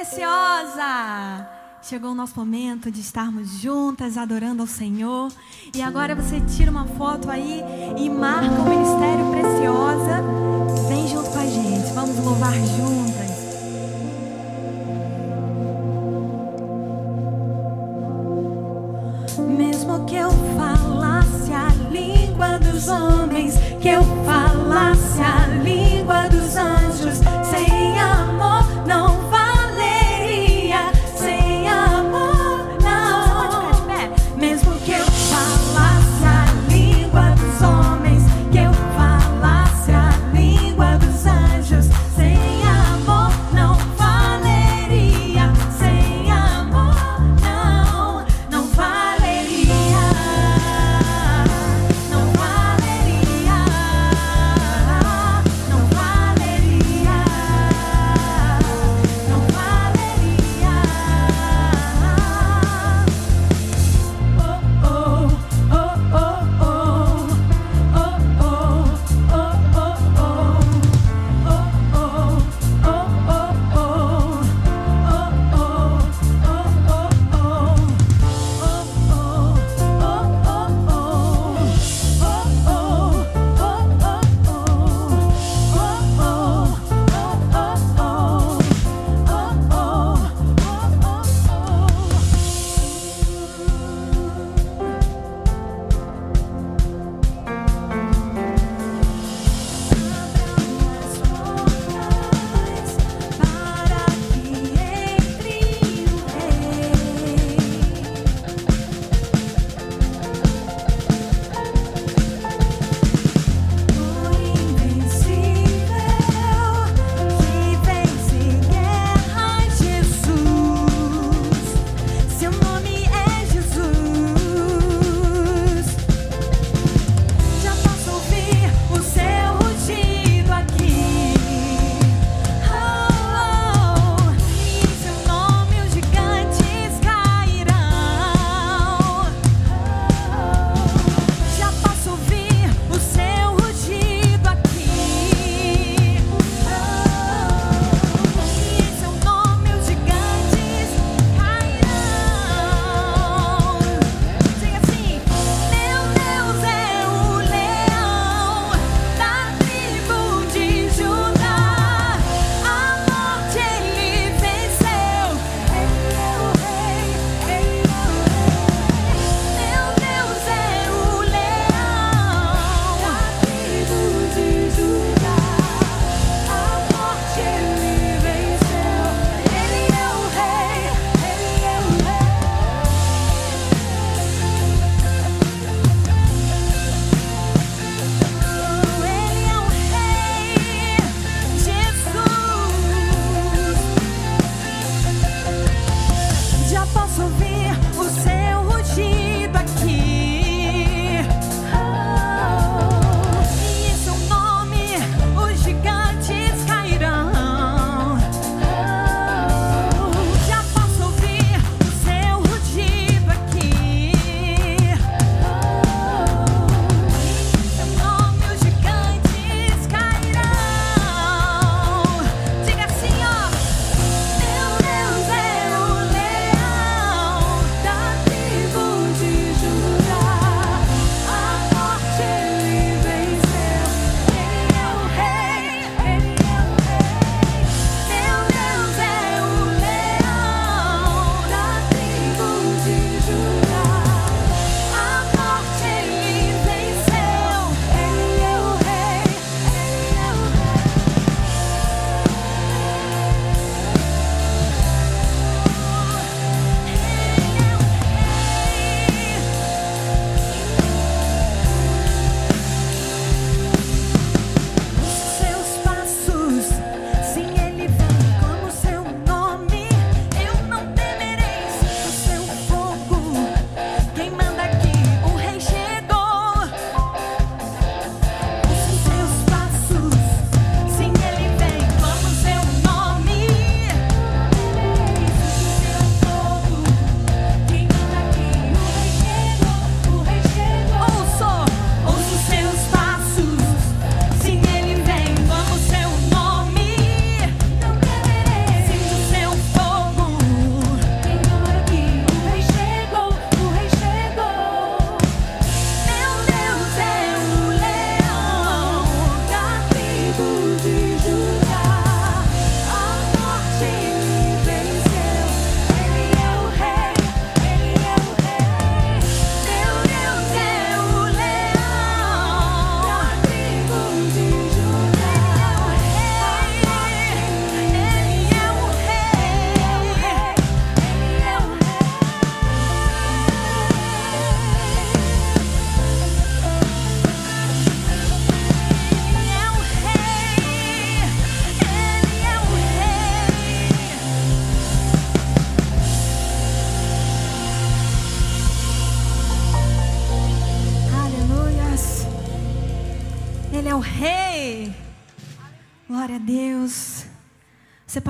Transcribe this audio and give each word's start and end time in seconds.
preciosa! 0.00 1.46
Chegou 1.82 2.12
o 2.12 2.14
nosso 2.14 2.38
momento 2.38 2.90
de 2.90 3.00
estarmos 3.00 3.60
juntas 3.60 4.16
adorando 4.16 4.62
ao 4.62 4.66
Senhor. 4.66 5.30
E 5.74 5.82
agora 5.82 6.14
você 6.14 6.40
tira 6.40 6.70
uma 6.70 6.86
foto 6.86 7.30
aí 7.30 7.62
e 7.98 8.08
marca 8.08 8.62
o 8.62 8.68
Ministério 8.68 9.30
Preciosa. 9.30 10.22
Vem 10.88 11.06
junto 11.06 11.30
com 11.30 11.38
a 11.38 11.46
gente, 11.46 11.92
vamos 11.92 12.16
louvar 12.24 12.54
juntas. 12.54 13.30
Mesmo 19.56 20.06
que 20.06 20.16
eu 20.16 20.30
falasse 20.56 21.52
a 21.52 21.68
língua 21.90 22.58
dos 22.58 22.88
homens, 22.88 23.54
que 23.80 23.88
eu 23.88 24.19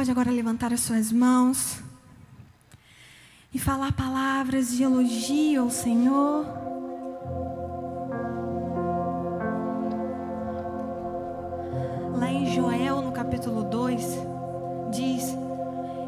pode 0.01 0.11
agora 0.11 0.31
levantar 0.31 0.73
as 0.73 0.81
suas 0.81 1.13
mãos 1.13 1.79
e 3.53 3.59
falar 3.59 3.93
palavras 3.93 4.75
de 4.75 4.83
elogio 4.83 5.65
ao 5.65 5.69
Senhor. 5.69 6.47
Lá 12.17 12.33
em 12.33 12.51
Joel, 12.51 13.03
no 13.03 13.13
capítulo 13.13 13.65
2, 13.65 14.03
diz 14.91 15.37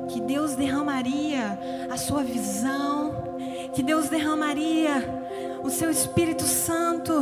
que 0.09 0.23
Deus 0.23 0.55
derramaria 0.55 1.61
a 1.93 1.99
sua 1.99 2.25
visão, 2.25 3.37
que 3.75 3.83
Deus 3.83 4.09
derramaria 4.09 5.61
o 5.63 5.69
seu 5.69 5.91
Espírito 5.91 6.45
Santo, 6.45 7.13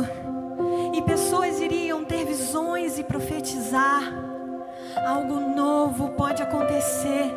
e 0.95 1.01
pessoas 1.01 1.59
iriam 1.59 2.05
ter 2.05 2.25
visões 2.25 2.97
e 2.97 3.03
profetizar 3.03 4.31
algo 5.05 5.39
novo 5.39 6.10
pode 6.31 6.43
acontecer 6.43 7.29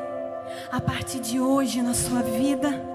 a 0.71 0.81
partir 0.81 1.19
de 1.19 1.41
hoje 1.41 1.83
na 1.83 1.95
sua 1.95 2.23
vida. 2.23 2.94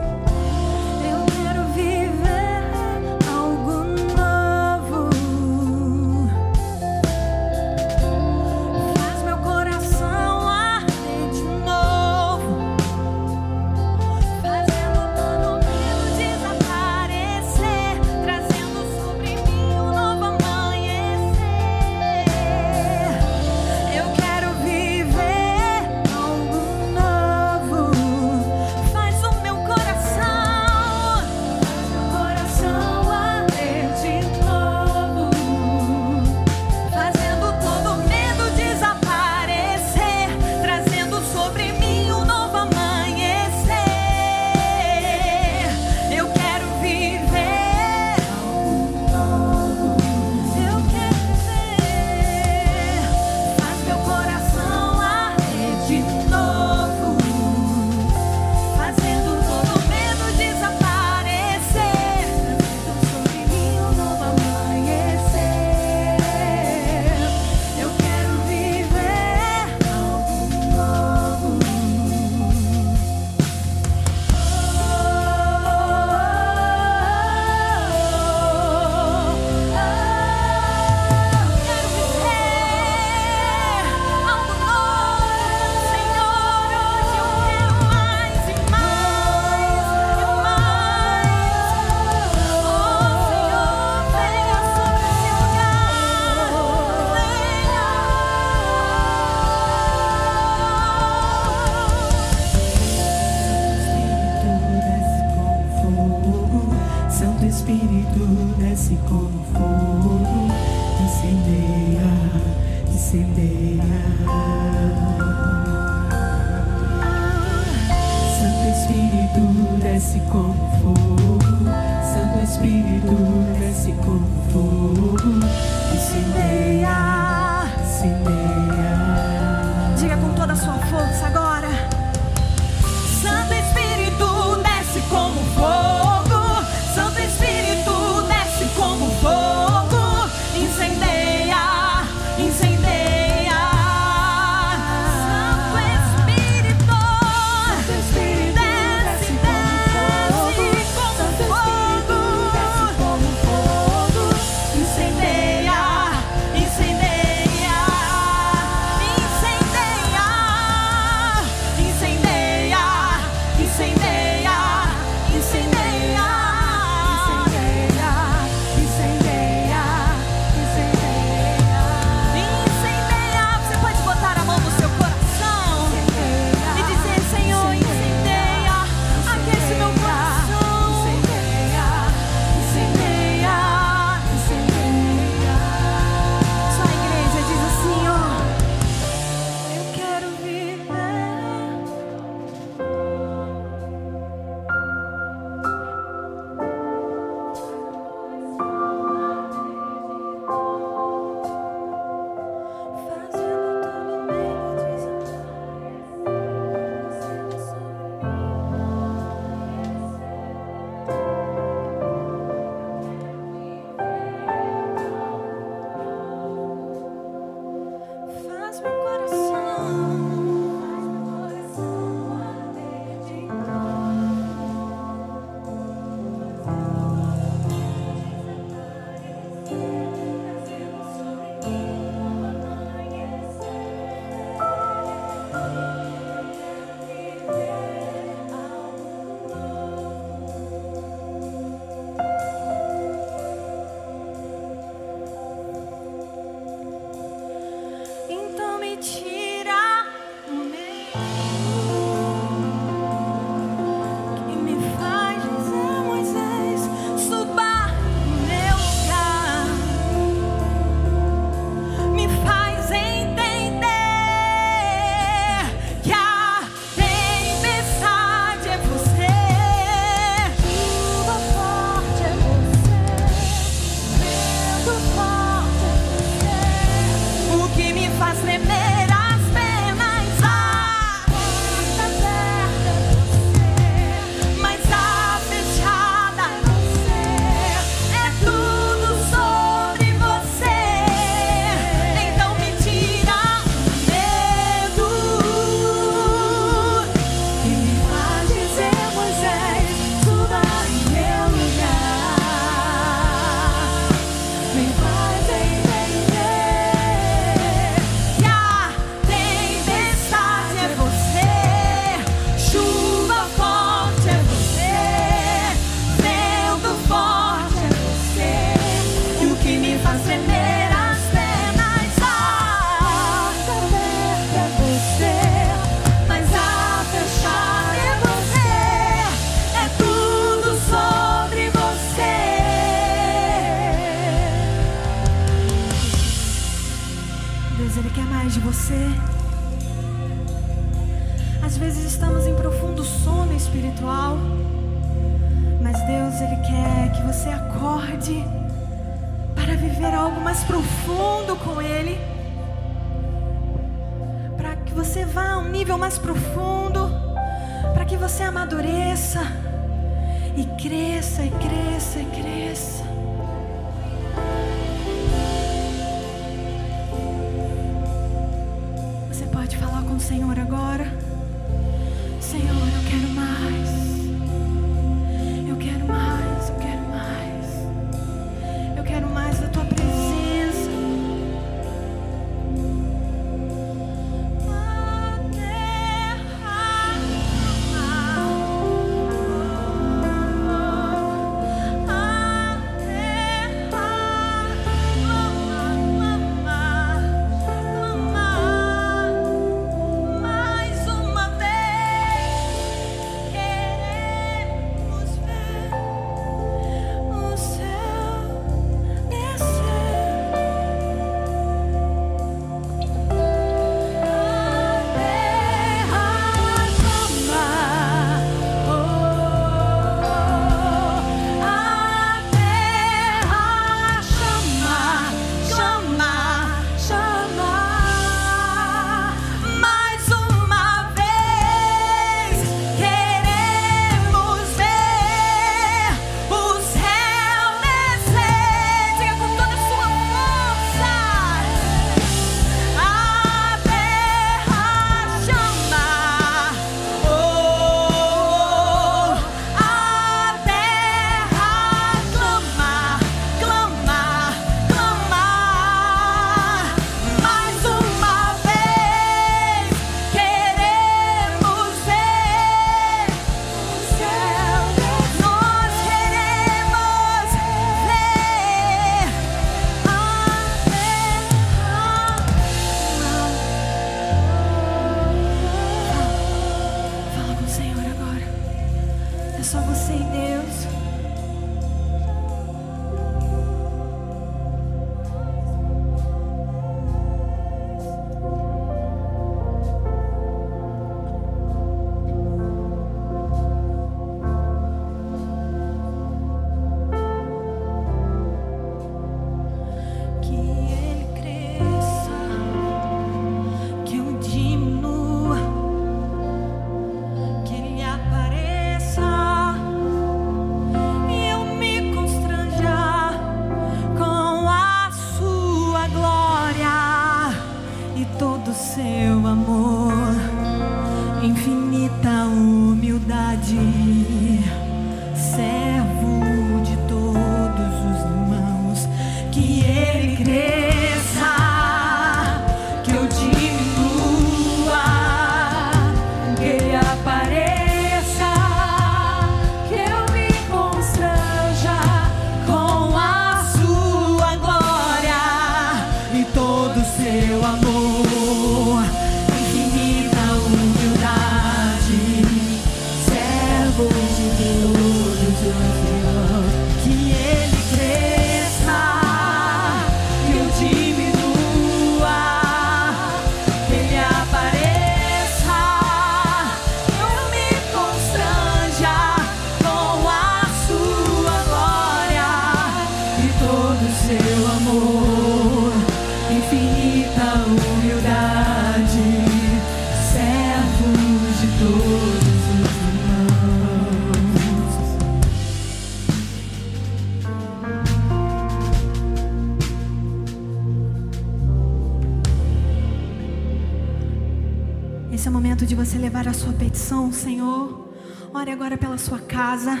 você 595.98 596.16
levar 596.16 596.46
a 596.46 596.52
sua 596.52 596.72
petição, 596.72 597.32
Senhor. 597.32 598.08
Ore 598.54 598.70
agora 598.70 598.96
pela 598.96 599.18
sua 599.18 599.40
casa. 599.40 600.00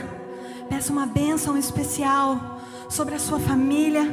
Peça 0.68 0.92
uma 0.92 1.06
bênção 1.06 1.58
especial 1.58 2.60
sobre 2.88 3.16
a 3.16 3.18
sua 3.18 3.40
família, 3.40 4.04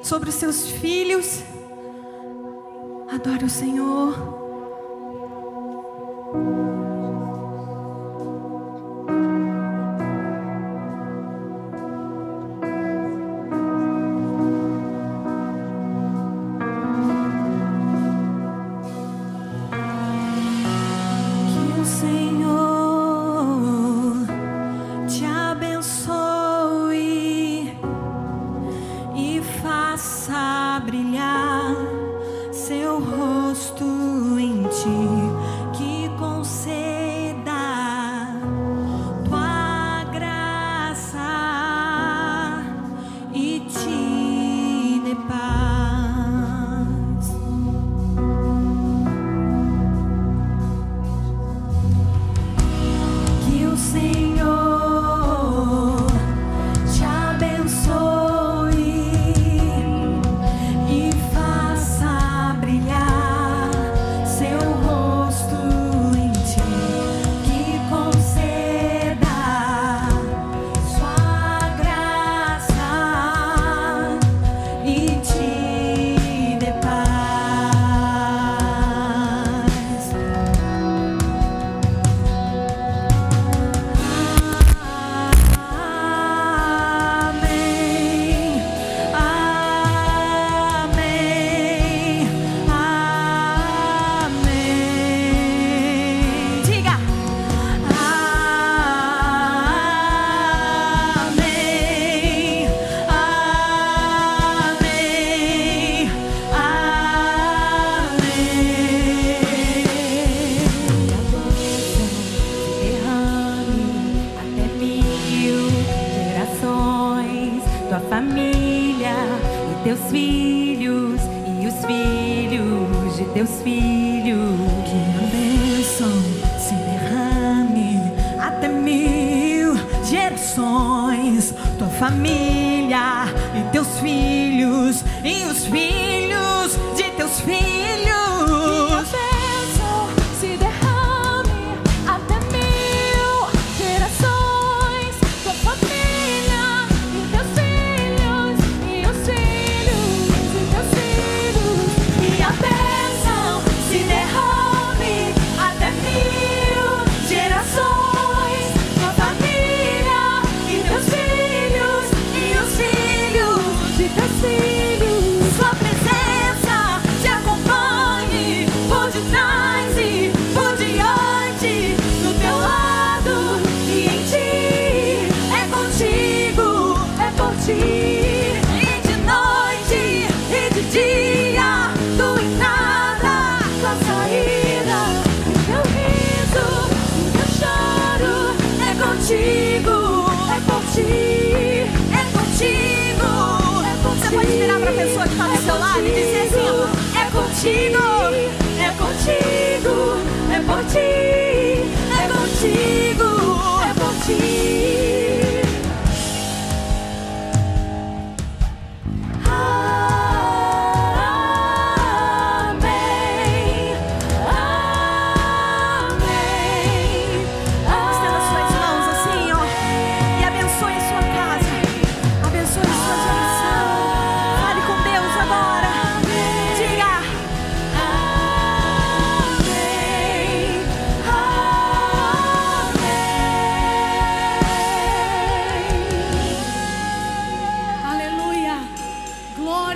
sobre 0.00 0.28
os 0.28 0.36
seus 0.36 0.70
filhos. 0.70 1.42
Adore 3.10 3.46
o 3.46 3.50
Senhor. 3.50 4.47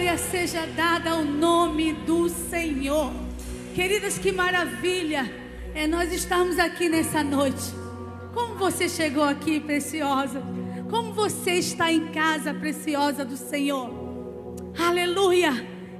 glória 0.03 0.19
seja 0.19 0.67
dada 0.67 1.13
ao 1.13 1.25
nome 1.25 1.93
do 1.93 2.29
Senhor. 2.29 3.13
Queridas, 3.73 4.19
que 4.19 4.33
maravilha 4.33 5.33
é 5.77 5.87
nós 5.87 6.13
estarmos 6.13 6.59
aqui 6.59 6.89
nessa 6.89 7.23
noite. 7.23 7.73
Como 8.35 8.57
você 8.57 8.89
chegou 8.89 9.23
aqui, 9.23 9.61
preciosa? 9.61 10.43
Como 10.91 11.13
você 11.13 11.53
está 11.53 11.93
em 11.93 12.09
casa, 12.09 12.53
preciosa 12.53 13.25
do 13.25 13.37
Senhor? 13.37 13.91
Aleluia! 14.77 15.53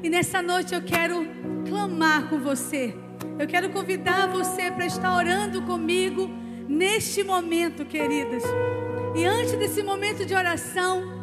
E 0.03 0.11
nessa 0.11 0.43
noite 0.43 0.75
eu 0.75 0.83
quero 0.83 1.25
clamar 1.69 2.29
com 2.29 2.41
você. 2.41 2.93
Eu 3.39 3.47
quero 3.47 3.71
convidar 3.71 4.27
você 4.27 4.69
para 4.73 4.85
estar 4.85 5.15
orando 5.15 5.63
comigo 5.63 6.29
neste 6.69 7.23
momento, 7.23 7.85
queridas. 7.85 8.43
E 9.15 9.25
antes 9.25 9.53
desse 9.53 9.81
momento 9.81 10.27
de 10.27 10.35
oração, 10.35 11.22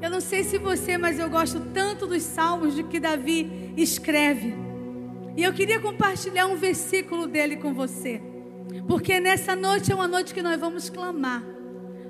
eu 0.00 0.10
não 0.10 0.20
sei 0.20 0.44
se 0.44 0.58
você, 0.58 0.96
mas 0.96 1.18
eu 1.18 1.28
gosto 1.28 1.60
tanto 1.74 2.06
dos 2.06 2.22
salmos 2.22 2.74
de 2.74 2.84
que 2.84 3.00
Davi 3.00 3.72
escreve. 3.76 4.54
E 5.36 5.42
eu 5.42 5.52
queria 5.52 5.80
compartilhar 5.80 6.46
um 6.46 6.56
versículo 6.56 7.26
dele 7.26 7.56
com 7.56 7.74
você. 7.74 8.20
Porque 8.86 9.20
nessa 9.20 9.56
noite 9.56 9.90
é 9.90 9.94
uma 9.94 10.08
noite 10.08 10.32
que 10.34 10.42
nós 10.42 10.58
vamos 10.58 10.88
clamar. 10.88 11.42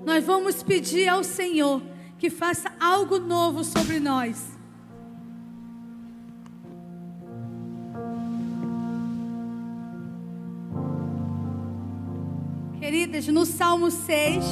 Nós 0.05 0.24
vamos 0.24 0.62
pedir 0.62 1.09
ao 1.09 1.24
Senhor 1.24 1.83
que 2.18 2.31
faça 2.31 2.72
algo 2.81 3.18
novo 3.18 3.64
sobre 3.64 4.01
nós. 4.01 4.59
Queridas, 12.81 13.27
no 13.29 13.44
Salmo 13.44 13.90
6, 13.90 14.44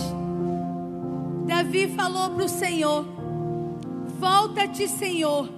Davi 1.46 1.88
falou 1.96 2.30
para 2.30 2.44
o 2.44 2.48
Senhor: 2.48 3.15
Volta-te, 4.18 4.88
Senhor, 4.88 5.48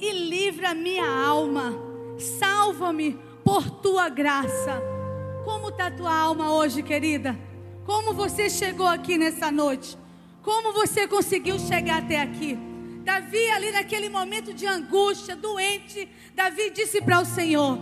e 0.00 0.12
livra 0.12 0.74
minha 0.74 1.06
alma. 1.06 1.74
Salva-me 2.18 3.18
por 3.44 3.70
tua 3.70 4.08
graça. 4.08 4.82
Como 5.44 5.68
está 5.68 5.90
tua 5.90 6.14
alma 6.14 6.52
hoje, 6.52 6.82
querida? 6.82 7.38
Como 7.84 8.12
você 8.12 8.50
chegou 8.50 8.86
aqui 8.86 9.16
nessa 9.16 9.50
noite? 9.50 9.96
Como 10.42 10.72
você 10.72 11.06
conseguiu 11.06 11.58
chegar 11.58 12.02
até 12.02 12.20
aqui? 12.20 12.58
Davi, 13.04 13.48
ali 13.50 13.70
naquele 13.70 14.08
momento 14.08 14.52
de 14.52 14.66
angústia, 14.66 15.36
doente, 15.36 16.08
Davi 16.34 16.70
disse 16.70 17.00
para 17.00 17.20
o 17.20 17.24
Senhor: 17.24 17.78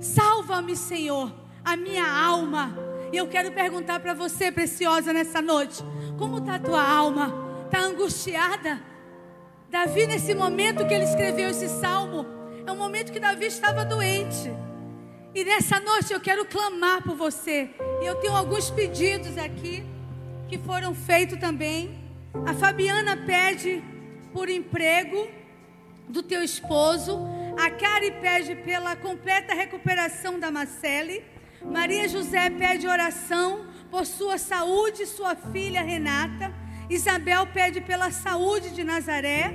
Salva-me, 0.00 0.74
Senhor, 0.74 1.32
a 1.64 1.76
minha 1.76 2.04
alma. 2.04 2.76
E 3.12 3.16
eu 3.16 3.28
quero 3.28 3.52
perguntar 3.52 4.00
para 4.00 4.14
você, 4.14 4.50
preciosa, 4.50 5.12
nessa 5.12 5.40
noite: 5.40 5.84
Como 6.18 6.38
está 6.38 6.56
a 6.56 6.58
tua 6.58 6.82
alma? 6.82 7.32
Está 7.66 7.80
angustiada? 7.80 8.87
Davi, 9.70 10.06
nesse 10.06 10.34
momento 10.34 10.86
que 10.86 10.94
ele 10.94 11.04
escreveu 11.04 11.50
esse 11.50 11.68
salmo, 11.68 12.24
é 12.66 12.72
um 12.72 12.76
momento 12.76 13.12
que 13.12 13.20
Davi 13.20 13.46
estava 13.46 13.84
doente. 13.84 14.50
E 15.34 15.44
nessa 15.44 15.78
noite 15.78 16.10
eu 16.10 16.20
quero 16.20 16.46
clamar 16.46 17.02
por 17.02 17.14
você. 17.14 17.68
E 18.02 18.06
eu 18.06 18.14
tenho 18.14 18.34
alguns 18.34 18.70
pedidos 18.70 19.36
aqui 19.36 19.84
que 20.48 20.56
foram 20.56 20.94
feitos 20.94 21.38
também. 21.38 21.98
A 22.46 22.54
Fabiana 22.54 23.14
pede 23.14 23.84
por 24.32 24.48
emprego 24.48 25.28
do 26.08 26.22
teu 26.22 26.42
esposo. 26.42 27.18
A 27.58 27.70
Cari 27.70 28.12
pede 28.22 28.54
pela 28.56 28.96
completa 28.96 29.52
recuperação 29.52 30.40
da 30.40 30.50
Marcele. 30.50 31.22
Maria 31.62 32.08
José 32.08 32.48
pede 32.48 32.86
oração 32.86 33.66
por 33.90 34.06
sua 34.06 34.38
saúde 34.38 35.02
e 35.02 35.06
sua 35.06 35.36
filha 35.36 35.82
Renata. 35.82 36.54
Isabel 36.90 37.46
pede 37.46 37.80
pela 37.80 38.10
saúde 38.10 38.70
de 38.70 38.82
Nazaré. 38.82 39.52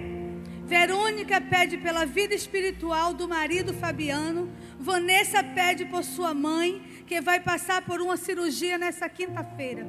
Verônica 0.65 1.41
pede 1.41 1.77
pela 1.77 2.05
vida 2.05 2.33
espiritual 2.33 3.13
do 3.13 3.27
marido 3.27 3.73
Fabiano. 3.73 4.51
Vanessa 4.79 5.43
pede 5.43 5.85
por 5.85 6.03
sua 6.03 6.33
mãe, 6.33 6.81
que 7.07 7.19
vai 7.21 7.39
passar 7.39 7.81
por 7.83 8.01
uma 8.01 8.17
cirurgia 8.17 8.77
nessa 8.77 9.09
quinta-feira. 9.09 9.85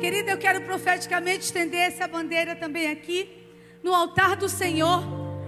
Querida, 0.00 0.32
eu 0.32 0.38
quero 0.38 0.60
profeticamente 0.62 1.44
estender 1.44 1.80
essa 1.80 2.06
bandeira 2.08 2.56
também 2.56 2.90
aqui, 2.90 3.28
no 3.82 3.94
altar 3.94 4.36
do 4.36 4.48
Senhor. 4.48 5.02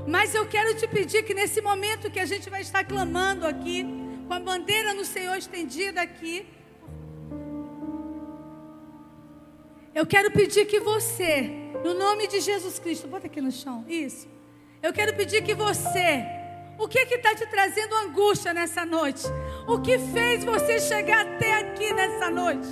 Mas 0.06 0.34
eu 0.34 0.46
quero 0.46 0.74
te 0.76 0.86
pedir 0.86 1.24
que 1.24 1.34
nesse 1.34 1.60
momento 1.60 2.10
que 2.10 2.20
a 2.20 2.26
gente 2.26 2.48
vai 2.48 2.62
estar 2.62 2.84
clamando 2.84 3.46
aqui, 3.46 3.84
com 4.26 4.34
a 4.34 4.40
bandeira 4.40 4.94
no 4.94 5.04
Senhor 5.04 5.36
estendida 5.36 6.00
aqui, 6.00 6.46
Eu 9.92 10.06
quero 10.06 10.30
pedir 10.30 10.66
que 10.66 10.78
você, 10.78 11.50
no 11.84 11.94
nome 11.94 12.28
de 12.28 12.40
Jesus 12.40 12.78
Cristo, 12.78 13.08
bota 13.08 13.26
aqui 13.26 13.40
no 13.40 13.50
chão, 13.50 13.84
isso. 13.88 14.28
Eu 14.80 14.92
quero 14.92 15.14
pedir 15.14 15.42
que 15.42 15.52
você, 15.52 16.24
o 16.78 16.86
que 16.86 17.00
está 17.00 17.34
te 17.34 17.44
trazendo 17.46 17.94
angústia 17.96 18.54
nessa 18.54 18.86
noite? 18.86 19.24
O 19.66 19.80
que 19.80 19.98
fez 19.98 20.44
você 20.44 20.78
chegar 20.78 21.26
até 21.26 21.54
aqui 21.54 21.92
nessa 21.92 22.30
noite? 22.30 22.68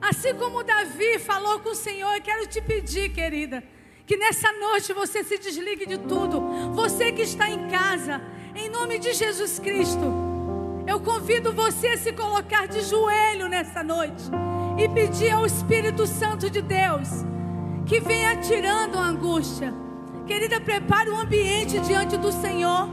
Assim 0.00 0.34
como 0.34 0.64
Davi 0.64 1.20
falou 1.20 1.60
com 1.60 1.70
o 1.70 1.76
Senhor, 1.76 2.12
eu 2.16 2.20
quero 2.20 2.44
te 2.48 2.60
pedir, 2.60 3.10
querida, 3.10 3.62
que 4.04 4.16
nessa 4.16 4.50
noite 4.52 4.92
você 4.92 5.22
se 5.22 5.38
desligue 5.38 5.86
de 5.86 5.96
tudo. 5.96 6.40
Você 6.72 7.12
que 7.12 7.22
está 7.22 7.48
em 7.48 7.68
casa, 7.68 8.20
em 8.56 8.68
nome 8.68 8.98
de 8.98 9.12
Jesus 9.12 9.60
Cristo, 9.60 10.12
eu 10.88 10.98
convido 10.98 11.52
você 11.52 11.86
a 11.86 11.96
se 11.96 12.12
colocar 12.12 12.66
de 12.66 12.80
joelho 12.80 13.46
nessa 13.48 13.84
noite 13.84 14.24
e 14.78 14.88
pedir 14.88 15.30
ao 15.30 15.46
Espírito 15.46 16.06
Santo 16.06 16.48
de 16.48 16.62
Deus 16.62 17.08
que 17.86 18.00
venha 18.00 18.36
tirando 18.36 18.96
a 18.96 19.06
angústia. 19.06 19.74
Querida, 20.26 20.60
prepare 20.60 21.10
um 21.10 21.18
ambiente 21.18 21.78
diante 21.80 22.16
do 22.16 22.32
Senhor. 22.32 22.88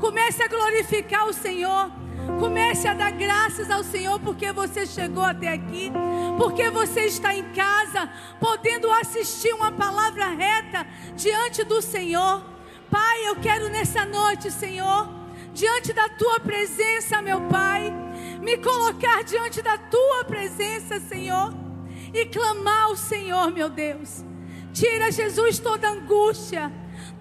Comece 0.00 0.42
a 0.42 0.48
glorificar 0.48 1.26
o 1.26 1.32
Senhor. 1.32 1.90
Comece 2.38 2.86
a 2.86 2.94
dar 2.94 3.12
graças 3.12 3.70
ao 3.70 3.82
Senhor 3.82 4.18
porque 4.20 4.52
você 4.52 4.86
chegou 4.86 5.24
até 5.24 5.48
aqui, 5.48 5.92
porque 6.38 6.70
você 6.70 7.06
está 7.06 7.34
em 7.34 7.42
casa, 7.52 8.08
podendo 8.38 8.90
assistir 8.92 9.52
uma 9.52 9.72
palavra 9.72 10.26
reta 10.26 10.86
diante 11.16 11.64
do 11.64 11.82
Senhor. 11.82 12.44
Pai, 12.90 13.28
eu 13.28 13.36
quero 13.36 13.68
nessa 13.68 14.04
noite, 14.04 14.50
Senhor, 14.50 15.08
diante 15.52 15.92
da 15.92 16.08
tua 16.08 16.40
presença, 16.40 17.20
meu 17.22 17.40
Pai 17.42 17.92
me 18.42 18.56
colocar 18.58 19.22
diante 19.22 19.62
da 19.62 19.78
tua 19.78 20.24
presença, 20.24 20.98
Senhor, 20.98 21.54
e 22.12 22.26
clamar 22.26 22.84
ao 22.86 22.96
Senhor, 22.96 23.52
meu 23.52 23.70
Deus. 23.70 24.24
Tira, 24.72 25.12
Jesus, 25.12 25.60
toda 25.60 25.88
angústia, 25.88 26.72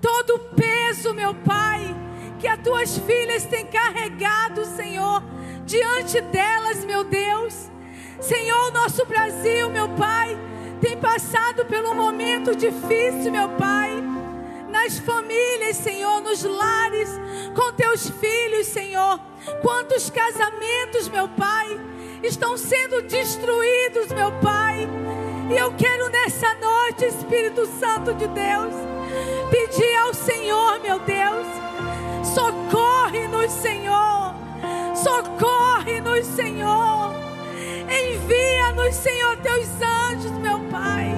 todo 0.01 0.39
peso, 0.55 1.13
meu 1.13 1.35
Pai, 1.35 1.95
que 2.39 2.47
as 2.47 2.59
tuas 2.61 2.97
filhas 2.97 3.45
têm 3.45 3.67
carregado, 3.67 4.65
Senhor, 4.65 5.23
diante 5.63 6.19
delas, 6.21 6.83
meu 6.83 7.03
Deus. 7.03 7.69
Senhor, 8.19 8.71
nosso 8.73 9.05
Brasil, 9.05 9.69
meu 9.69 9.89
Pai, 9.89 10.35
tem 10.81 10.97
passado 10.97 11.67
um 11.87 11.93
momento 11.93 12.55
difícil, 12.55 13.31
meu 13.31 13.49
Pai 13.49 14.10
nas 14.81 14.97
famílias, 14.97 15.77
Senhor, 15.77 16.21
nos 16.21 16.43
lares, 16.43 17.09
com 17.55 17.71
teus 17.73 18.09
filhos, 18.09 18.65
Senhor. 18.65 19.19
Quantos 19.61 20.09
casamentos, 20.09 21.07
meu 21.07 21.27
Pai, 21.29 21.79
estão 22.23 22.57
sendo 22.57 23.03
destruídos, 23.03 24.07
meu 24.11 24.31
Pai. 24.39 24.87
E 25.51 25.57
eu 25.57 25.71
quero 25.73 26.09
nessa 26.09 26.51
noite, 26.55 27.05
Espírito 27.05 27.67
Santo 27.79 28.13
de 28.15 28.27
Deus, 28.27 28.73
pedir 29.51 29.95
ao 29.97 30.13
Senhor, 30.15 30.79
meu 30.79 30.97
Deus, 30.99 31.47
socorre-nos, 32.33 33.51
Senhor. 33.51 34.33
Socorre-nos, 34.95 36.25
Senhor. 36.25 37.13
Envia-nos, 37.87 38.95
Senhor, 38.95 39.37
teus 39.37 39.67
anjos, 39.81 40.31
meu 40.39 40.59
Pai. 40.71 41.11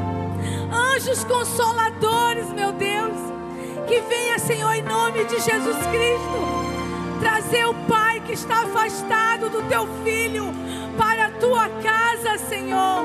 Anjos 0.96 1.24
consoladores, 1.24 2.50
meu 2.50 2.74
Deus 2.74 3.43
que 3.88 4.00
venha, 4.02 4.40
Senhor, 4.40 4.74
em 4.74 4.82
nome 4.82 5.24
de 5.26 5.40
Jesus 5.40 5.78
Cristo, 5.88 7.20
trazer 7.20 7.66
o 7.66 7.74
Pai 7.88 8.22
que 8.22 8.34
está 8.34 8.64
afastado 8.64 9.50
do 9.50 9.62
teu 9.64 9.88
filho 10.04 10.54
para 10.98 11.28
a 11.28 11.32
tua 11.32 11.70
casa, 11.82 12.38
Senhor. 12.50 13.04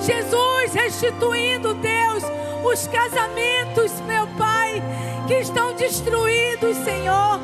Jesus 0.00 0.74
restituindo, 0.74 1.74
Deus, 1.74 2.24
os 2.64 2.86
casamentos, 2.88 3.92
meu 4.02 4.26
Pai, 4.38 4.82
que 5.26 5.34
estão 5.34 5.74
destruídos, 5.74 6.76
Senhor. 6.78 7.40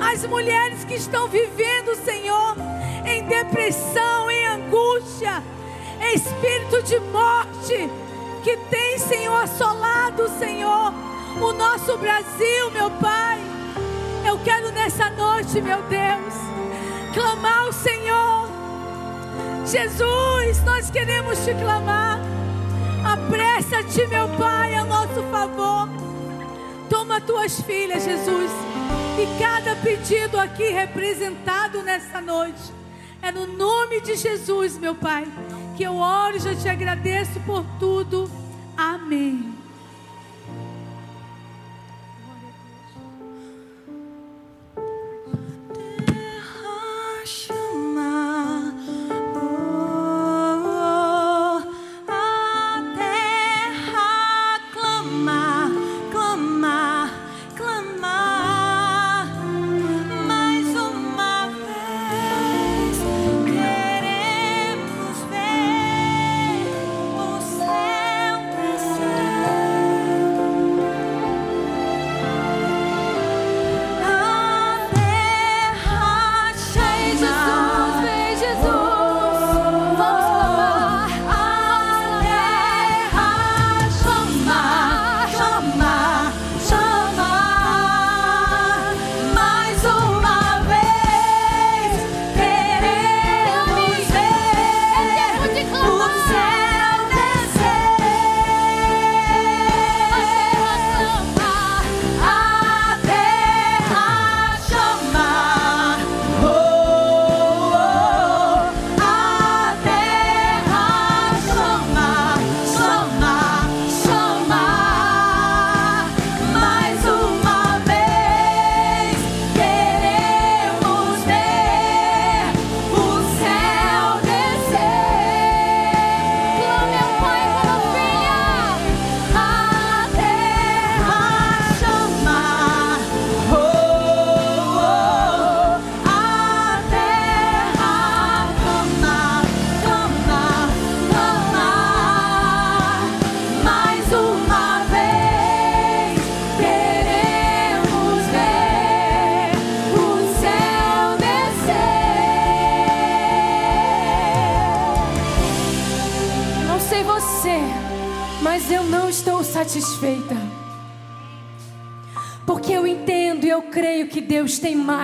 As 0.00 0.24
mulheres 0.24 0.84
que 0.84 0.94
estão 0.94 1.26
vivendo, 1.28 1.94
Senhor, 2.04 2.56
em 3.04 3.24
depressão, 3.24 4.30
em 4.30 4.46
angústia, 4.46 5.42
espírito 6.14 6.82
de 6.82 7.00
morte 7.00 7.90
que 8.44 8.56
tem, 8.70 8.98
Senhor, 8.98 9.42
assolado, 9.42 10.28
Senhor 10.38 10.92
o 11.40 11.52
nosso 11.52 11.96
Brasil, 11.98 12.70
meu 12.72 12.90
Pai. 12.92 13.38
Eu 14.26 14.38
quero 14.44 14.70
nessa 14.72 15.08
noite, 15.10 15.60
meu 15.60 15.82
Deus, 15.82 16.34
clamar 17.14 17.66
ao 17.66 17.72
Senhor. 17.72 18.48
Jesus, 19.64 20.62
nós 20.64 20.90
queremos 20.90 21.38
te 21.44 21.54
clamar. 21.54 22.18
Apressa-te, 23.04 24.06
meu 24.06 24.28
Pai, 24.36 24.74
a 24.74 24.84
nosso 24.84 25.22
favor. 25.30 25.88
Toma 26.88 27.20
tuas 27.20 27.60
filhas, 27.60 28.04
Jesus. 28.04 28.50
e 29.18 29.38
cada 29.42 29.74
pedido 29.76 30.38
aqui 30.38 30.70
representado 30.70 31.82
nessa 31.82 32.20
noite. 32.20 32.72
É 33.20 33.32
no 33.32 33.48
nome 33.48 34.00
de 34.00 34.14
Jesus, 34.14 34.78
meu 34.78 34.94
Pai, 34.94 35.26
que 35.76 35.82
eu 35.82 35.96
oro 35.96 36.36
e 36.36 36.40
já 36.40 36.54
te 36.54 36.68
agradeço 36.68 37.40
por 37.40 37.64
tudo. 37.80 38.30
Amém. 38.76 39.57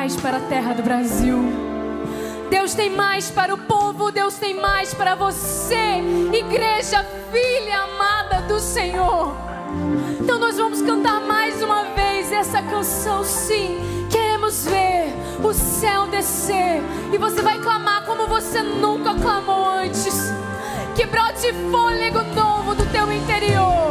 Mais 0.04 0.16
para 0.16 0.36
a 0.36 0.40
terra 0.40 0.74
do 0.74 0.82
Brasil. 0.82 1.38
Deus 2.50 2.74
tem 2.74 2.90
mais 2.90 3.30
para 3.30 3.54
o 3.54 3.56
povo, 3.56 4.12
Deus 4.12 4.34
tem 4.34 4.60
mais 4.60 4.92
para 4.92 5.14
você, 5.14 6.02
igreja, 6.30 7.02
filha 7.32 7.78
amada 7.78 8.42
do 8.42 8.60
Senhor. 8.60 9.34
Então 10.20 10.38
nós 10.38 10.58
vamos 10.58 10.82
cantar 10.82 11.22
mais 11.22 11.62
uma 11.62 11.84
vez 11.94 12.30
essa 12.30 12.60
canção, 12.60 13.24
sim. 13.24 13.78
Queremos 14.10 14.66
ver 14.66 15.14
o 15.42 15.54
céu 15.54 16.06
descer 16.08 16.82
e 17.10 17.16
você 17.16 17.40
vai 17.40 17.58
clamar 17.60 18.04
como 18.04 18.26
você 18.26 18.60
nunca 18.60 19.14
clamou 19.14 19.66
antes. 19.66 20.30
Que 20.94 21.06
brote 21.06 21.50
fôlego 21.70 22.22
novo 22.34 22.74
do 22.74 22.84
teu 22.92 23.10
interior. 23.10 23.83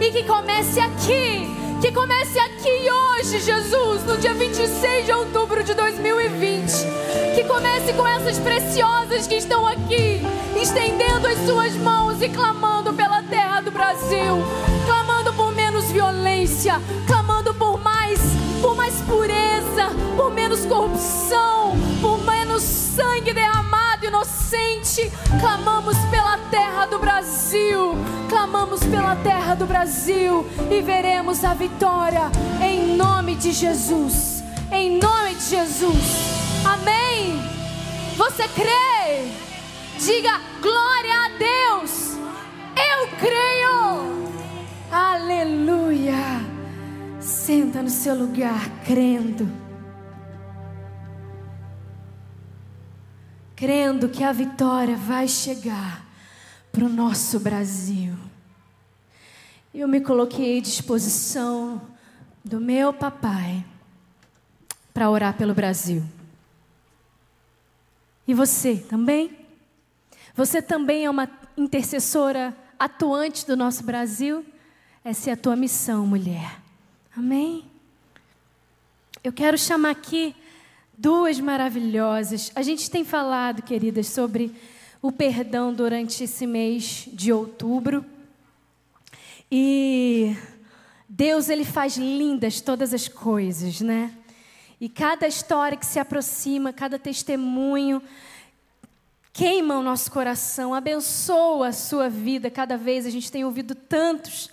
E 0.00 0.10
que 0.10 0.22
comece 0.24 0.80
aqui. 0.80 1.62
Que 1.80 1.90
comece 1.90 2.38
aqui 2.38 2.88
hoje, 2.90 3.40
Jesus, 3.40 4.04
no 4.04 4.16
dia 4.16 4.32
26 4.34 5.04
de 5.04 5.12
outubro 5.12 5.64
de 5.64 5.74
2020. 5.74 6.72
Que 7.34 7.42
comece 7.42 7.92
com 7.94 8.06
essas 8.06 8.38
preciosas 8.38 9.26
que 9.26 9.34
estão 9.34 9.66
aqui, 9.66 10.22
estendendo 10.60 11.26
as 11.26 11.38
suas 11.44 11.74
mãos 11.74 12.22
e 12.22 12.28
clamando 12.28 12.92
pela 12.92 13.22
terra 13.24 13.60
do 13.60 13.72
Brasil, 13.72 14.44
clamando 14.86 15.32
por 15.32 15.52
menos 15.52 15.90
violência, 15.90 16.80
clamando 17.06 17.52
por 17.54 17.82
mais, 17.82 18.20
por 18.60 18.76
mais 18.76 18.94
pureza, 19.00 19.90
por 20.16 20.30
menos 20.32 20.64
corrupção, 20.64 21.76
por 22.00 22.22
menos 22.24 22.62
sangue 22.62 23.32
derramado 23.32 24.06
inocente. 24.06 25.10
Pela 25.40 25.56
terra 26.52 26.84
do 26.84 26.98
Brasil, 26.98 27.94
clamamos 28.28 28.84
pela 28.84 29.16
terra 29.16 29.54
do 29.54 29.64
Brasil 29.64 30.46
e 30.70 30.82
veremos 30.82 31.42
a 31.44 31.54
vitória 31.54 32.30
em 32.62 32.94
nome 32.94 33.34
de 33.34 33.52
Jesus. 33.52 34.44
Em 34.70 34.98
nome 34.98 35.34
de 35.34 35.44
Jesus. 35.44 36.62
Amém. 36.62 37.40
Você 38.18 38.46
crê? 38.48 39.32
Diga 39.98 40.38
glória 40.60 41.14
a 41.24 41.28
Deus. 41.38 42.18
Eu 42.76 43.08
creio. 43.18 44.28
Aleluia. 44.90 46.42
Senta 47.18 47.80
no 47.80 47.88
seu 47.88 48.14
lugar, 48.14 48.68
crendo. 48.84 49.50
Crendo 53.56 54.10
que 54.10 54.22
a 54.22 54.32
vitória 54.32 54.96
vai 54.96 55.26
chegar. 55.26 56.11
Para 56.72 56.84
o 56.86 56.88
nosso 56.88 57.38
Brasil. 57.38 58.14
Eu 59.74 59.86
me 59.86 60.00
coloquei 60.00 60.58
à 60.58 60.62
disposição 60.62 61.80
do 62.42 62.58
meu 62.60 62.92
papai 62.92 63.64
para 64.92 65.10
orar 65.10 65.36
pelo 65.36 65.54
Brasil. 65.54 66.02
E 68.26 68.32
você 68.34 68.76
também? 68.76 69.38
Você 70.34 70.62
também 70.62 71.04
é 71.04 71.10
uma 71.10 71.28
intercessora 71.56 72.56
atuante 72.78 73.46
do 73.46 73.56
nosso 73.56 73.84
Brasil? 73.84 74.44
Essa 75.04 75.30
é 75.30 75.32
a 75.34 75.36
tua 75.36 75.54
missão, 75.54 76.06
mulher. 76.06 76.60
Amém? 77.14 77.64
Eu 79.22 79.32
quero 79.32 79.58
chamar 79.58 79.90
aqui 79.90 80.34
duas 80.96 81.38
maravilhosas. 81.38 82.50
A 82.54 82.62
gente 82.62 82.90
tem 82.90 83.04
falado, 83.04 83.62
queridas, 83.62 84.06
sobre 84.06 84.54
o 85.02 85.10
perdão 85.10 85.74
durante 85.74 86.22
esse 86.22 86.46
mês 86.46 87.08
de 87.12 87.32
outubro. 87.32 88.04
E 89.50 90.36
Deus 91.08 91.48
ele 91.48 91.64
faz 91.64 91.96
lindas 91.96 92.60
todas 92.60 92.94
as 92.94 93.08
coisas, 93.08 93.80
né? 93.80 94.12
E 94.80 94.88
cada 94.88 95.26
história 95.26 95.76
que 95.76 95.84
se 95.84 95.98
aproxima, 95.98 96.72
cada 96.72 97.00
testemunho 97.00 98.00
queima 99.32 99.76
o 99.76 99.82
nosso 99.82 100.10
coração, 100.10 100.72
abençoa 100.72 101.68
a 101.68 101.72
sua 101.72 102.08
vida. 102.08 102.48
Cada 102.48 102.76
vez 102.76 103.04
a 103.04 103.10
gente 103.10 103.30
tem 103.30 103.44
ouvido 103.44 103.74
tantos. 103.74 104.50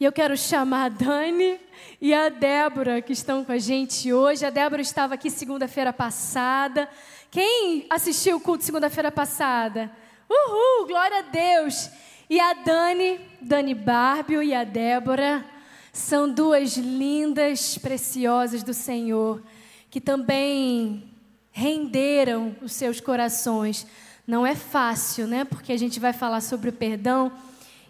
E 0.00 0.04
eu 0.04 0.10
quero 0.10 0.36
chamar 0.36 0.86
a 0.86 0.88
Dani 0.88 1.60
e 2.00 2.12
a 2.12 2.28
Débora 2.28 3.00
que 3.00 3.12
estão 3.12 3.44
com 3.44 3.52
a 3.52 3.58
gente 3.58 4.12
hoje. 4.12 4.44
A 4.44 4.50
Débora 4.50 4.82
estava 4.82 5.14
aqui 5.14 5.30
segunda-feira 5.30 5.92
passada. 5.92 6.88
Quem 7.34 7.84
assistiu 7.90 8.36
o 8.36 8.40
culto 8.40 8.62
segunda-feira 8.62 9.10
passada? 9.10 9.90
Uhul, 10.30 10.86
glória 10.86 11.18
a 11.18 11.22
Deus! 11.22 11.90
E 12.30 12.38
a 12.38 12.52
Dani, 12.52 13.20
Dani 13.40 13.74
Bárbio 13.74 14.40
e 14.40 14.54
a 14.54 14.62
Débora 14.62 15.44
são 15.92 16.32
duas 16.32 16.76
lindas, 16.76 17.76
preciosas 17.76 18.62
do 18.62 18.72
Senhor, 18.72 19.42
que 19.90 20.00
também 20.00 21.10
renderam 21.50 22.54
os 22.62 22.70
seus 22.70 23.00
corações. 23.00 23.84
Não 24.24 24.46
é 24.46 24.54
fácil, 24.54 25.26
né? 25.26 25.44
Porque 25.44 25.72
a 25.72 25.76
gente 25.76 25.98
vai 25.98 26.12
falar 26.12 26.40
sobre 26.40 26.70
o 26.70 26.72
perdão 26.72 27.32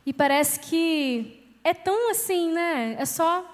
e 0.06 0.12
parece 0.14 0.58
que 0.58 1.58
é 1.62 1.74
tão 1.74 2.10
assim, 2.10 2.50
né? 2.50 2.96
É 2.98 3.04
só 3.04 3.53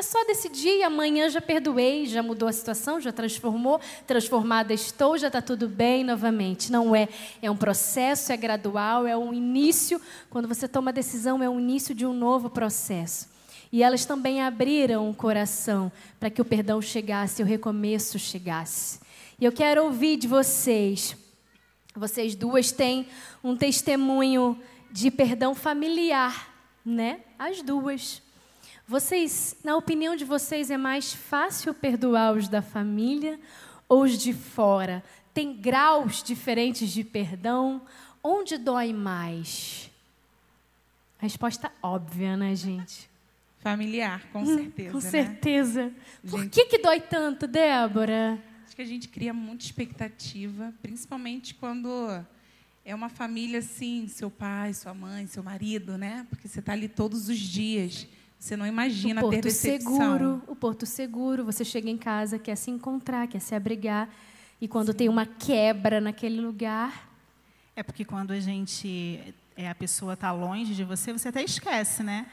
é 0.00 0.02
só 0.02 0.24
decidir 0.24 0.82
amanhã 0.82 1.28
já 1.28 1.42
perdoei, 1.42 2.06
já 2.06 2.22
mudou 2.22 2.48
a 2.48 2.52
situação, 2.52 2.98
já 2.98 3.12
transformou, 3.12 3.78
transformada 4.06 4.72
estou, 4.72 5.18
já 5.18 5.26
está 5.26 5.42
tudo 5.42 5.68
bem 5.68 6.02
novamente. 6.02 6.72
Não 6.72 6.96
é. 6.96 7.06
É 7.42 7.50
um 7.50 7.56
processo, 7.56 8.32
é 8.32 8.36
gradual, 8.36 9.06
é 9.06 9.14
um 9.14 9.34
início. 9.34 10.00
Quando 10.30 10.48
você 10.48 10.66
toma 10.66 10.90
decisão, 10.90 11.42
é 11.42 11.50
o 11.50 11.60
início 11.60 11.94
de 11.94 12.06
um 12.06 12.14
novo 12.14 12.48
processo. 12.48 13.28
E 13.70 13.82
elas 13.82 14.06
também 14.06 14.40
abriram 14.40 15.10
o 15.10 15.14
coração 15.14 15.92
para 16.18 16.30
que 16.30 16.40
o 16.40 16.46
perdão 16.46 16.80
chegasse, 16.80 17.42
o 17.42 17.46
recomeço 17.46 18.18
chegasse. 18.18 19.00
E 19.38 19.44
eu 19.44 19.52
quero 19.52 19.84
ouvir 19.84 20.16
de 20.16 20.26
vocês. 20.26 21.14
Vocês 21.94 22.34
duas 22.34 22.72
têm 22.72 23.06
um 23.44 23.54
testemunho 23.54 24.58
de 24.90 25.10
perdão 25.10 25.54
familiar, 25.54 26.54
né? 26.84 27.20
As 27.38 27.60
duas. 27.60 28.22
Vocês, 28.90 29.54
na 29.62 29.76
opinião 29.76 30.16
de 30.16 30.24
vocês, 30.24 30.68
é 30.68 30.76
mais 30.76 31.12
fácil 31.12 31.72
perdoar 31.72 32.32
os 32.32 32.48
da 32.48 32.60
família 32.60 33.38
ou 33.88 34.02
os 34.02 34.18
de 34.18 34.32
fora? 34.32 35.00
Tem 35.32 35.54
graus 35.54 36.24
diferentes 36.24 36.90
de 36.90 37.04
perdão? 37.04 37.82
Onde 38.20 38.58
dói 38.58 38.92
mais? 38.92 39.88
Resposta 41.18 41.70
óbvia, 41.80 42.36
né, 42.36 42.52
gente? 42.56 43.08
Familiar, 43.60 44.24
com 44.32 44.44
certeza. 44.44 44.88
Hum, 44.88 44.90
com 44.90 45.04
né? 45.04 45.10
certeza. 45.10 45.92
Por 46.28 46.40
Gente- 46.40 46.52
que, 46.52 46.64
que 46.66 46.78
dói 46.78 47.00
tanto, 47.00 47.46
Débora? 47.46 48.42
Acho 48.66 48.74
que 48.74 48.82
a 48.82 48.86
gente 48.86 49.06
cria 49.06 49.32
muita 49.32 49.64
expectativa, 49.64 50.74
principalmente 50.82 51.54
quando 51.54 51.88
é 52.84 52.92
uma 52.92 53.08
família 53.08 53.60
assim, 53.60 54.08
seu 54.08 54.32
pai, 54.32 54.74
sua 54.74 54.92
mãe, 54.92 55.28
seu 55.28 55.44
marido, 55.44 55.96
né? 55.96 56.26
Porque 56.28 56.48
você 56.48 56.58
está 56.58 56.72
ali 56.72 56.88
todos 56.88 57.28
os 57.28 57.38
dias. 57.38 58.08
Você 58.40 58.56
não 58.56 58.66
imagina 58.66 59.20
o 59.20 59.28
ter 59.28 59.36
porto 59.36 59.44
decepção. 59.44 59.92
seguro, 59.98 60.42
o 60.46 60.56
porto 60.56 60.86
seguro. 60.86 61.44
Você 61.44 61.62
chega 61.62 61.90
em 61.90 61.98
casa, 61.98 62.38
quer 62.38 62.56
se 62.56 62.70
encontrar, 62.70 63.28
quer 63.28 63.38
se 63.38 63.54
abrigar. 63.54 64.08
E 64.58 64.66
quando 64.66 64.94
tem 64.94 65.10
uma 65.10 65.26
quebra 65.26 66.00
naquele 66.00 66.40
lugar, 66.40 67.08
É 67.76 67.82
porque 67.82 68.04
quando 68.04 68.32
a 68.32 68.40
gente 68.40 69.34
é 69.56 69.68
a 69.68 69.74
pessoa 69.74 70.14
está 70.14 70.32
longe 70.32 70.74
de 70.74 70.84
você, 70.84 71.12
você 71.12 71.28
até 71.28 71.42
esquece, 71.42 72.02
né? 72.02 72.26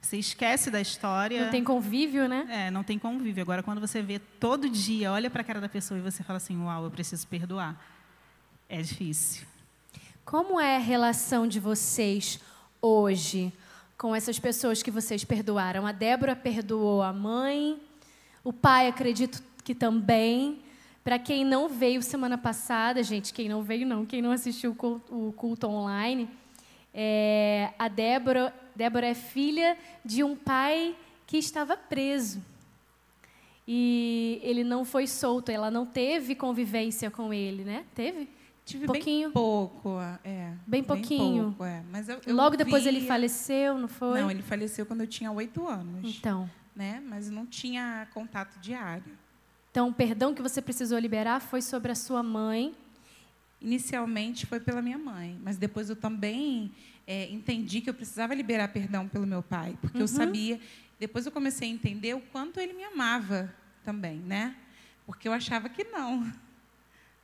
Você 0.00 0.16
esquece 0.16 0.70
da 0.70 0.80
história. 0.80 1.44
não 1.44 1.50
tem 1.50 1.62
convívio, 1.62 2.26
né? 2.26 2.46
É, 2.48 2.70
não 2.70 2.82
tem 2.82 2.98
convívio. 2.98 3.42
Agora, 3.42 3.62
quando 3.62 3.80
você 3.80 4.02
vê 4.02 4.18
todo 4.18 4.68
dia, 4.68 5.12
olha 5.12 5.30
para 5.30 5.42
a 5.42 5.44
cara 5.44 5.60
da 5.60 5.68
pessoa 5.68 5.98
e 5.98 6.02
você 6.02 6.22
fala 6.22 6.38
assim, 6.38 6.56
uau, 6.58 6.84
eu 6.84 6.90
preciso 6.90 7.26
perdoar. 7.28 7.78
É 8.68 8.80
difícil. 8.80 9.46
Como 10.24 10.58
é 10.58 10.76
a 10.76 10.80
relação 10.80 11.46
de 11.46 11.60
vocês 11.60 12.40
hoje 12.80 13.52
com 13.96 14.14
essas 14.14 14.38
pessoas 14.38 14.82
que 14.82 14.90
vocês 14.90 15.24
perdoaram? 15.24 15.86
A 15.86 15.92
Débora 15.92 16.34
perdoou 16.34 17.02
a 17.02 17.12
mãe, 17.12 17.80
o 18.44 18.52
pai, 18.52 18.88
acredito 18.88 19.42
que 19.64 19.74
também. 19.74 20.60
Para 21.04 21.18
quem 21.18 21.44
não 21.44 21.68
veio 21.68 22.02
semana 22.02 22.38
passada, 22.38 23.02
gente, 23.02 23.32
quem 23.32 23.48
não 23.48 23.62
veio 23.62 23.86
não, 23.86 24.06
quem 24.06 24.22
não 24.22 24.30
assistiu 24.30 24.76
o 25.10 25.32
culto, 25.32 25.66
online, 25.66 26.28
é, 26.94 27.70
a 27.76 27.88
Débora, 27.88 28.54
Débora 28.74 29.08
é 29.08 29.14
filha 29.14 29.76
de 30.04 30.22
um 30.22 30.36
pai 30.36 30.94
que 31.26 31.38
estava 31.38 31.76
preso. 31.76 32.40
E 33.66 34.40
ele 34.42 34.62
não 34.62 34.84
foi 34.84 35.06
solto, 35.06 35.50
ela 35.50 35.70
não 35.70 35.86
teve 35.86 36.34
convivência 36.34 37.10
com 37.10 37.32
ele, 37.32 37.64
né? 37.64 37.84
Teve? 37.94 38.28
Tive 38.72 38.86
Pouquinho. 38.86 39.28
bem 39.28 39.32
pouco, 39.34 39.98
é. 40.24 40.54
Bem 40.66 40.82
pouquinho. 40.82 41.44
pouco, 41.44 41.64
é. 41.64 41.82
Mas 41.90 42.08
eu, 42.08 42.20
eu 42.26 42.34
Logo 42.34 42.56
depois 42.56 42.86
ele 42.86 43.06
faleceu, 43.06 43.76
não 43.78 43.86
foi? 43.88 44.20
Não, 44.20 44.30
ele 44.30 44.42
faleceu 44.42 44.86
quando 44.86 45.02
eu 45.02 45.06
tinha 45.06 45.30
oito 45.30 45.66
anos, 45.68 46.16
Então, 46.16 46.48
né? 46.74 47.02
Mas 47.06 47.28
não 47.30 47.44
tinha 47.46 48.06
contato 48.14 48.58
diário. 48.60 49.04
então, 49.70 49.88
o 49.88 49.92
perdão 49.92 50.32
que 50.34 50.40
você 50.40 50.62
precisou 50.62 50.98
liberar 50.98 51.40
foi 51.40 51.60
sobre 51.60 51.92
a 51.92 51.94
sua 51.94 52.22
mãe. 52.22 52.74
Inicialmente 53.60 54.44
foi 54.46 54.58
pela 54.58 54.82
minha 54.82 54.98
mãe, 54.98 55.38
mas 55.42 55.56
depois 55.56 55.88
eu 55.88 55.94
também 55.94 56.72
é, 57.06 57.30
entendi 57.30 57.80
que 57.80 57.88
eu 57.90 57.94
precisava 57.94 58.34
liberar 58.34 58.68
perdão 58.68 59.06
pelo 59.06 59.26
meu 59.26 59.42
pai, 59.42 59.76
porque 59.80 59.98
Uhum. 59.98 60.02
eu 60.04 60.08
sabia. 60.08 60.58
Depois 60.98 61.26
eu 61.26 61.32
comecei 61.32 61.68
a 61.68 61.72
entender 61.72 62.14
o 62.14 62.20
quanto 62.20 62.58
ele 62.58 62.72
me 62.72 62.82
amava 62.84 63.52
também, 63.84 64.16
né? 64.18 64.56
Porque 65.06 65.28
eu 65.28 65.32
achava 65.32 65.68
que 65.68 65.84
não. 65.84 66.32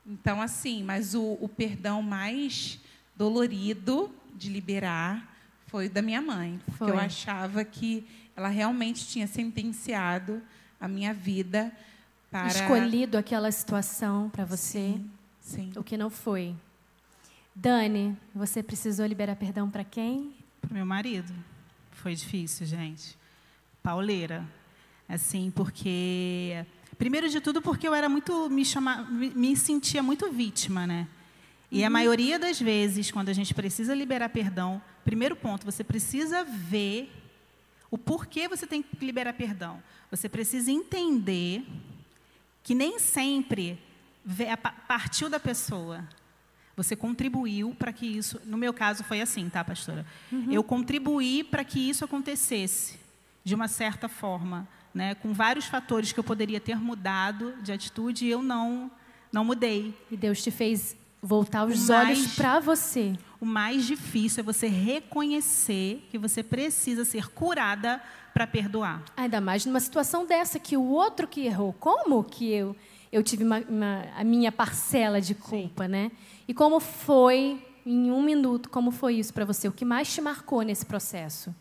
Então, 0.08 0.40
assim, 0.40 0.82
mas 0.82 1.14
o, 1.14 1.36
o 1.40 1.48
perdão 1.48 2.00
mais 2.00 2.80
dolorido 3.14 4.10
de 4.34 4.48
liberar 4.48 5.36
foi 5.66 5.88
da 5.88 6.00
minha 6.00 6.22
mãe, 6.22 6.58
porque 6.64 6.78
Foi. 6.78 6.90
eu 6.90 6.98
achava 6.98 7.62
que 7.62 8.06
ela 8.34 8.48
realmente 8.48 9.06
tinha 9.06 9.26
sentenciado 9.26 10.40
a 10.80 10.88
minha 10.88 11.12
vida 11.12 11.70
para 12.30 12.46
Escolhido 12.46 13.18
aquela 13.18 13.50
situação 13.50 14.30
para 14.30 14.44
você, 14.44 14.98
Sim. 15.40 15.72
o 15.76 15.82
que 15.82 15.96
não 15.96 16.08
foi. 16.08 16.54
Dani, 17.54 18.16
você 18.34 18.62
precisou 18.62 19.04
liberar 19.04 19.34
perdão 19.36 19.68
para 19.68 19.82
quem? 19.82 20.32
Para 20.60 20.70
o 20.70 20.74
meu 20.74 20.86
marido. 20.86 21.32
Foi 21.90 22.14
difícil, 22.14 22.66
gente. 22.66 23.18
Pauleira. 23.82 24.46
Assim, 25.08 25.50
porque. 25.50 26.64
Primeiro 26.98 27.28
de 27.28 27.40
tudo, 27.40 27.62
porque 27.62 27.86
eu 27.86 27.94
era 27.94 28.08
muito. 28.08 28.50
Me, 28.50 28.64
chama, 28.64 29.04
me, 29.04 29.56
sentia 29.56 30.02
muito 30.02 30.30
vítima, 30.32 30.86
né? 30.86 31.06
E 31.70 31.84
a 31.84 31.90
maioria 31.90 32.38
das 32.38 32.60
vezes, 32.60 33.10
quando 33.10 33.28
a 33.28 33.32
gente 33.32 33.54
precisa 33.54 33.94
liberar 33.94 34.30
perdão, 34.30 34.82
primeiro 35.04 35.36
ponto, 35.36 35.64
você 35.64 35.84
precisa 35.84 36.42
ver 36.42 37.12
o 37.90 37.96
porquê 37.96 38.48
você 38.48 38.66
tem 38.66 38.82
que 38.82 39.04
liberar 39.04 39.32
perdão. 39.34 39.80
Você 40.10 40.28
precisa 40.28 40.72
entender 40.72 41.64
que 42.62 42.74
nem 42.74 42.98
sempre 42.98 43.78
partiu 44.88 45.30
da 45.30 45.38
pessoa. 45.38 46.06
Você 46.76 46.96
contribuiu 46.96 47.74
para 47.74 47.92
que 47.92 48.06
isso. 48.06 48.40
No 48.44 48.56
meu 48.56 48.72
caso 48.72 49.04
foi 49.04 49.20
assim, 49.20 49.48
tá, 49.48 49.64
pastora? 49.64 50.04
Eu 50.50 50.64
contribuí 50.64 51.44
para 51.44 51.64
que 51.64 51.78
isso 51.78 52.04
acontecesse 52.04 52.98
de 53.44 53.54
uma 53.54 53.68
certa 53.68 54.08
forma, 54.08 54.68
né? 54.94 55.14
Com 55.16 55.32
vários 55.32 55.66
fatores 55.66 56.12
que 56.12 56.18
eu 56.20 56.24
poderia 56.24 56.60
ter 56.60 56.76
mudado 56.76 57.54
de 57.62 57.72
atitude 57.72 58.24
e 58.26 58.30
eu 58.30 58.42
não 58.42 58.90
não 59.30 59.44
mudei. 59.44 59.94
E 60.10 60.16
Deus 60.16 60.42
te 60.42 60.50
fez 60.50 60.96
voltar 61.20 61.66
os 61.66 61.90
O 61.90 61.92
olhos 61.92 62.18
mais- 62.20 62.34
para 62.34 62.60
você. 62.60 63.14
O 63.40 63.44
mais 63.44 63.84
difícil 63.84 64.40
é 64.40 64.42
você 64.42 64.68
reconhecer 64.68 66.06
que 66.10 66.16
você 66.18 66.42
precisa 66.42 67.04
ser 67.04 67.28
curada 67.30 68.00
para 68.32 68.46
perdoar. 68.46 69.02
Ainda 69.16 69.40
mais 69.40 69.66
numa 69.66 69.80
situação 69.80 70.24
dessa, 70.26 70.58
que 70.58 70.76
o 70.76 70.82
outro 70.84 71.26
que 71.28 71.42
errou. 71.46 71.72
Como 71.74 72.22
que 72.24 72.50
eu, 72.50 72.74
eu 73.12 73.22
tive 73.22 73.44
uma- 73.44 73.62
uma- 73.68 74.04
a 74.16 74.24
minha 74.24 74.50
parcela 74.50 75.20
de 75.20 75.34
culpa, 75.34 75.86
né? 75.88 76.10
E 76.46 76.54
como 76.54 76.80
foi 76.80 77.62
em 77.84 78.10
um 78.10 78.22
minuto, 78.22 78.68
como 78.70 78.90
foi 78.90 79.16
isso 79.16 79.34
para 79.34 79.44
você? 79.44 79.68
O 79.68 79.72
que 79.72 79.84
mais 79.84 80.12
te 80.12 80.20
marcou 80.20 80.62
nesse 80.62 80.86
processo? 80.86 81.54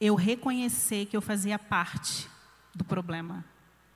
Eu 0.00 0.14
reconhecer 0.14 1.06
que 1.06 1.16
eu 1.16 1.20
fazia 1.20 1.58
parte 1.58 2.28
do 2.74 2.84
problema. 2.84 3.44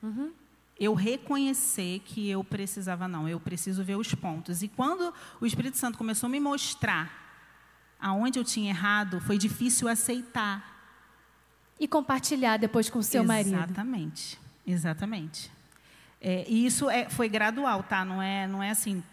Uhum. 0.03 0.31
Eu 0.79 0.93
reconhecer 0.93 1.99
que 1.99 2.29
eu 2.29 2.43
precisava, 2.43 3.07
não, 3.07 3.27
eu 3.27 3.39
preciso 3.39 3.83
ver 3.83 3.95
os 3.95 4.13
pontos. 4.13 4.61
E 4.61 4.67
quando 4.67 5.13
o 5.39 5.45
Espírito 5.45 5.77
Santo 5.77 5.97
começou 5.97 6.27
a 6.27 6.29
me 6.29 6.39
mostrar 6.39 7.25
aonde 7.99 8.37
eu 8.37 8.43
tinha 8.43 8.69
errado, 8.69 9.21
foi 9.21 9.37
difícil 9.37 9.87
aceitar. 9.87 10.73
E 11.79 11.87
compartilhar 11.87 12.57
depois 12.57 12.89
com 12.89 12.99
o 12.99 13.03
seu 13.03 13.23
exatamente, 13.23 13.49
marido. 13.49 13.71
Exatamente, 13.71 14.39
exatamente. 14.67 15.51
É, 16.21 16.45
e 16.47 16.65
isso 16.65 16.89
é, 16.89 17.09
foi 17.09 17.27
gradual, 17.29 17.83
tá? 17.83 18.05
Não 18.05 18.21
é, 18.21 18.47
não 18.47 18.61
é 18.61 18.69
assim, 18.69 19.03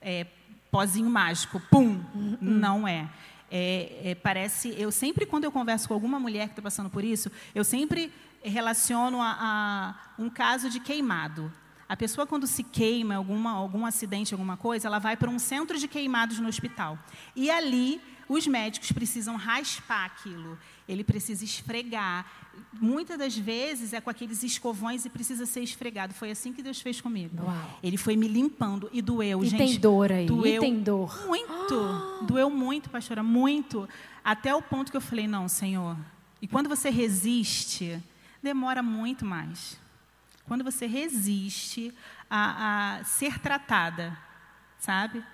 é, 0.00 0.26
pozinho 0.70 1.08
mágico, 1.08 1.60
pum. 1.70 2.00
Uhum. 2.14 2.38
Não 2.40 2.86
é. 2.86 3.08
É, 3.56 4.00
é. 4.10 4.14
Parece, 4.16 4.74
eu 4.76 4.90
sempre, 4.90 5.24
quando 5.24 5.44
eu 5.44 5.52
converso 5.52 5.86
com 5.86 5.94
alguma 5.94 6.18
mulher 6.18 6.46
que 6.48 6.52
está 6.54 6.62
passando 6.62 6.90
por 6.90 7.04
isso, 7.04 7.30
eu 7.54 7.62
sempre 7.62 8.12
relaciono 8.42 9.22
a, 9.22 9.36
a, 9.40 9.94
um 10.18 10.28
caso 10.28 10.68
de 10.68 10.80
queimado. 10.80 11.52
A 11.88 11.96
pessoa, 11.96 12.26
quando 12.26 12.48
se 12.48 12.64
queima, 12.64 13.14
alguma, 13.14 13.52
algum 13.52 13.86
acidente, 13.86 14.34
alguma 14.34 14.56
coisa, 14.56 14.88
ela 14.88 14.98
vai 14.98 15.16
para 15.16 15.30
um 15.30 15.38
centro 15.38 15.78
de 15.78 15.86
queimados 15.86 16.40
no 16.40 16.48
hospital. 16.48 16.98
E 17.36 17.48
ali 17.48 18.00
os 18.28 18.46
médicos 18.46 18.92
precisam 18.92 19.36
raspar 19.36 20.04
aquilo, 20.06 20.58
ele 20.88 21.04
precisa 21.04 21.44
esfregar. 21.44 22.26
Muitas 22.80 23.18
das 23.18 23.36
vezes 23.36 23.92
é 23.92 24.00
com 24.00 24.10
aqueles 24.10 24.42
escovões 24.42 25.04
e 25.04 25.10
precisa 25.10 25.46
ser 25.46 25.60
esfregado. 25.60 26.14
Foi 26.14 26.30
assim 26.30 26.52
que 26.52 26.62
Deus 26.62 26.80
fez 26.80 27.00
comigo. 27.00 27.42
Uau. 27.42 27.80
Ele 27.82 27.96
foi 27.96 28.16
me 28.16 28.28
limpando 28.28 28.88
e 28.92 29.02
doeu, 29.02 29.42
e 29.42 29.48
gente. 29.48 29.58
tem 29.58 29.78
dor 29.78 30.12
aí, 30.12 30.26
doeu 30.26 30.56
e 30.56 30.60
tem 30.60 30.80
dor. 30.80 31.26
Muito, 31.26 32.24
doeu 32.26 32.50
muito, 32.50 32.90
pastora, 32.90 33.22
muito. 33.22 33.88
Até 34.24 34.54
o 34.54 34.62
ponto 34.62 34.90
que 34.90 34.96
eu 34.96 35.00
falei, 35.00 35.26
não, 35.26 35.48
Senhor. 35.48 35.96
E 36.40 36.46
quando 36.46 36.68
você 36.68 36.90
resiste, 36.90 38.00
demora 38.42 38.82
muito 38.82 39.24
mais. 39.24 39.78
Quando 40.46 40.62
você 40.62 40.86
resiste 40.86 41.92
a, 42.28 42.98
a 42.98 43.04
ser 43.04 43.38
tratada, 43.38 44.16
sabe? 44.78 45.24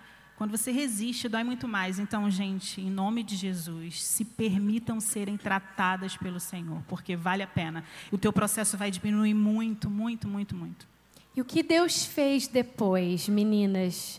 Quando 0.41 0.57
você 0.57 0.71
resiste, 0.71 1.29
dói 1.29 1.45
muito 1.45 1.69
mais. 1.69 1.99
Então, 1.99 2.31
gente, 2.31 2.81
em 2.81 2.89
nome 2.89 3.23
de 3.23 3.37
Jesus, 3.37 4.03
se 4.03 4.25
permitam 4.25 4.99
serem 4.99 5.37
tratadas 5.37 6.17
pelo 6.17 6.41
Senhor, 6.41 6.83
porque 6.89 7.15
vale 7.15 7.43
a 7.43 7.47
pena. 7.47 7.85
O 8.11 8.17
teu 8.17 8.33
processo 8.33 8.75
vai 8.79 8.91
diminuir 8.91 9.35
muito, 9.35 9.91
muito, 9.91 10.27
muito, 10.27 10.57
muito. 10.57 10.89
E 11.37 11.43
o 11.43 11.45
que 11.45 11.63
Deus 11.63 12.07
fez 12.07 12.49
depois, 12.49 13.29
meninas, 13.29 14.19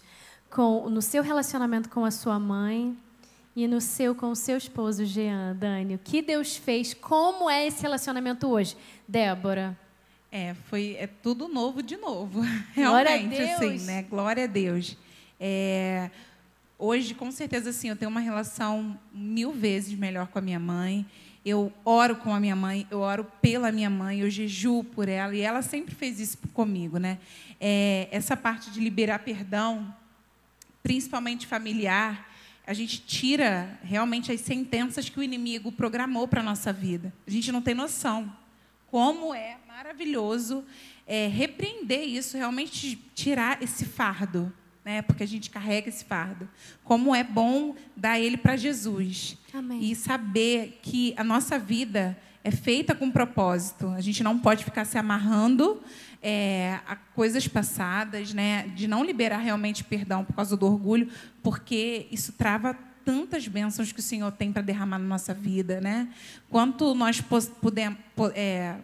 com, 0.51 0.87
no 0.91 1.01
seu 1.01 1.23
relacionamento 1.23 1.89
com 1.89 2.05
a 2.05 2.11
sua 2.11 2.37
mãe 2.37 2.95
e 3.55 3.67
no 3.67 3.81
seu 3.81 4.13
com 4.13 4.29
o 4.29 4.35
seu 4.35 4.57
esposo, 4.57 5.03
Jean, 5.03 5.55
Dani? 5.55 5.95
O 5.95 5.99
que 5.99 6.21
Deus 6.21 6.55
fez? 6.55 6.93
Como 6.93 7.49
é 7.49 7.65
esse 7.65 7.81
relacionamento 7.81 8.47
hoje? 8.47 8.77
Débora. 9.07 9.75
É, 10.31 10.53
foi 10.69 10.95
é 10.99 11.07
tudo 11.07 11.47
novo 11.47 11.81
de 11.81 11.97
novo. 11.97 12.41
Realmente, 12.73 13.41
assim, 13.41 13.79
né? 13.79 14.03
Glória 14.03 14.43
a 14.43 14.47
Deus. 14.47 14.95
É, 15.43 16.11
hoje, 16.77 17.15
com 17.15 17.31
certeza, 17.31 17.71
assim, 17.71 17.89
eu 17.89 17.95
tenho 17.95 18.11
uma 18.11 18.19
relação 18.19 18.95
mil 19.11 19.51
vezes 19.51 19.97
melhor 19.97 20.27
com 20.27 20.37
a 20.37 20.41
minha 20.41 20.59
mãe. 20.59 21.03
Eu 21.43 21.73
oro 21.83 22.15
com 22.15 22.31
a 22.31 22.39
minha 22.39 22.55
mãe, 22.55 22.85
eu 22.91 22.99
oro 22.99 23.25
pela 23.41 23.71
minha 23.71 23.89
mãe, 23.89 24.19
eu 24.19 24.29
jejuo 24.29 24.83
por 24.83 25.09
ela, 25.09 25.35
e 25.35 25.41
ela 25.41 25.63
sempre 25.63 25.95
fez 25.95 26.19
isso 26.19 26.37
comigo, 26.53 26.99
né? 26.99 27.17
É, 27.59 28.07
essa 28.11 28.37
parte 28.37 28.69
de 28.69 28.79
liberar 28.79 29.17
perdão, 29.19 29.91
principalmente 30.83 31.47
familiar, 31.47 32.29
a 32.67 32.73
gente 32.75 33.01
tira 33.01 33.79
realmente 33.83 34.31
as 34.31 34.41
sentenças 34.41 35.09
que 35.09 35.19
o 35.19 35.23
inimigo 35.23 35.71
programou 35.71 36.27
para 36.27 36.41
a 36.41 36.43
nossa 36.43 36.71
vida. 36.71 37.11
A 37.25 37.31
gente 37.31 37.51
não 37.51 37.63
tem 37.63 37.73
noção 37.73 38.31
como 38.91 39.33
é 39.33 39.57
maravilhoso 39.67 40.63
é, 41.07 41.25
repreender 41.25 42.03
isso, 42.03 42.37
realmente 42.37 43.01
tirar 43.15 43.63
esse 43.63 43.85
fardo 43.85 44.53
né? 44.83 45.01
Porque 45.01 45.23
a 45.23 45.27
gente 45.27 45.49
carrega 45.49 45.89
esse 45.89 46.03
fardo. 46.03 46.49
Como 46.83 47.15
é 47.15 47.23
bom 47.23 47.75
dar 47.95 48.19
ele 48.19 48.37
para 48.37 48.55
Jesus 48.55 49.37
Amém. 49.53 49.83
e 49.83 49.95
saber 49.95 50.79
que 50.81 51.13
a 51.17 51.23
nossa 51.23 51.57
vida 51.59 52.17
é 52.43 52.51
feita 52.51 52.95
com 52.95 53.11
propósito. 53.11 53.87
A 53.89 54.01
gente 54.01 54.23
não 54.23 54.39
pode 54.39 54.63
ficar 54.63 54.85
se 54.85 54.97
amarrando 54.97 55.81
é, 56.21 56.79
a 56.87 56.95
coisas 56.95 57.47
passadas, 57.47 58.33
né? 58.33 58.67
De 58.75 58.87
não 58.87 59.03
liberar 59.03 59.37
realmente 59.37 59.83
perdão 59.83 60.25
por 60.25 60.35
causa 60.35 60.57
do 60.57 60.65
orgulho, 60.65 61.09
porque 61.43 62.07
isso 62.11 62.33
trava 62.33 62.75
tantas 63.05 63.47
bênçãos 63.47 63.91
que 63.91 63.99
o 63.99 64.03
Senhor 64.03 64.31
tem 64.31 64.51
para 64.51 64.61
derramar 64.61 64.99
na 64.99 65.05
nossa 65.05 65.33
vida, 65.33 65.81
né? 65.81 66.07
Quanto 66.49 66.93
nós 66.93 67.21
podemos 67.21 67.97
é, 68.35 68.75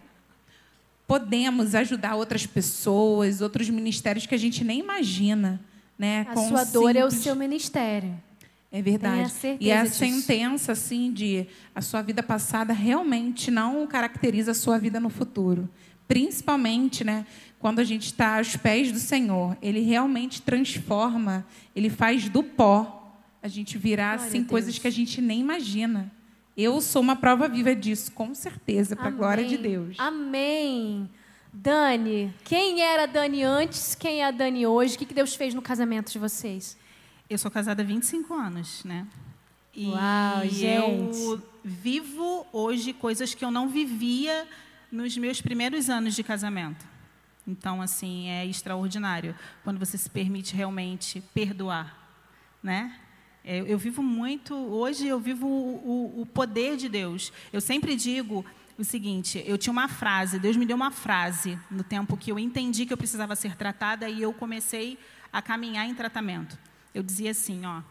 podemos 1.07 1.73
ajudar 1.73 2.15
outras 2.15 2.45
pessoas, 2.45 3.41
outros 3.41 3.69
ministérios 3.69 4.25
que 4.25 4.35
a 4.35 4.37
gente 4.37 4.63
nem 4.63 4.79
imagina. 4.79 5.59
Né, 5.97 6.27
a 6.29 6.35
sua 6.35 6.63
dor 6.63 6.93
simples... 6.93 6.95
é 6.95 7.05
o 7.05 7.11
seu 7.11 7.35
ministério. 7.35 8.15
É 8.71 8.81
verdade. 8.81 9.57
E 9.59 9.71
a 9.71 9.83
disso. 9.83 9.95
sentença 9.95 10.73
assim 10.73 11.11
de 11.11 11.47
a 11.73 11.81
sua 11.81 12.01
vida 12.01 12.21
passada 12.21 12.73
realmente 12.73 13.49
não 13.49 13.87
caracteriza 13.87 14.51
a 14.51 14.53
sua 14.53 14.77
vida 14.77 14.99
no 14.99 15.09
futuro. 15.09 15.69
Principalmente, 16.07 17.03
né, 17.03 17.25
quando 17.59 17.79
a 17.79 17.83
gente 17.83 18.05
está 18.05 18.37
aos 18.37 18.55
pés 18.55 18.91
do 18.91 18.99
Senhor, 18.99 19.57
ele 19.61 19.81
realmente 19.81 20.41
transforma, 20.41 21.45
ele 21.75 21.89
faz 21.89 22.29
do 22.29 22.43
pó 22.43 22.93
a 23.41 23.47
gente 23.47 23.77
virar 23.77 24.13
assim 24.13 24.43
coisas 24.43 24.77
que 24.77 24.87
a 24.87 24.91
gente 24.91 25.21
nem 25.21 25.39
imagina. 25.39 26.11
Eu 26.55 26.81
sou 26.81 27.01
uma 27.01 27.15
prova 27.15 27.47
viva 27.47 27.75
disso, 27.75 28.11
com 28.11 28.33
certeza, 28.33 28.95
para 28.95 29.07
a 29.07 29.11
glória 29.11 29.45
de 29.45 29.57
Deus. 29.57 29.95
Amém. 29.99 31.09
Dani, 31.59 32.31
quem 32.43 32.81
era 32.81 33.03
a 33.03 33.05
Dani 33.07 33.41
antes, 33.41 33.95
quem 33.95 34.21
é 34.21 34.25
a 34.25 34.31
Dani 34.31 34.67
hoje? 34.67 34.95
O 34.95 34.99
que 34.99 35.11
Deus 35.11 35.33
fez 35.33 35.55
no 35.55 35.61
casamento 35.61 36.11
de 36.11 36.19
vocês? 36.19 36.77
Eu 37.27 37.37
sou 37.37 37.49
casada 37.49 37.81
há 37.81 37.85
25 37.85 38.31
anos, 38.33 38.83
né? 38.83 39.07
E 39.73 39.87
Uau, 39.87 40.45
gente. 40.45 41.17
eu 41.19 41.41
vivo 41.63 42.45
hoje 42.53 42.93
coisas 42.93 43.33
que 43.33 43.43
eu 43.43 43.49
não 43.49 43.67
vivia 43.69 44.47
nos 44.91 45.17
meus 45.17 45.41
primeiros 45.41 45.89
anos 45.89 46.15
de 46.15 46.23
casamento. 46.23 46.85
Então, 47.47 47.81
assim, 47.81 48.29
é 48.29 48.45
extraordinário 48.45 49.35
quando 49.63 49.79
você 49.79 49.97
se 49.97 50.09
permite 50.11 50.55
realmente 50.55 51.21
perdoar, 51.33 51.97
né? 52.61 52.99
Eu, 53.43 53.65
eu 53.65 53.77
vivo 53.79 54.03
muito, 54.03 54.53
hoje 54.53 55.07
eu 55.07 55.19
vivo 55.19 55.47
o, 55.47 56.17
o, 56.17 56.21
o 56.21 56.25
poder 56.25 56.77
de 56.77 56.87
Deus. 56.87 57.33
Eu 57.51 57.61
sempre 57.61 57.95
digo, 57.95 58.45
o 58.77 58.83
seguinte: 58.83 59.43
eu 59.45 59.57
tinha 59.57 59.71
uma 59.71 59.87
frase, 59.87 60.39
Deus 60.39 60.55
me 60.55 60.65
deu 60.65 60.75
uma 60.75 60.91
frase 60.91 61.59
no 61.69 61.83
tempo 61.83 62.15
que 62.17 62.31
eu 62.31 62.39
entendi 62.39 62.85
que 62.85 62.93
eu 62.93 62.97
precisava 62.97 63.35
ser 63.35 63.55
tratada 63.55 64.09
e 64.09 64.21
eu 64.21 64.33
comecei 64.33 64.97
a 65.31 65.41
caminhar 65.41 65.85
em 65.87 65.95
tratamento. 65.95 66.57
Eu 66.93 67.03
dizia 67.03 67.31
assim: 67.31 67.65
ó, 67.65 67.81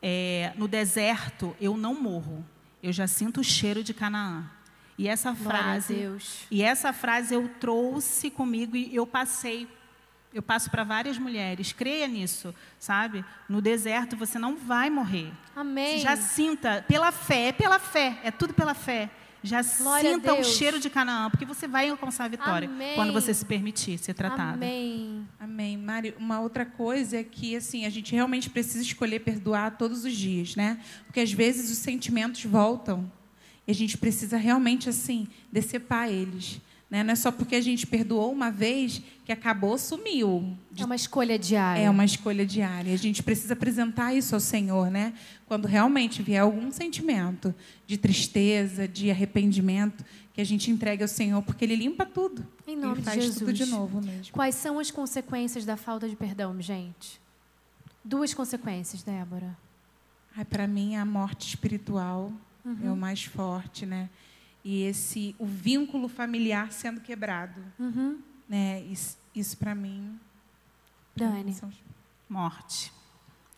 é, 0.00 0.52
no 0.56 0.66
deserto 0.66 1.56
eu 1.60 1.76
não 1.76 2.00
morro, 2.00 2.44
eu 2.82 2.92
já 2.92 3.06
sinto 3.06 3.40
o 3.40 3.44
cheiro 3.44 3.82
de 3.82 3.94
Canaã. 3.94 4.48
E 4.98 5.08
essa 5.08 5.34
frase, 5.34 6.06
e 6.50 6.62
essa 6.62 6.92
frase 6.92 7.34
eu 7.34 7.48
trouxe 7.58 8.30
comigo 8.30 8.76
e 8.76 8.94
eu 8.94 9.06
passei 9.06 9.66
eu 10.32 10.42
passo 10.42 10.70
para 10.70 10.82
várias 10.82 11.18
mulheres. 11.18 11.72
Creia 11.72 12.08
nisso, 12.08 12.54
sabe? 12.78 13.24
No 13.48 13.60
deserto 13.60 14.16
você 14.16 14.38
não 14.38 14.56
vai 14.56 14.88
morrer. 14.88 15.30
Amém. 15.54 15.98
Já 15.98 16.16
sinta, 16.16 16.84
pela 16.88 17.12
fé, 17.12 17.48
é 17.48 17.52
pela 17.52 17.78
fé, 17.78 18.18
é 18.24 18.30
tudo 18.30 18.54
pela 18.54 18.74
fé. 18.74 19.10
Já 19.42 19.62
Glória 19.62 20.14
sinta 20.14 20.34
o 20.34 20.44
cheiro 20.44 20.78
de 20.78 20.88
Canaã, 20.88 21.28
porque 21.28 21.44
você 21.44 21.66
vai 21.66 21.88
alcançar 21.88 22.24
a 22.24 22.28
vitória 22.28 22.68
Amém. 22.68 22.94
quando 22.94 23.12
você 23.12 23.34
se 23.34 23.44
permitir 23.44 23.98
ser 23.98 24.14
tratada. 24.14 24.52
Amém. 24.52 25.26
Amém. 25.38 25.76
Mari, 25.76 26.14
uma 26.18 26.40
outra 26.40 26.64
coisa 26.64 27.16
é 27.18 27.24
que 27.24 27.56
assim, 27.56 27.84
a 27.84 27.90
gente 27.90 28.14
realmente 28.14 28.48
precisa 28.48 28.82
escolher 28.82 29.20
perdoar 29.20 29.76
todos 29.76 30.04
os 30.04 30.12
dias, 30.12 30.54
né? 30.54 30.78
Porque 31.06 31.20
às 31.20 31.32
vezes 31.32 31.70
os 31.70 31.78
sentimentos 31.78 32.44
voltam 32.44 33.10
e 33.66 33.70
a 33.70 33.74
gente 33.74 33.98
precisa 33.98 34.36
realmente 34.36 34.88
assim 34.88 35.26
decepar 35.50 36.08
eles. 36.08 36.60
Né? 36.92 37.02
Não 37.02 37.12
é 37.12 37.16
só 37.16 37.32
porque 37.32 37.56
a 37.56 37.60
gente 37.62 37.86
perdoou 37.86 38.30
uma 38.30 38.50
vez 38.50 39.00
que 39.24 39.32
acabou, 39.32 39.78
sumiu. 39.78 40.54
É 40.78 40.84
uma 40.84 40.94
escolha 40.94 41.38
diária. 41.38 41.80
É 41.80 41.88
uma 41.88 42.04
escolha 42.04 42.44
diária. 42.44 42.92
A 42.92 42.98
gente 42.98 43.22
precisa 43.22 43.54
apresentar 43.54 44.12
isso 44.12 44.34
ao 44.34 44.40
Senhor, 44.40 44.90
né? 44.90 45.14
Quando 45.46 45.64
realmente 45.64 46.22
vier 46.22 46.42
algum 46.42 46.70
sentimento 46.70 47.54
de 47.86 47.96
tristeza, 47.96 48.86
de 48.86 49.10
arrependimento, 49.10 50.04
que 50.34 50.40
a 50.42 50.44
gente 50.44 50.70
entregue 50.70 51.00
ao 51.00 51.08
Senhor, 51.08 51.40
porque 51.40 51.64
Ele 51.64 51.76
limpa 51.76 52.04
tudo. 52.04 52.46
Em 52.66 52.76
nome 52.76 52.96
Ele 52.96 53.02
faz 53.02 53.16
de 53.16 53.22
Jesus. 53.22 53.38
tudo 53.38 53.52
de 53.54 53.64
novo 53.64 54.02
mesmo. 54.02 54.30
Quais 54.30 54.54
são 54.54 54.78
as 54.78 54.90
consequências 54.90 55.64
da 55.64 55.78
falta 55.78 56.06
de 56.06 56.14
perdão, 56.14 56.60
gente? 56.60 57.18
Duas 58.04 58.34
consequências, 58.34 59.02
Débora. 59.02 59.56
Para 60.50 60.66
mim, 60.66 60.96
a 60.96 61.06
morte 61.06 61.48
espiritual 61.48 62.30
uhum. 62.62 62.78
é 62.84 62.92
o 62.92 62.96
mais 62.98 63.24
forte, 63.24 63.86
né? 63.86 64.10
E 64.64 64.82
esse 64.82 65.34
o 65.38 65.46
vínculo 65.46 66.08
familiar 66.08 66.72
sendo 66.72 67.00
quebrado. 67.00 67.60
Uhum. 67.78 68.20
Né? 68.48 68.82
Isso, 68.82 69.18
isso 69.34 69.56
para 69.56 69.74
mim. 69.74 70.18
Dani. 71.16 71.54
Morte. 72.28 72.92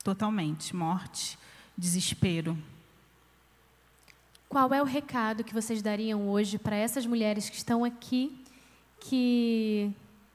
totalmente, 0.02 0.74
morte, 0.74 1.38
desespero. 1.78 2.58
Qual 4.48 4.72
é 4.74 4.82
o 4.82 4.84
recado 4.84 5.42
que 5.42 5.54
vocês 5.54 5.80
dariam 5.80 6.28
hoje 6.28 6.58
para 6.58 6.76
essas 6.76 7.06
mulheres 7.06 7.48
que 7.48 7.56
estão 7.56 7.84
aqui, 7.84 8.36
que 9.00 9.90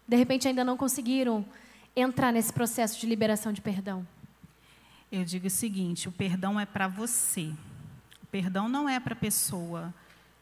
de 0.07 0.17
repente 0.17 0.47
ainda 0.47 0.63
não 0.63 0.75
conseguiram 0.75 1.45
entrar 1.95 2.31
nesse 2.31 2.51
processo 2.51 2.99
de 2.99 3.05
liberação 3.05 3.53
de 3.53 3.61
perdão? 3.61 4.07
Eu 5.11 5.23
digo 5.23 5.47
o 5.47 5.49
seguinte: 5.49 6.07
o 6.07 6.11
perdão 6.11 6.59
é 6.59 6.65
para 6.65 6.87
você. 6.87 7.53
O 8.23 8.25
perdão 8.27 8.67
não 8.69 8.87
é 8.87 8.99
para 8.99 9.13
a 9.13 9.17
pessoa 9.17 9.93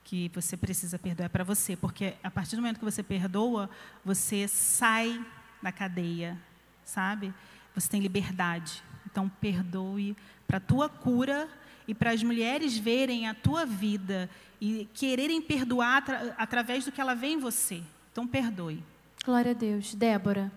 que 0.08 0.32
você 0.34 0.56
precisa 0.56 0.98
perdoar, 0.98 1.26
é 1.26 1.30
para 1.30 1.44
você, 1.44 1.76
porque 1.76 2.14
a 2.24 2.32
partir 2.32 2.56
do 2.56 2.62
momento 2.62 2.80
que 2.80 2.86
você 2.86 3.04
perdoa, 3.04 3.70
você 4.06 4.48
sai 4.48 5.22
da 5.62 5.70
cadeia, 5.70 6.38
sabe? 6.86 7.34
Você 7.76 7.90
tem 7.90 8.00
liberdade. 8.00 8.82
Então, 9.06 9.28
perdoe 9.28 10.16
para 10.48 10.58
a 10.58 10.62
tua 10.62 10.88
cura 10.88 11.50
e 11.86 11.94
para 11.94 12.12
as 12.12 12.24
mulheres 12.24 12.78
verem 12.78 13.28
a 13.28 13.34
tua 13.34 13.66
vida 13.66 14.30
e 14.62 14.88
quererem 14.94 15.42
perdoar 15.42 15.98
atra 15.98 16.34
através 16.38 16.86
do 16.86 16.92
que 16.94 17.02
ela 17.02 17.14
vê 17.14 17.28
em 17.28 17.38
você. 17.38 17.84
Então, 18.10 18.26
perdoe. 18.26 18.82
Glória 19.26 19.52
a 19.52 19.54
Deus. 19.54 19.94
Débora. 19.94 20.50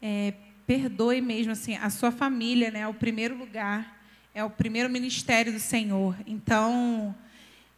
É, 0.00 0.32
perdoe 0.64 1.20
mesmo 1.20 1.50
assim 1.50 1.74
a 1.74 1.90
sua 1.90 2.12
família, 2.12 2.70
né? 2.70 2.80
É 2.80 2.88
o 2.88 2.94
primeiro 2.94 3.36
lugar, 3.36 4.00
é 4.32 4.44
o 4.44 4.50
primeiro 4.50 4.88
ministério 4.88 5.52
do 5.52 5.58
Senhor. 5.58 6.16
Então, 6.24 7.12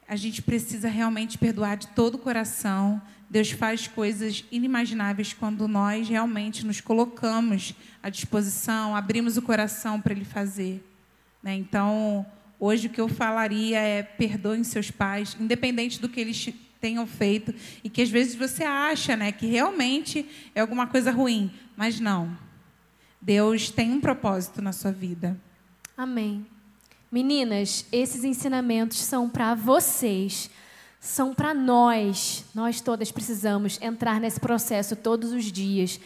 a 0.08 0.16
gente 0.16 0.40
precisa 0.40 0.88
realmente 0.88 1.36
perdoar 1.36 1.76
de 1.76 1.88
todo 1.88 2.14
o 2.14 2.18
coração. 2.18 3.00
Deus 3.28 3.50
faz 3.50 3.86
coisas 3.86 4.42
inimagináveis 4.50 5.34
quando 5.34 5.68
nós 5.68 6.08
realmente 6.08 6.64
nos 6.64 6.80
colocamos 6.80 7.74
à 8.02 8.08
disposição, 8.08 8.96
abrimos 8.96 9.36
o 9.36 9.42
coração 9.42 10.00
para 10.00 10.14
Ele 10.14 10.24
fazer. 10.24 10.82
Né? 11.42 11.54
Então, 11.54 12.24
hoje 12.58 12.86
o 12.86 12.90
que 12.90 13.00
eu 13.00 13.08
falaria 13.08 13.78
é 13.78 14.02
perdoem 14.02 14.64
seus 14.64 14.90
pais, 14.90 15.36
independente 15.38 16.00
do 16.00 16.08
que 16.08 16.20
eles 16.20 16.54
tenham 16.80 17.06
feito, 17.06 17.54
e 17.84 17.90
que 17.90 18.00
às 18.00 18.08
vezes 18.08 18.34
você 18.34 18.64
acha 18.64 19.14
né, 19.14 19.30
que 19.30 19.46
realmente 19.46 20.24
é 20.54 20.60
alguma 20.60 20.86
coisa 20.86 21.10
ruim, 21.10 21.52
mas 21.76 22.00
não. 22.00 22.34
Deus 23.20 23.70
tem 23.70 23.92
um 23.92 24.00
propósito 24.00 24.62
na 24.62 24.72
sua 24.72 24.92
vida. 24.92 25.38
Amém. 25.96 26.46
Meninas, 27.10 27.86
esses 27.90 28.22
ensinamentos 28.22 28.98
são 28.98 29.30
para 29.30 29.54
vocês, 29.54 30.50
são 31.00 31.32
para 31.32 31.54
nós. 31.54 32.44
Nós 32.54 32.82
todas 32.82 33.10
precisamos 33.10 33.80
entrar 33.80 34.20
nesse 34.20 34.38
processo 34.38 34.94
todos 34.94 35.32
os 35.32 35.44
dias 35.44 35.98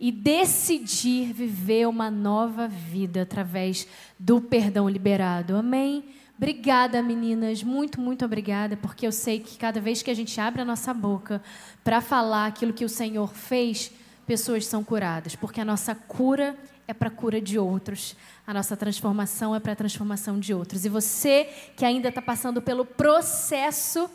e 0.00 0.10
decidir 0.10 1.32
viver 1.32 1.86
uma 1.86 2.10
nova 2.10 2.66
vida 2.66 3.22
através 3.22 3.86
do 4.18 4.40
perdão 4.40 4.88
liberado. 4.88 5.56
Amém? 5.56 6.04
Obrigada, 6.36 7.02
meninas, 7.02 7.62
muito, 7.62 8.00
muito 8.00 8.24
obrigada, 8.24 8.76
porque 8.76 9.06
eu 9.06 9.12
sei 9.12 9.40
que 9.40 9.58
cada 9.58 9.80
vez 9.80 10.02
que 10.02 10.10
a 10.10 10.14
gente 10.14 10.40
abre 10.40 10.62
a 10.62 10.64
nossa 10.64 10.94
boca 10.94 11.42
para 11.82 12.00
falar 12.00 12.46
aquilo 12.46 12.72
que 12.72 12.84
o 12.84 12.88
Senhor 12.88 13.32
fez, 13.32 13.92
pessoas 14.24 14.66
são 14.66 14.84
curadas, 14.84 15.34
porque 15.34 15.60
a 15.60 15.64
nossa 15.64 15.96
cura 15.96 16.56
é 16.88 16.94
para 16.94 17.08
a 17.08 17.10
cura 17.10 17.38
de 17.40 17.58
outros. 17.58 18.16
A 18.46 18.54
nossa 18.54 18.74
transformação 18.74 19.54
é 19.54 19.60
para 19.60 19.72
a 19.72 19.76
transformação 19.76 20.40
de 20.40 20.54
outros. 20.54 20.86
E 20.86 20.88
você 20.88 21.48
que 21.76 21.84
ainda 21.84 22.08
está 22.08 22.22
passando 22.22 22.62
pelo 22.62 22.84
processo, 22.84 24.10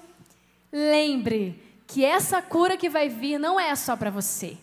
lembre 0.71 1.61
que 1.85 2.03
essa 2.03 2.41
cura 2.41 2.75
que 2.75 2.89
vai 2.89 3.07
vir 3.07 3.37
não 3.37 3.59
é 3.59 3.75
só 3.75 3.95
para 3.95 4.09
você. 4.09 4.57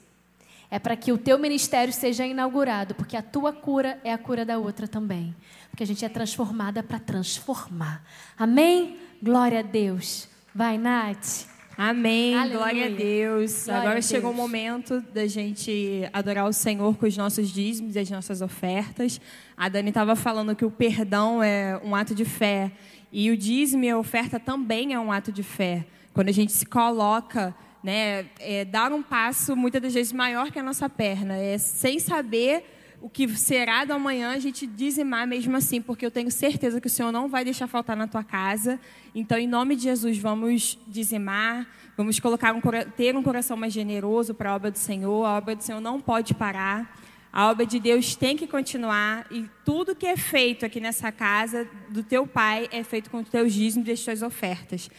É 0.68 0.78
para 0.78 0.96
que 0.96 1.12
o 1.12 1.18
teu 1.18 1.38
ministério 1.38 1.92
seja 1.92 2.26
inaugurado, 2.26 2.94
porque 2.94 3.16
a 3.16 3.22
tua 3.22 3.52
cura 3.52 4.00
é 4.04 4.12
a 4.12 4.18
cura 4.18 4.44
da 4.44 4.58
outra 4.58 4.88
também. 4.88 5.34
Porque 5.70 5.84
a 5.84 5.86
gente 5.86 6.04
é 6.04 6.08
transformada 6.08 6.82
para 6.82 6.98
transformar. 6.98 8.04
Amém? 8.36 8.98
Glória 9.22 9.60
a 9.60 9.62
Deus. 9.62 10.28
Vai, 10.52 10.78
Nath. 10.78 11.49
Amém. 11.82 12.34
Aleluia. 12.34 12.58
Glória 12.58 12.86
a 12.86 12.88
Deus. 12.90 13.64
Glória 13.64 13.80
Agora 13.80 13.98
a 14.00 14.02
chegou 14.02 14.30
Deus. 14.30 14.38
o 14.38 14.42
momento 14.42 15.00
da 15.14 15.26
gente 15.26 16.06
adorar 16.12 16.46
o 16.46 16.52
Senhor 16.52 16.94
com 16.98 17.06
os 17.06 17.16
nossos 17.16 17.48
dízimos 17.48 17.96
e 17.96 17.98
as 17.98 18.10
nossas 18.10 18.42
ofertas. 18.42 19.18
A 19.56 19.66
Dani 19.66 19.88
estava 19.88 20.14
falando 20.14 20.54
que 20.54 20.62
o 20.62 20.70
perdão 20.70 21.42
é 21.42 21.80
um 21.82 21.94
ato 21.94 22.14
de 22.14 22.26
fé. 22.26 22.70
E 23.10 23.30
o 23.30 23.36
dízimo 23.36 23.82
e 23.84 23.88
a 23.88 23.96
oferta 23.96 24.38
também 24.38 24.92
é 24.92 25.00
um 25.00 25.10
ato 25.10 25.32
de 25.32 25.42
fé. 25.42 25.86
Quando 26.12 26.28
a 26.28 26.32
gente 26.32 26.52
se 26.52 26.66
coloca, 26.66 27.54
né, 27.82 28.26
é, 28.40 28.66
dar 28.66 28.92
um 28.92 29.02
passo 29.02 29.56
muitas 29.56 29.80
das 29.80 29.94
vezes 29.94 30.12
maior 30.12 30.50
que 30.50 30.58
a 30.58 30.62
nossa 30.62 30.86
perna. 30.86 31.34
É 31.34 31.56
sem 31.56 31.98
saber 31.98 32.62
o 33.00 33.08
que 33.08 33.26
será 33.36 33.84
do 33.84 33.92
amanhã, 33.92 34.32
a 34.32 34.38
gente 34.38 34.66
dizimar 34.66 35.26
mesmo 35.26 35.56
assim, 35.56 35.80
porque 35.80 36.04
eu 36.04 36.10
tenho 36.10 36.30
certeza 36.30 36.80
que 36.80 36.86
o 36.86 36.90
Senhor 36.90 37.10
não 37.10 37.28
vai 37.28 37.44
deixar 37.44 37.66
faltar 37.66 37.96
na 37.96 38.06
tua 38.06 38.22
casa. 38.22 38.78
Então, 39.14 39.38
em 39.38 39.46
nome 39.46 39.74
de 39.74 39.84
Jesus, 39.84 40.18
vamos 40.18 40.78
dizimar, 40.86 41.66
vamos 41.96 42.20
colocar 42.20 42.54
um, 42.54 42.60
ter 42.96 43.16
um 43.16 43.22
coração 43.22 43.56
mais 43.56 43.72
generoso 43.72 44.34
para 44.34 44.50
a 44.50 44.54
obra 44.54 44.70
do 44.70 44.78
Senhor. 44.78 45.24
A 45.24 45.36
obra 45.36 45.56
do 45.56 45.62
Senhor 45.62 45.80
não 45.80 46.00
pode 46.00 46.34
parar. 46.34 46.94
A 47.32 47.48
obra 47.48 47.64
de 47.64 47.78
Deus 47.78 48.16
tem 48.16 48.36
que 48.36 48.46
continuar 48.46 49.24
e 49.30 49.48
tudo 49.64 49.94
que 49.94 50.06
é 50.06 50.16
feito 50.16 50.66
aqui 50.66 50.80
nessa 50.80 51.12
casa 51.12 51.66
do 51.88 52.02
teu 52.02 52.26
pai 52.26 52.68
é 52.72 52.82
feito 52.82 53.08
com 53.08 53.18
os 53.18 53.28
teus 53.28 53.52
dízimos 53.52 53.88
e 53.88 53.92
as 53.92 54.00
tuas 54.00 54.20
ofertas. 54.20 54.90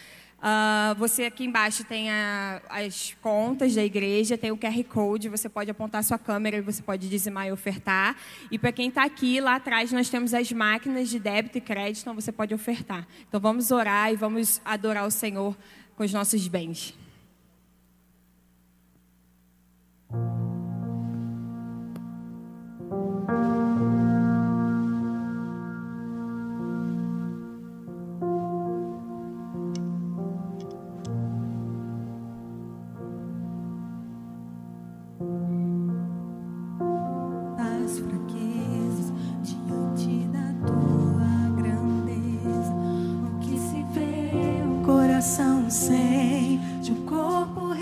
Uh, 0.41 0.95
você 0.95 1.25
aqui 1.25 1.45
embaixo 1.45 1.83
tem 1.83 2.09
a, 2.09 2.63
as 2.67 3.15
contas 3.21 3.75
da 3.75 3.83
igreja, 3.83 4.35
tem 4.35 4.51
o 4.51 4.57
QR 4.57 4.83
Code, 4.85 5.29
você 5.29 5.47
pode 5.47 5.69
apontar 5.69 6.03
sua 6.03 6.17
câmera 6.17 6.57
e 6.57 6.61
você 6.61 6.81
pode 6.81 7.07
dizimar 7.07 7.47
e 7.47 7.51
ofertar. 7.51 8.15
E 8.49 8.57
para 8.57 8.71
quem 8.71 8.89
está 8.89 9.03
aqui, 9.03 9.39
lá 9.39 9.57
atrás 9.57 9.91
nós 9.91 10.09
temos 10.09 10.33
as 10.33 10.51
máquinas 10.51 11.09
de 11.09 11.19
débito 11.19 11.59
e 11.59 11.61
crédito, 11.61 12.01
então 12.01 12.15
você 12.15 12.31
pode 12.31 12.55
ofertar. 12.55 13.07
Então 13.27 13.39
vamos 13.39 13.69
orar 13.69 14.11
e 14.11 14.15
vamos 14.15 14.59
adorar 14.65 15.05
o 15.05 15.11
Senhor 15.11 15.55
com 15.95 16.03
os 16.03 16.11
nossos 16.11 16.47
bens. 16.47 16.95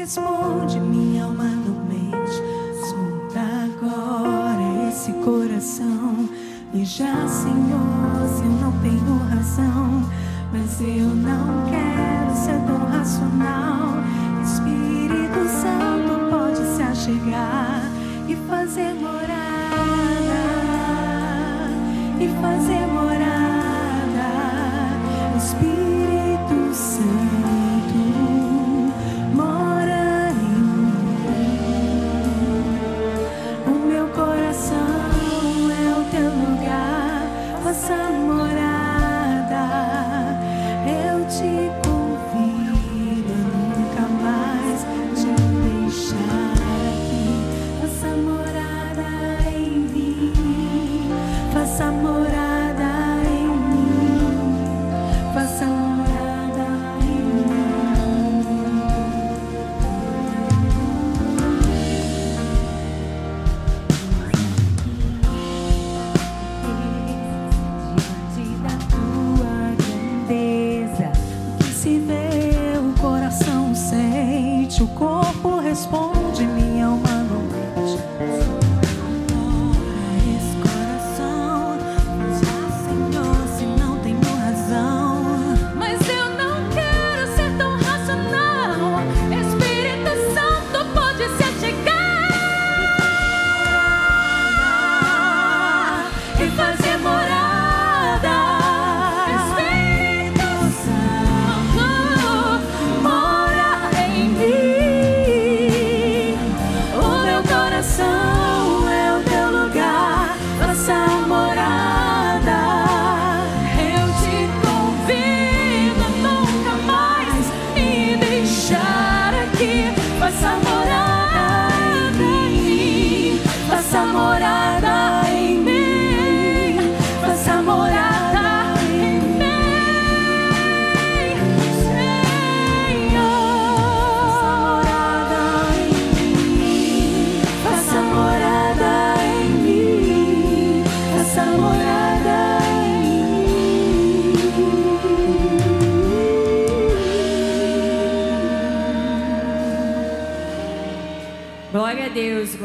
Responde 0.10 0.80
minha 0.80 1.26
alma 1.26 1.44
no 1.44 1.84
mente. 1.86 2.42
Solta 2.84 3.40
agora 3.40 4.90
esse 4.90 5.12
coração. 5.14 6.28
Veja, 6.74 7.28
Senhor, 7.28 8.28
se 8.28 8.44
eu 8.44 8.52
não 8.60 8.72
tenho 8.82 9.18
razão. 9.30 10.02
Mas 10.52 10.82
eu 10.82 11.06
não 11.06 11.70
quero 11.70 12.36
ser 12.36 12.60
tão 12.66 12.86
racional. 12.88 13.98
Espírito 14.44 15.48
Santo 15.62 16.30
pode 16.32 16.76
se 16.76 16.82
achegar 16.82 17.84
e 18.28 18.36
fazer 18.48 18.96
morada. 18.96 19.30
E 22.20 22.28
fazer 22.42 22.88
morada. 22.88 23.09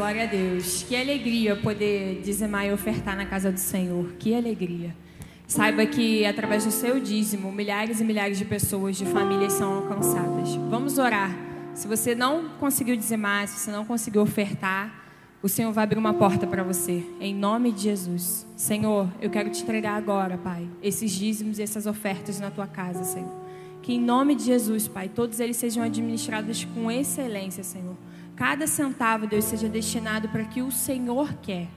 Glória 0.05 0.25
a 0.25 0.27
Deus. 0.27 0.83
Que 0.83 0.95
alegria 0.95 1.55
poder 1.55 2.21
dizimar 2.21 2.67
e 2.67 2.71
ofertar 2.71 3.17
na 3.17 3.25
casa 3.25 3.51
do 3.51 3.59
Senhor. 3.59 4.13
Que 4.19 4.35
alegria. 4.35 4.95
Saiba 5.47 5.83
que 5.87 6.23
através 6.27 6.63
do 6.63 6.69
seu 6.69 6.99
dízimo, 6.99 7.51
milhares 7.51 7.99
e 7.99 8.03
milhares 8.03 8.37
de 8.37 8.45
pessoas, 8.45 8.97
de 8.97 9.05
famílias 9.07 9.53
são 9.53 9.73
alcançadas. 9.73 10.53
Vamos 10.69 10.99
orar. 10.99 11.35
Se 11.73 11.87
você 11.87 12.13
não 12.13 12.49
conseguiu 12.59 12.95
dizimar, 12.95 13.47
se 13.47 13.59
você 13.59 13.71
não 13.71 13.83
conseguiu 13.83 14.21
ofertar, 14.21 14.93
o 15.41 15.49
Senhor 15.49 15.71
vai 15.71 15.85
abrir 15.85 15.97
uma 15.97 16.13
porta 16.13 16.45
para 16.45 16.61
você, 16.61 17.03
em 17.19 17.33
nome 17.33 17.71
de 17.71 17.81
Jesus. 17.81 18.45
Senhor, 18.55 19.09
eu 19.19 19.31
quero 19.31 19.49
te 19.49 19.63
entregar 19.63 19.95
agora, 19.95 20.37
Pai, 20.37 20.67
esses 20.83 21.11
dízimos 21.11 21.57
e 21.57 21.63
essas 21.63 21.87
ofertas 21.87 22.39
na 22.39 22.51
tua 22.51 22.67
casa, 22.67 23.03
Senhor. 23.03 23.43
Que 23.81 23.93
em 23.93 23.99
nome 23.99 24.35
de 24.35 24.43
Jesus, 24.43 24.87
Pai, 24.87 25.09
todos 25.09 25.39
eles 25.39 25.57
sejam 25.57 25.83
administrados 25.83 26.63
com 26.63 26.91
excelência, 26.91 27.63
Senhor. 27.63 27.95
Cada 28.35 28.67
centavo, 28.67 29.25
Deus, 29.25 29.45
seja 29.45 29.69
destinado 29.69 30.27
para 30.29 30.43
que 30.43 30.61
o 30.61 30.69
Senhor 30.69 31.33
quer. 31.41 31.67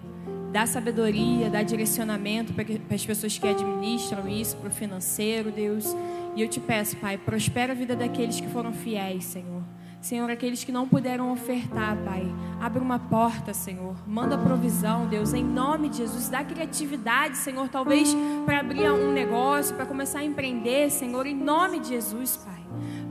Dá 0.52 0.66
sabedoria, 0.66 1.48
dá 1.48 1.62
direcionamento 1.62 2.52
para 2.52 2.64
as 2.94 3.04
pessoas 3.04 3.38
que 3.38 3.46
administram 3.46 4.26
isso, 4.26 4.56
para 4.56 4.68
o 4.68 4.72
financeiro, 4.72 5.52
Deus. 5.52 5.94
E 6.34 6.42
eu 6.42 6.48
te 6.48 6.58
peço, 6.58 6.96
Pai, 6.96 7.16
prospera 7.18 7.72
a 7.72 7.76
vida 7.76 7.94
daqueles 7.94 8.40
que 8.40 8.48
foram 8.48 8.72
fiéis, 8.72 9.24
Senhor. 9.24 9.62
Senhor, 10.00 10.30
aqueles 10.30 10.64
que 10.64 10.72
não 10.72 10.88
puderam 10.88 11.32
ofertar, 11.32 11.96
Pai, 11.98 12.24
abre 12.60 12.80
uma 12.80 12.98
porta, 12.98 13.52
Senhor. 13.52 13.96
Manda 14.06 14.38
provisão, 14.38 15.06
Deus, 15.06 15.34
em 15.34 15.44
nome 15.44 15.88
de 15.88 15.98
Jesus. 15.98 16.28
Dá 16.28 16.42
criatividade, 16.42 17.36
Senhor, 17.36 17.68
talvez 17.68 18.16
para 18.46 18.60
abrir 18.60 18.90
um 18.90 19.12
negócio, 19.12 19.76
para 19.76 19.86
começar 19.86 20.20
a 20.20 20.24
empreender, 20.24 20.90
Senhor, 20.90 21.26
em 21.26 21.34
nome 21.34 21.80
de 21.80 21.88
Jesus, 21.88 22.36
Pai. 22.36 22.57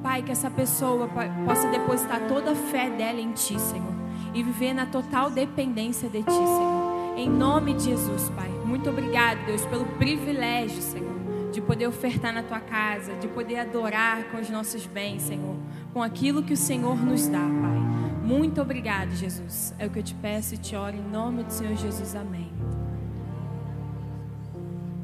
Pai, 0.07 0.23
que 0.23 0.31
essa 0.31 0.49
pessoa 0.49 1.09
possa 1.45 1.67
depositar 1.67 2.29
toda 2.29 2.53
a 2.53 2.55
fé 2.55 2.89
dela 2.89 3.19
em 3.19 3.33
Ti, 3.33 3.59
Senhor, 3.59 3.93
e 4.33 4.41
viver 4.41 4.73
na 4.73 4.85
total 4.85 5.29
dependência 5.29 6.07
de 6.07 6.23
Ti, 6.23 6.31
Senhor. 6.31 7.13
Em 7.17 7.29
nome 7.29 7.73
de 7.73 7.83
Jesus, 7.83 8.29
Pai. 8.29 8.47
Muito 8.63 8.89
obrigado, 8.89 9.45
Deus, 9.45 9.65
pelo 9.65 9.85
privilégio, 9.97 10.81
Senhor, 10.81 11.51
de 11.51 11.59
poder 11.59 11.87
ofertar 11.87 12.33
na 12.33 12.41
Tua 12.41 12.61
casa, 12.61 13.15
de 13.15 13.27
poder 13.27 13.59
adorar 13.59 14.23
com 14.31 14.37
os 14.37 14.49
nossos 14.49 14.85
bens, 14.85 15.23
Senhor, 15.23 15.57
com 15.93 16.01
aquilo 16.01 16.41
que 16.41 16.53
o 16.53 16.57
Senhor 16.57 16.95
nos 16.95 17.27
dá, 17.27 17.39
Pai. 17.39 18.23
Muito 18.23 18.61
obrigado, 18.61 19.11
Jesus. 19.11 19.75
É 19.77 19.87
o 19.87 19.89
que 19.89 19.99
eu 19.99 20.03
te 20.03 20.15
peço 20.15 20.53
e 20.53 20.57
te 20.57 20.73
oro 20.73 20.95
em 20.95 21.03
nome 21.03 21.43
do 21.43 21.51
Senhor 21.51 21.75
Jesus. 21.75 22.15
Amém. 22.15 22.49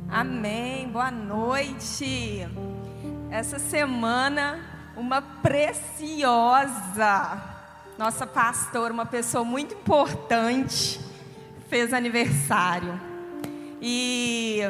Amém. 0.09 0.87
Boa 0.87 1.11
noite. 1.11 2.47
Essa 3.29 3.59
semana 3.59 4.72
uma 4.95 5.21
preciosa, 5.21 6.71
nossa 7.97 8.27
pastora, 8.27 8.93
uma 8.93 9.05
pessoa 9.05 9.43
muito 9.43 9.73
importante, 9.73 10.99
fez 11.69 11.93
aniversário. 11.93 12.99
E 13.81 14.61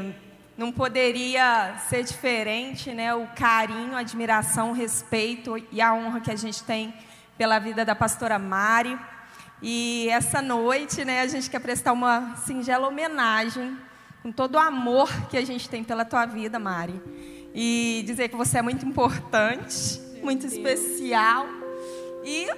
não 0.57 0.71
poderia 0.71 1.75
ser 1.89 2.03
diferente, 2.03 2.91
né? 2.91 3.13
O 3.13 3.27
carinho, 3.35 3.95
a 3.95 3.99
admiração, 3.99 4.71
o 4.71 4.73
respeito 4.73 5.61
e 5.71 5.81
a 5.81 5.93
honra 5.93 6.21
que 6.21 6.31
a 6.31 6.35
gente 6.35 6.63
tem 6.63 6.93
pela 7.37 7.59
vida 7.59 7.83
da 7.83 7.93
pastora 7.93 8.39
Mari. 8.39 8.97
E 9.61 10.07
essa 10.09 10.41
noite, 10.41 11.05
né, 11.05 11.21
a 11.21 11.27
gente 11.27 11.49
quer 11.49 11.59
prestar 11.59 11.93
uma 11.93 12.35
singela 12.37 12.87
homenagem 12.87 13.77
com 14.21 14.31
todo 14.31 14.55
o 14.55 14.59
amor 14.59 15.09
que 15.27 15.37
a 15.37 15.45
gente 15.45 15.69
tem 15.69 15.83
pela 15.83 16.05
tua 16.05 16.25
vida, 16.25 16.57
Mari. 16.59 17.01
E 17.53 18.03
dizer 18.05 18.29
que 18.29 18.35
você 18.35 18.57
é 18.57 18.61
muito 18.61 18.85
importante 18.85 20.12
muito 20.23 20.47
especial. 20.47 21.45
E 22.23 22.49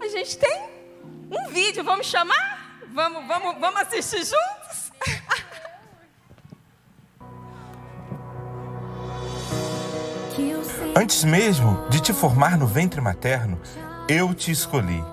a 0.00 0.08
gente 0.08 0.38
tem 0.38 0.68
um 1.30 1.48
vídeo, 1.48 1.82
vamos 1.82 2.06
chamar? 2.06 2.80
Vamos, 2.94 3.26
vamos, 3.26 3.58
vamos 3.60 3.80
assistir 3.82 4.24
juntos? 4.24 4.92
Antes 10.96 11.24
mesmo 11.24 11.88
de 11.90 12.00
te 12.00 12.12
formar 12.12 12.56
no 12.56 12.66
ventre 12.66 13.00
materno, 13.00 13.60
eu 14.08 14.32
te 14.34 14.50
escolhi. 14.50 15.04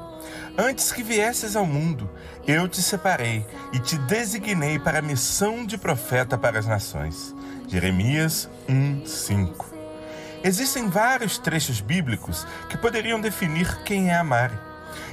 Antes 0.58 0.92
que 0.92 1.04
viesses 1.04 1.56
ao 1.56 1.66
mundo, 1.66 2.10
eu 2.48 2.68
te 2.68 2.82
separei 2.82 3.46
e 3.74 3.80
te 3.80 3.98
designei 3.98 4.80
para 4.80 5.00
a 5.00 5.02
missão 5.02 5.66
de 5.66 5.78
profeta 5.78 6.38
para 6.38 6.58
as 6.60 6.66
nações. 6.66 7.36
Jeremias 7.68 8.50
1, 8.70 9.06
5. 9.06 9.75
Existem 10.46 10.88
vários 10.88 11.40
trechos 11.40 11.82
bíblicos 11.82 12.46
que 12.70 12.78
poderiam 12.78 13.20
definir 13.20 13.80
quem 13.84 14.12
é 14.12 14.16
a 14.16 14.24
Mari. 14.24 14.54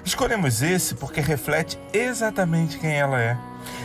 Escolhemos 0.05 0.61
esse 0.61 0.95
porque 0.95 1.23
reflete 1.23 1.79
exatamente 1.91 2.79
quem 2.79 2.93
ela 2.95 3.19
é. 3.19 3.39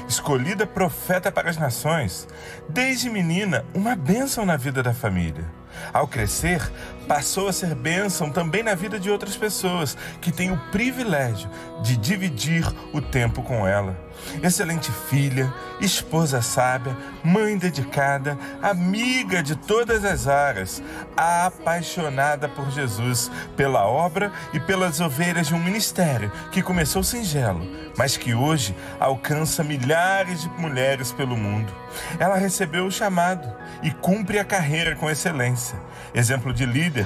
Escolhida 0.09 0.67
profeta 0.67 1.31
para 1.31 1.49
as 1.49 1.55
nações, 1.55 2.27
desde 2.67 3.09
menina, 3.09 3.63
uma 3.73 3.95
bênção 3.95 4.45
na 4.45 4.57
vida 4.57 4.83
da 4.83 4.93
família. 4.93 5.45
Ao 5.93 6.05
crescer, 6.05 6.61
passou 7.07 7.47
a 7.47 7.53
ser 7.53 7.73
bênção 7.73 8.29
também 8.29 8.63
na 8.63 8.75
vida 8.75 8.99
de 8.99 9.09
outras 9.09 9.35
pessoas 9.35 9.97
que 10.19 10.31
têm 10.31 10.51
o 10.51 10.57
privilégio 10.71 11.49
de 11.81 11.95
dividir 11.95 12.65
o 12.93 13.01
tempo 13.01 13.41
com 13.41 13.65
ela. 13.65 14.07
Excelente 14.41 14.91
filha, 15.09 15.51
esposa 15.79 16.41
sábia, 16.41 16.97
mãe 17.23 17.57
dedicada, 17.57 18.37
amiga 18.61 19.41
de 19.41 19.55
todas 19.55 20.03
as 20.03 20.27
áreas, 20.27 20.81
apaixonada 21.15 22.49
por 22.49 22.69
Jesus, 22.71 23.31
pela 23.55 23.85
obra 23.85 24.31
e 24.53 24.59
pelas 24.59 24.99
ovelhas 24.99 25.47
de 25.47 25.55
um 25.55 25.63
ministério 25.63 26.31
que 26.51 26.61
começou 26.61 27.03
singelo, 27.03 27.61
mas 27.97 28.17
que 28.17 28.33
hoje 28.33 28.75
alcança 28.99 29.63
milhares 29.63 30.41
de 30.41 30.49
mulheres 30.49 31.11
pelo 31.11 31.37
mundo. 31.37 31.71
Ela 32.19 32.37
recebeu 32.37 32.85
o 32.85 32.91
chamado 32.91 33.51
e 33.81 33.91
cumpre 33.91 34.39
a 34.39 34.45
carreira 34.45 34.95
com 34.95 35.09
excelência. 35.09 35.79
Exemplo 36.13 36.53
de 36.53 36.65
líder, 36.65 36.96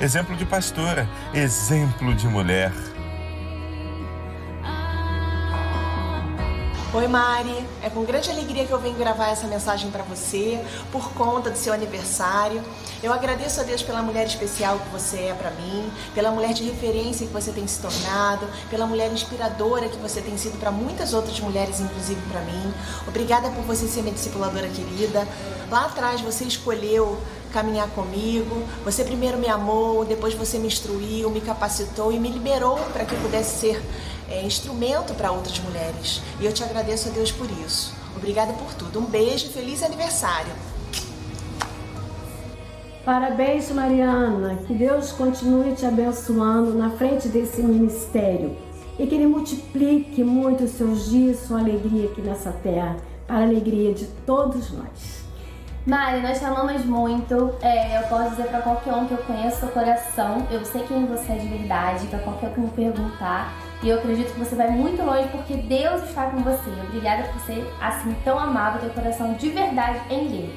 exemplo 0.00 0.36
de 0.36 0.44
pastora, 0.44 1.08
exemplo 1.32 2.14
de 2.14 2.26
mulher. 2.26 2.72
Oi, 6.94 7.06
Mari. 7.06 7.66
É 7.82 7.90
com 7.90 8.02
grande 8.02 8.30
alegria 8.30 8.64
que 8.64 8.72
eu 8.72 8.78
venho 8.78 8.96
gravar 8.96 9.28
essa 9.28 9.46
mensagem 9.46 9.90
para 9.90 10.02
você 10.04 10.58
por 10.90 11.12
conta 11.12 11.50
do 11.50 11.58
seu 11.58 11.74
aniversário. 11.74 12.62
Eu 13.02 13.12
agradeço 13.12 13.60
a 13.60 13.62
Deus 13.62 13.82
pela 13.82 14.00
mulher 14.00 14.26
especial 14.26 14.78
que 14.78 14.88
você 14.88 15.24
é 15.24 15.34
para 15.34 15.50
mim, 15.50 15.92
pela 16.14 16.30
mulher 16.30 16.54
de 16.54 16.64
referência 16.64 17.26
que 17.26 17.32
você 17.32 17.52
tem 17.52 17.66
se 17.66 17.78
tornado, 17.82 18.46
pela 18.70 18.86
mulher 18.86 19.12
inspiradora 19.12 19.86
que 19.86 19.98
você 19.98 20.22
tem 20.22 20.38
sido 20.38 20.58
para 20.58 20.70
muitas 20.70 21.12
outras 21.12 21.38
mulheres, 21.40 21.78
inclusive 21.78 22.22
para 22.22 22.40
mim. 22.40 22.72
Obrigada 23.06 23.50
por 23.50 23.64
você 23.64 23.86
ser 23.86 24.00
minha 24.00 24.14
discipuladora 24.14 24.68
querida. 24.68 25.28
Lá 25.70 25.84
atrás 25.84 26.22
você 26.22 26.44
escolheu 26.44 27.18
caminhar 27.52 27.88
comigo. 27.90 28.62
Você 28.84 29.04
primeiro 29.04 29.36
me 29.36 29.48
amou, 29.48 30.06
depois 30.06 30.32
você 30.32 30.58
me 30.58 30.68
instruiu, 30.68 31.30
me 31.30 31.42
capacitou 31.42 32.10
e 32.10 32.18
me 32.18 32.30
liberou 32.30 32.78
para 32.94 33.04
que 33.04 33.14
eu 33.14 33.20
pudesse 33.20 33.60
ser 33.60 33.82
é, 34.30 34.42
instrumento 34.44 35.14
para 35.14 35.32
outras 35.32 35.58
mulheres. 35.60 36.22
E 36.40 36.46
eu 36.46 36.52
te 36.52 36.62
agradeço 36.62 37.08
a 37.08 37.12
Deus 37.12 37.32
por 37.32 37.50
isso. 37.50 37.94
Obrigada 38.16 38.52
por 38.52 38.74
tudo. 38.74 38.98
Um 39.00 39.06
beijo 39.06 39.46
e 39.46 39.50
feliz 39.50 39.82
aniversário. 39.82 40.52
Parabéns, 43.04 43.70
Mariana. 43.70 44.56
Que 44.66 44.74
Deus 44.74 45.12
continue 45.12 45.74
te 45.74 45.86
abençoando 45.86 46.74
na 46.74 46.90
frente 46.90 47.28
desse 47.28 47.62
ministério 47.62 48.56
e 48.98 49.06
que 49.06 49.14
Ele 49.14 49.26
multiplique 49.26 50.22
muito 50.24 50.64
os 50.64 50.72
seus 50.72 51.08
dias, 51.08 51.38
sua 51.40 51.60
alegria 51.60 52.10
aqui 52.10 52.20
nessa 52.20 52.50
terra, 52.50 52.96
para 53.26 53.38
a 53.38 53.42
alegria 53.42 53.94
de 53.94 54.06
todos 54.26 54.72
nós. 54.72 55.18
Mari, 55.86 56.20
nós 56.20 56.38
te 56.38 56.44
amamos 56.44 56.84
muito. 56.84 57.54
É, 57.62 57.98
eu 57.98 58.02
posso 58.08 58.30
dizer 58.30 58.48
para 58.48 58.60
qualquer 58.60 58.92
um 58.92 59.06
que 59.06 59.12
eu 59.12 59.18
conheço 59.18 59.60
seu 59.60 59.68
coração, 59.68 60.46
eu 60.50 60.62
sei 60.64 60.82
quem 60.82 61.06
você 61.06 61.32
é 61.32 61.36
de 61.36 61.48
verdade, 61.48 62.06
para 62.08 62.18
qualquer 62.18 62.50
um 62.50 62.52
que 62.52 62.60
me 62.60 62.70
perguntar. 62.70 63.67
E 63.82 63.88
eu 63.88 63.98
acredito 63.98 64.32
que 64.32 64.38
você 64.40 64.56
vai 64.56 64.70
muito 64.70 65.02
longe 65.02 65.28
porque 65.28 65.54
Deus 65.54 66.02
está 66.02 66.30
com 66.30 66.42
você. 66.42 66.70
Obrigada 66.88 67.24
por 67.28 67.40
ser 67.42 67.64
assim 67.80 68.14
tão 68.24 68.38
amável, 68.38 68.80
teu 68.80 68.90
coração 68.90 69.34
de 69.34 69.50
verdade 69.50 70.00
em 70.10 70.28
Deus. 70.28 70.50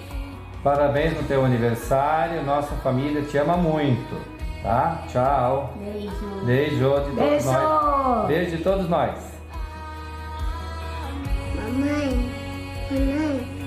Parabéns 0.64 1.16
no 1.16 1.24
teu 1.24 1.46
aniversário, 1.46 2.44
nossa 2.44 2.76
família 2.78 3.22
te 3.24 3.38
ama 3.38 3.58
muito, 3.58 4.16
tá? 4.64 5.04
Tchau. 5.08 5.74
Beijo. 5.76 6.46
Beijo 6.46 6.76
de 6.76 7.16
todos 7.16 7.16
Beijo. 7.16 7.52
nós. 7.52 8.28
Beijo 8.28 8.58
de 8.58 8.64
todos 8.64 8.90
nós. 8.90 9.16
Mamãe, 11.56 12.32
mamãe, 12.92 13.62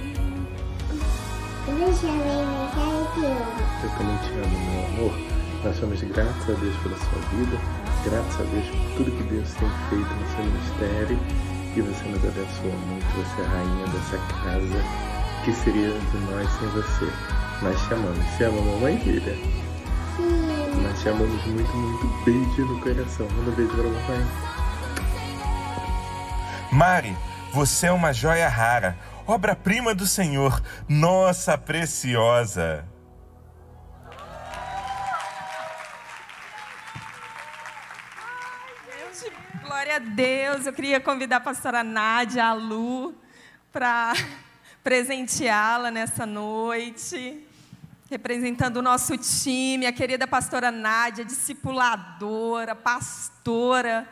deixa 1.66 2.06
eu 2.06 2.12
aniversário 2.12 3.34
Eu 3.82 3.90
também 3.98 4.16
te 4.18 4.32
amo, 4.34 4.58
meu 4.70 4.86
amor. 4.86 5.18
Nós 5.64 5.76
somos 5.76 6.02
gratos 6.02 6.42
a 6.42 6.52
Deus 6.52 6.76
pela 6.82 6.96
sua 6.96 7.18
vida, 7.32 7.56
gratos 8.04 8.40
a 8.40 8.42
Deus 8.44 8.66
por 8.66 8.96
tudo 8.96 9.10
que 9.10 9.22
Deus 9.24 9.54
tem 9.54 9.70
feito 9.88 10.14
no 10.14 10.26
seu 10.28 10.44
ministério 10.44 11.18
e 11.76 11.80
você 11.80 12.04
nos 12.08 12.24
abençoa 12.24 12.76
muito. 12.86 13.06
Você 13.16 13.40
é 13.40 13.44
a 13.44 13.48
rainha 13.48 13.86
dessa 13.88 14.18
casa. 14.42 15.44
que 15.44 15.52
seria 15.52 15.90
de 15.90 16.18
nós 16.30 16.48
sem 16.58 16.68
você? 16.68 17.12
Nós 17.62 17.80
te 17.86 17.94
amamos. 17.94 18.36
Te 18.36 18.44
ama, 18.44 18.60
mamãe, 18.60 18.98
filha? 18.98 19.34
Sim. 20.16 20.82
Nós 20.82 21.00
te 21.00 21.08
amamos 21.08 21.44
muito, 21.46 21.76
muito. 21.76 22.24
Beijo 22.24 22.66
no 22.66 22.80
coração. 22.80 23.28
Manda 23.36 23.50
um 23.50 23.54
beijo 23.54 23.72
pra 23.72 23.84
mamãe. 23.84 24.26
Mari, 26.70 27.16
você 27.52 27.86
é 27.86 27.92
uma 27.92 28.12
joia 28.12 28.48
rara, 28.48 28.98
obra-prima 29.26 29.94
do 29.94 30.06
Senhor, 30.06 30.60
nossa 30.88 31.56
preciosa. 31.56 32.84
Glória 39.84 39.96
a 39.96 40.14
Deus. 40.14 40.64
Eu 40.64 40.72
queria 40.72 40.98
convidar 40.98 41.36
a 41.36 41.40
pastora 41.40 41.84
Nádia, 41.84 42.46
a 42.46 42.54
Lu, 42.54 43.14
para 43.70 44.14
presenteá-la 44.82 45.90
nessa 45.90 46.24
noite. 46.24 47.46
Representando 48.10 48.78
o 48.78 48.82
nosso 48.82 49.14
time, 49.18 49.84
a 49.84 49.92
querida 49.92 50.26
pastora 50.26 50.70
Nádia, 50.70 51.22
discipuladora, 51.22 52.74
pastora 52.74 54.08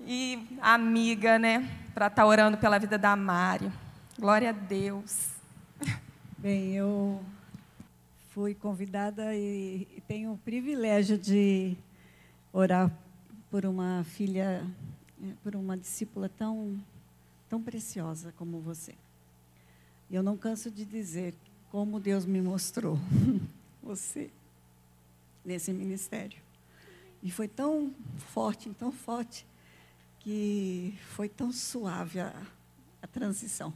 e 0.00 0.56
amiga, 0.62 1.40
né? 1.40 1.68
Para 1.92 2.06
estar 2.06 2.22
tá 2.22 2.28
orando 2.28 2.56
pela 2.56 2.78
vida 2.78 2.96
da 2.96 3.16
Mari. 3.16 3.72
Glória 4.16 4.50
a 4.50 4.52
Deus. 4.52 5.30
Bem, 6.38 6.72
eu 6.76 7.20
fui 8.32 8.54
convidada 8.54 9.34
e 9.34 10.00
tenho 10.06 10.34
o 10.34 10.38
privilégio 10.38 11.18
de 11.18 11.76
orar 12.52 12.92
por 13.54 13.64
uma 13.66 14.02
filha, 14.02 14.66
é, 15.22 15.32
por 15.44 15.54
uma 15.54 15.76
discípula 15.76 16.28
tão, 16.28 16.76
tão 17.48 17.62
preciosa 17.62 18.34
como 18.36 18.58
você. 18.58 18.96
Eu 20.10 20.24
não 20.24 20.36
canso 20.36 20.72
de 20.72 20.84
dizer 20.84 21.32
como 21.70 22.00
Deus 22.00 22.26
me 22.26 22.42
mostrou 22.42 22.98
você 23.80 24.28
nesse 25.44 25.72
ministério. 25.72 26.42
E 27.22 27.30
foi 27.30 27.46
tão 27.46 27.94
forte, 28.16 28.68
tão 28.70 28.90
forte, 28.90 29.46
que 30.18 30.98
foi 31.10 31.28
tão 31.28 31.52
suave 31.52 32.18
a, 32.18 32.34
a 33.00 33.06
transição. 33.06 33.72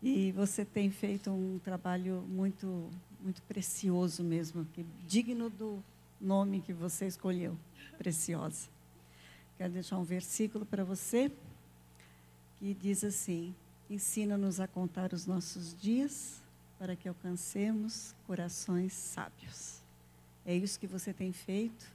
E 0.00 0.30
você 0.30 0.64
tem 0.64 0.88
feito 0.88 1.32
um 1.32 1.58
trabalho 1.58 2.24
muito, 2.28 2.88
muito 3.20 3.42
precioso 3.42 4.22
mesmo, 4.22 4.64
digno 5.04 5.50
do 5.50 5.82
nome 6.20 6.60
que 6.60 6.72
você 6.72 7.08
escolheu, 7.08 7.58
preciosa. 7.98 8.68
Quero 9.60 9.74
deixar 9.74 9.98
um 9.98 10.04
versículo 10.04 10.64
para 10.64 10.82
você 10.82 11.30
que 12.58 12.72
diz 12.72 13.04
assim: 13.04 13.54
Ensina-nos 13.90 14.58
a 14.58 14.66
contar 14.66 15.12
os 15.12 15.26
nossos 15.26 15.78
dias 15.78 16.40
para 16.78 16.96
que 16.96 17.06
alcancemos 17.06 18.14
corações 18.26 18.94
sábios. 18.94 19.82
É 20.46 20.56
isso 20.56 20.80
que 20.80 20.86
você 20.86 21.12
tem 21.12 21.30
feito 21.30 21.86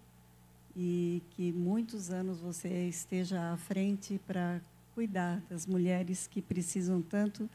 e 0.76 1.24
que 1.32 1.52
muitos 1.52 2.12
anos 2.12 2.38
você 2.38 2.88
esteja 2.88 3.54
à 3.54 3.58
frente 3.58 4.22
para 4.28 4.62
cuidar 4.94 5.42
das 5.50 5.66
mulheres 5.66 6.28
que 6.28 6.44
precisam 6.44 7.02
tanto 7.02 7.50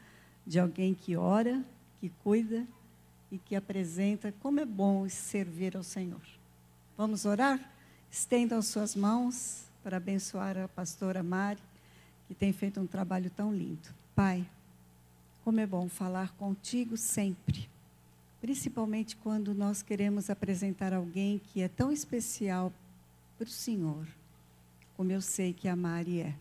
de 0.45 0.59
alguém 0.59 0.93
que 0.93 1.15
ora, 1.15 1.63
que 2.01 2.09
cuida 2.21 2.67
e 3.31 3.37
que 3.37 3.55
apresenta 3.55 4.33
como 4.41 4.59
é 4.59 4.65
bom 4.65 5.07
servir 5.07 5.77
ao 5.77 5.83
Senhor. 5.83 6.27
Vamos 6.97 7.23
orar? 7.23 7.71
Estendam 8.11 8.61
suas 8.61 8.93
mãos 8.93 9.70
para 9.83 9.97
abençoar 9.97 10.57
a 10.57 10.67
pastora 10.67 11.23
Mari, 11.23 11.61
que 12.27 12.33
tem 12.33 12.53
feito 12.53 12.79
um 12.79 12.87
trabalho 12.87 13.29
tão 13.29 13.53
lindo. 13.53 13.89
Pai, 14.15 14.45
como 15.43 15.59
é 15.59 15.65
bom 15.65 15.89
falar 15.89 16.31
contigo 16.33 16.95
sempre, 16.95 17.69
principalmente 18.39 19.15
quando 19.15 19.53
nós 19.53 19.81
queremos 19.81 20.29
apresentar 20.29 20.93
alguém 20.93 21.39
que 21.39 21.61
é 21.61 21.67
tão 21.67 21.91
especial 21.91 22.71
para 23.37 23.47
o 23.47 23.49
Senhor, 23.49 24.05
como 24.95 25.11
eu 25.11 25.21
sei 25.21 25.53
que 25.53 25.67
a 25.67 25.75
Mari 25.75 26.21
é. 26.21 26.35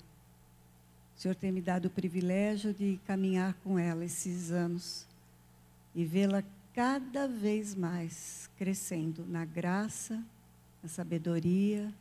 O 1.16 1.20
Senhor 1.20 1.34
tem 1.34 1.53
me 1.53 1.61
dado 1.61 1.86
o 1.86 1.91
privilégio 1.91 2.72
de 2.72 3.01
caminhar 3.07 3.55
com 3.64 3.78
ela 3.78 4.05
esses 4.05 4.51
anos 4.51 5.07
e 5.95 6.05
vê-la 6.05 6.43
cada 6.74 7.26
vez 7.26 7.74
mais 7.74 8.49
crescendo 8.57 9.24
na 9.26 9.45
graça, 9.45 10.22
na 10.82 10.88
sabedoria, 10.88 11.93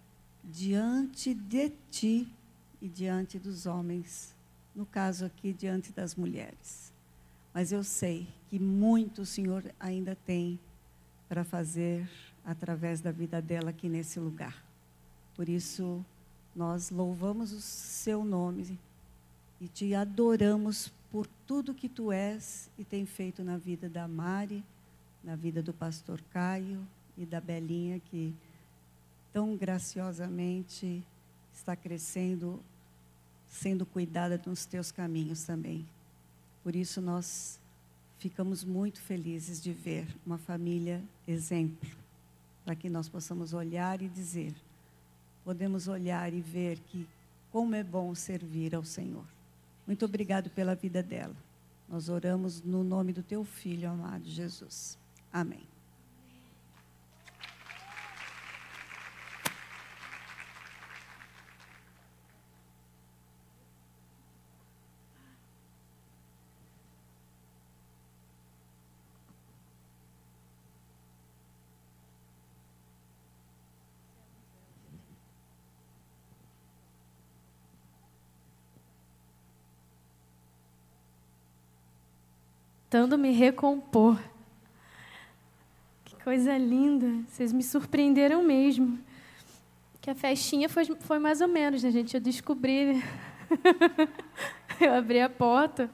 diante 0.43 1.33
de 1.33 1.71
ti 1.91 2.27
e 2.81 2.87
diante 2.87 3.37
dos 3.37 3.65
homens, 3.65 4.35
no 4.75 4.85
caso 4.85 5.25
aqui, 5.25 5.53
diante 5.53 5.91
das 5.91 6.15
mulheres. 6.15 6.91
Mas 7.53 7.71
eu 7.71 7.83
sei 7.83 8.27
que 8.49 8.59
muito 8.59 9.23
o 9.23 9.25
Senhor 9.25 9.63
ainda 9.79 10.15
tem 10.25 10.59
para 11.27 11.43
fazer 11.43 12.09
através 12.45 13.01
da 13.01 13.11
vida 13.11 13.41
dela 13.41 13.69
aqui 13.69 13.89
nesse 13.89 14.19
lugar. 14.19 14.63
Por 15.35 15.47
isso, 15.47 16.03
nós 16.55 16.89
louvamos 16.89 17.51
o 17.51 17.61
seu 17.61 18.23
nome 18.23 18.79
e 19.61 19.67
te 19.67 19.93
adoramos 19.93 20.91
por 21.11 21.27
tudo 21.47 21.73
que 21.73 21.89
tu 21.89 22.11
és 22.11 22.69
e 22.77 22.83
tem 22.83 23.05
feito 23.05 23.43
na 23.43 23.57
vida 23.57 23.89
da 23.89 24.07
Mari, 24.07 24.63
na 25.23 25.35
vida 25.35 25.61
do 25.61 25.73
pastor 25.73 26.21
Caio 26.31 26.85
e 27.17 27.25
da 27.25 27.41
Belinha, 27.41 27.99
que 27.99 28.33
tão 29.31 29.55
graciosamente 29.55 31.03
está 31.53 31.75
crescendo, 31.75 32.61
sendo 33.47 33.85
cuidada 33.85 34.41
nos 34.45 34.65
teus 34.65 34.91
caminhos 34.91 35.43
também. 35.43 35.85
Por 36.63 36.75
isso 36.75 37.01
nós 37.01 37.59
ficamos 38.17 38.63
muito 38.63 39.01
felizes 39.01 39.61
de 39.61 39.71
ver 39.71 40.07
uma 40.25 40.37
família 40.37 41.01
exemplo, 41.27 41.89
para 42.65 42.75
que 42.75 42.89
nós 42.89 43.07
possamos 43.07 43.53
olhar 43.53 44.01
e 44.01 44.07
dizer, 44.07 44.53
podemos 45.43 45.87
olhar 45.87 46.33
e 46.33 46.41
ver 46.41 46.79
que 46.79 47.07
como 47.51 47.75
é 47.75 47.83
bom 47.83 48.13
servir 48.13 48.75
ao 48.75 48.83
Senhor. 48.83 49.25
Muito 49.87 50.05
obrigado 50.05 50.49
pela 50.49 50.75
vida 50.75 51.01
dela. 51.01 51.35
Nós 51.87 52.09
oramos 52.09 52.61
no 52.61 52.83
nome 52.83 53.11
do 53.11 53.23
teu 53.23 53.43
filho 53.43 53.89
amado 53.89 54.25
Jesus. 54.25 54.97
Amém. 55.33 55.78
Tentando 82.89 83.19
me 83.19 83.31
recompor. 83.31 84.17
Que 86.03 86.15
coisa 86.23 86.57
linda. 86.57 87.23
Vocês 87.29 87.53
me 87.53 87.61
surpreenderam 87.61 88.41
mesmo. 88.41 88.99
Que 90.01 90.09
a 90.09 90.15
festinha 90.15 90.67
foi, 90.67 90.85
foi 91.01 91.19
mais 91.19 91.39
ou 91.39 91.47
menos, 91.47 91.83
né, 91.83 91.91
gente? 91.91 92.15
Eu 92.15 92.21
descobri. 92.21 93.03
eu 94.81 94.93
abri 94.93 95.21
a 95.21 95.29
porta. 95.29 95.89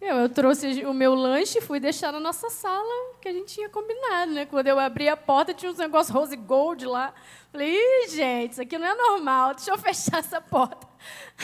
Eu, 0.00 0.16
eu, 0.16 0.28
trouxe 0.28 0.84
o 0.84 0.92
meu 0.92 1.14
lanche 1.14 1.58
e 1.58 1.62
fui 1.62 1.78
deixar 1.78 2.12
na 2.12 2.20
nossa 2.20 2.50
sala, 2.50 3.14
que 3.22 3.28
a 3.28 3.32
gente 3.32 3.54
tinha 3.54 3.68
combinado, 3.68 4.32
né? 4.32 4.44
Quando 4.44 4.66
eu 4.66 4.78
abri 4.78 5.08
a 5.08 5.16
porta, 5.16 5.54
tinha 5.54 5.70
uns 5.70 5.78
negócios 5.78 6.14
rose 6.14 6.36
gold 6.36 6.84
lá. 6.84 7.14
Falei, 7.50 7.74
Ih, 7.74 8.08
gente, 8.08 8.52
isso 8.52 8.60
aqui 8.60 8.76
não 8.76 8.86
é 8.86 8.94
normal, 8.94 9.54
deixa 9.54 9.70
eu 9.70 9.78
fechar 9.78 10.18
essa 10.18 10.42
porta. 10.42 10.86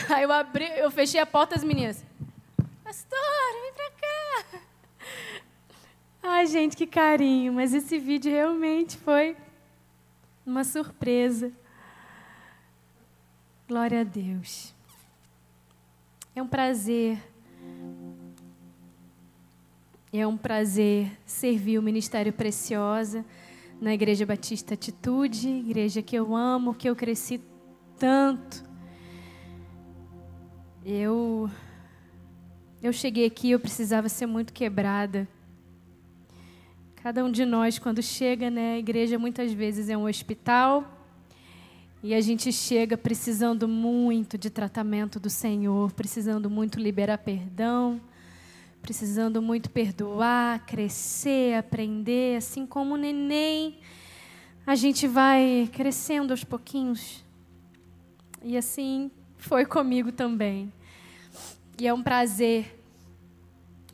Aí 0.09 0.23
eu 0.23 0.31
abri, 0.31 0.65
eu 0.77 0.91
fechei 0.91 1.19
a 1.19 1.25
porta 1.25 1.55
as 1.55 1.63
meninas. 1.63 2.03
Pastora, 2.83 3.61
vem 3.63 3.73
pra 3.73 3.91
cá. 3.91 4.70
Ai, 6.23 6.45
gente, 6.45 6.77
que 6.77 6.85
carinho. 6.85 7.53
Mas 7.53 7.73
esse 7.73 7.97
vídeo 7.97 8.31
realmente 8.31 8.97
foi 8.97 9.35
uma 10.45 10.63
surpresa. 10.63 11.51
Glória 13.67 14.01
a 14.01 14.03
Deus. 14.03 14.73
É 16.35 16.41
um 16.41 16.47
prazer. 16.47 17.17
É 20.13 20.27
um 20.27 20.37
prazer 20.37 21.11
servir 21.25 21.77
o 21.77 21.81
Ministério 21.81 22.33
Preciosa 22.33 23.25
na 23.79 23.93
Igreja 23.93 24.25
Batista 24.25 24.75
Atitude, 24.75 25.47
igreja 25.49 26.01
que 26.01 26.15
eu 26.15 26.35
amo, 26.35 26.75
que 26.75 26.87
eu 26.87 26.95
cresci 26.95 27.41
tanto. 27.97 28.63
Eu 30.85 31.49
eu 32.81 32.91
cheguei 32.91 33.27
aqui, 33.27 33.51
eu 33.51 33.59
precisava 33.59 34.09
ser 34.09 34.25
muito 34.25 34.51
quebrada. 34.51 35.27
Cada 36.95 37.23
um 37.23 37.31
de 37.31 37.45
nós, 37.45 37.77
quando 37.77 38.01
chega, 38.01 38.49
né, 38.49 38.73
a 38.73 38.79
igreja 38.79 39.19
muitas 39.19 39.53
vezes 39.53 39.89
é 39.89 39.97
um 39.97 40.07
hospital 40.07 40.99
e 42.03 42.15
a 42.15 42.21
gente 42.21 42.51
chega 42.51 42.97
precisando 42.97 43.67
muito 43.67 44.35
de 44.35 44.49
tratamento 44.49 45.19
do 45.19 45.29
Senhor, 45.29 45.91
precisando 45.91 46.49
muito 46.49 46.79
liberar 46.79 47.19
perdão, 47.19 48.01
precisando 48.81 49.41
muito 49.41 49.69
perdoar, 49.69 50.65
crescer, 50.65 51.55
aprender, 51.55 52.37
assim 52.37 52.65
como 52.65 52.95
o 52.95 52.97
neném, 52.97 53.77
a 54.65 54.73
gente 54.73 55.07
vai 55.07 55.69
crescendo 55.71 56.31
aos 56.31 56.43
pouquinhos. 56.43 57.23
E 58.43 58.57
assim 58.57 59.11
foi 59.37 59.65
comigo 59.65 60.11
também. 60.11 60.73
E 61.81 61.87
é 61.87 61.93
um 61.95 62.03
prazer 62.03 62.79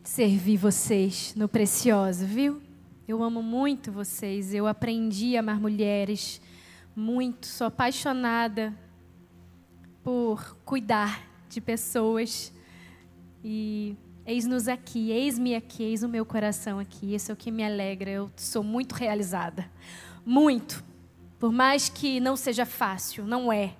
servir 0.03 0.57
vocês 0.57 1.33
no 1.38 1.47
Precioso, 1.47 2.25
viu? 2.25 2.61
Eu 3.07 3.23
amo 3.23 3.41
muito 3.41 3.93
vocês. 3.93 4.53
Eu 4.53 4.67
aprendi 4.67 5.38
a 5.38 5.39
amar 5.39 5.57
mulheres 5.57 6.41
muito. 6.93 7.47
Sou 7.47 7.65
apaixonada 7.67 8.77
por 10.03 10.57
cuidar 10.65 11.25
de 11.47 11.61
pessoas. 11.61 12.51
E 13.41 13.95
eis-nos 14.25 14.67
aqui, 14.67 15.11
eis-me 15.11 15.55
aqui, 15.55 15.81
eis 15.83 16.03
o 16.03 16.09
meu 16.09 16.25
coração 16.25 16.79
aqui. 16.79 17.15
Isso 17.15 17.31
é 17.31 17.33
o 17.33 17.38
que 17.38 17.49
me 17.49 17.63
alegra. 17.63 18.09
Eu 18.09 18.29
sou 18.35 18.63
muito 18.65 18.95
realizada. 18.95 19.65
Muito. 20.25 20.83
Por 21.39 21.53
mais 21.53 21.88
que 21.88 22.19
não 22.19 22.35
seja 22.35 22.65
fácil, 22.65 23.25
não 23.25 23.49
é. 23.49 23.75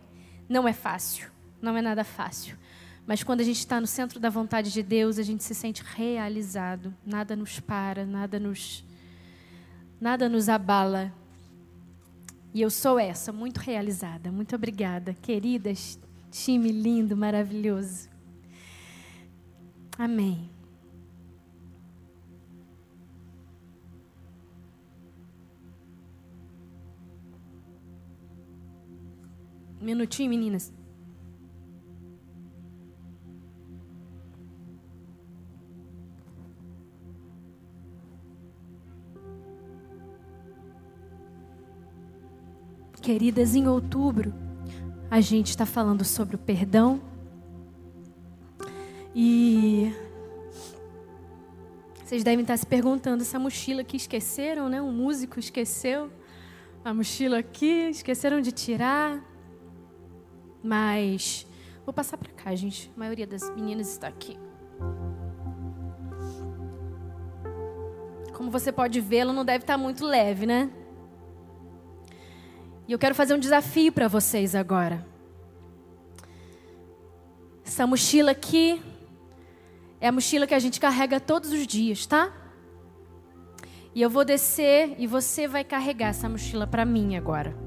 Não 0.47 0.65
é 0.65 0.71
fácil. 0.71 1.29
Não 1.61 1.75
é 1.75 1.81
nada 1.81 2.05
fácil. 2.05 2.57
Mas 3.07 3.23
quando 3.23 3.39
a 3.39 3.43
gente 3.43 3.59
está 3.59 3.79
no 3.79 3.87
centro 3.87 4.19
da 4.19 4.29
vontade 4.29 4.69
de 4.69 4.83
Deus, 4.83 5.17
a 5.17 5.23
gente 5.23 5.41
se 5.41 5.55
sente 5.55 5.81
realizado. 5.81 6.93
Nada 7.05 7.37
nos 7.37 7.57
para, 7.57 8.05
nada 8.05 8.37
nos, 8.37 8.83
nada 9.99 10.27
nos 10.27 10.49
abala. 10.49 11.13
E 12.53 12.61
eu 12.61 12.69
sou 12.69 12.99
essa, 12.99 13.31
muito 13.31 13.59
realizada. 13.59 14.29
Muito 14.29 14.53
obrigada, 14.53 15.13
queridas. 15.21 15.97
Time 16.29 16.69
lindo, 16.69 17.15
maravilhoso. 17.15 18.09
Amém. 19.97 20.49
Minutinho, 29.79 30.29
meninas. 30.29 30.76
Queridas, 43.07 43.55
em 43.55 43.69
outubro, 43.69 44.33
a 45.09 45.21
gente 45.21 45.47
está 45.47 45.65
falando 45.65 46.03
sobre 46.03 46.35
o 46.35 46.37
perdão. 46.37 47.01
E 49.15 49.93
vocês 52.03 52.21
devem 52.21 52.41
estar 52.41 52.57
se 52.57 52.65
perguntando: 52.65 53.23
essa 53.23 53.39
mochila 53.39 53.81
que 53.81 53.95
esqueceram, 53.95 54.67
né? 54.67 54.81
Um 54.81 54.91
músico 54.91 55.39
esqueceu 55.39 56.11
a 56.83 56.93
mochila 56.93 57.39
aqui, 57.39 57.87
esqueceram 57.91 58.41
de 58.41 58.51
tirar. 58.51 59.23
Mas 60.61 61.47
vou 61.85 61.93
passar 61.93 62.17
para 62.17 62.33
cá, 62.33 62.53
gente. 62.55 62.91
A 62.93 62.99
maioria 62.99 63.25
das 63.25 63.49
meninas 63.55 63.89
está 63.89 64.09
aqui. 64.09 64.37
Como 68.33 68.51
você 68.51 68.69
pode 68.69 69.01
ela 69.15 69.31
não 69.31 69.45
deve 69.45 69.63
estar 69.63 69.77
muito 69.77 70.05
leve, 70.05 70.45
né? 70.45 70.69
E 72.88 72.91
eu 72.91 72.99
quero 72.99 73.13
fazer 73.13 73.33
um 73.33 73.39
desafio 73.39 73.91
para 73.91 74.07
vocês 74.07 74.55
agora. 74.55 75.05
Essa 77.65 77.85
mochila 77.85 78.31
aqui 78.31 78.81
é 79.99 80.07
a 80.07 80.11
mochila 80.11 80.47
que 80.47 80.53
a 80.53 80.59
gente 80.59 80.79
carrega 80.79 81.19
todos 81.19 81.51
os 81.51 81.67
dias, 81.67 82.05
tá? 82.05 82.31
E 83.93 84.01
eu 84.01 84.09
vou 84.09 84.23
descer 84.23 84.95
e 84.97 85.05
você 85.05 85.47
vai 85.47 85.63
carregar 85.63 86.09
essa 86.09 86.29
mochila 86.29 86.65
para 86.65 86.85
mim 86.85 87.17
agora. 87.17 87.57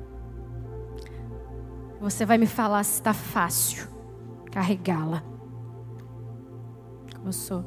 Você 2.01 2.25
vai 2.25 2.39
me 2.39 2.47
falar 2.47 2.83
se 2.85 2.95
está 2.95 3.13
fácil 3.13 3.87
carregá-la. 4.51 5.23
Como 7.15 7.29
eu 7.29 7.33
sou. 7.33 7.65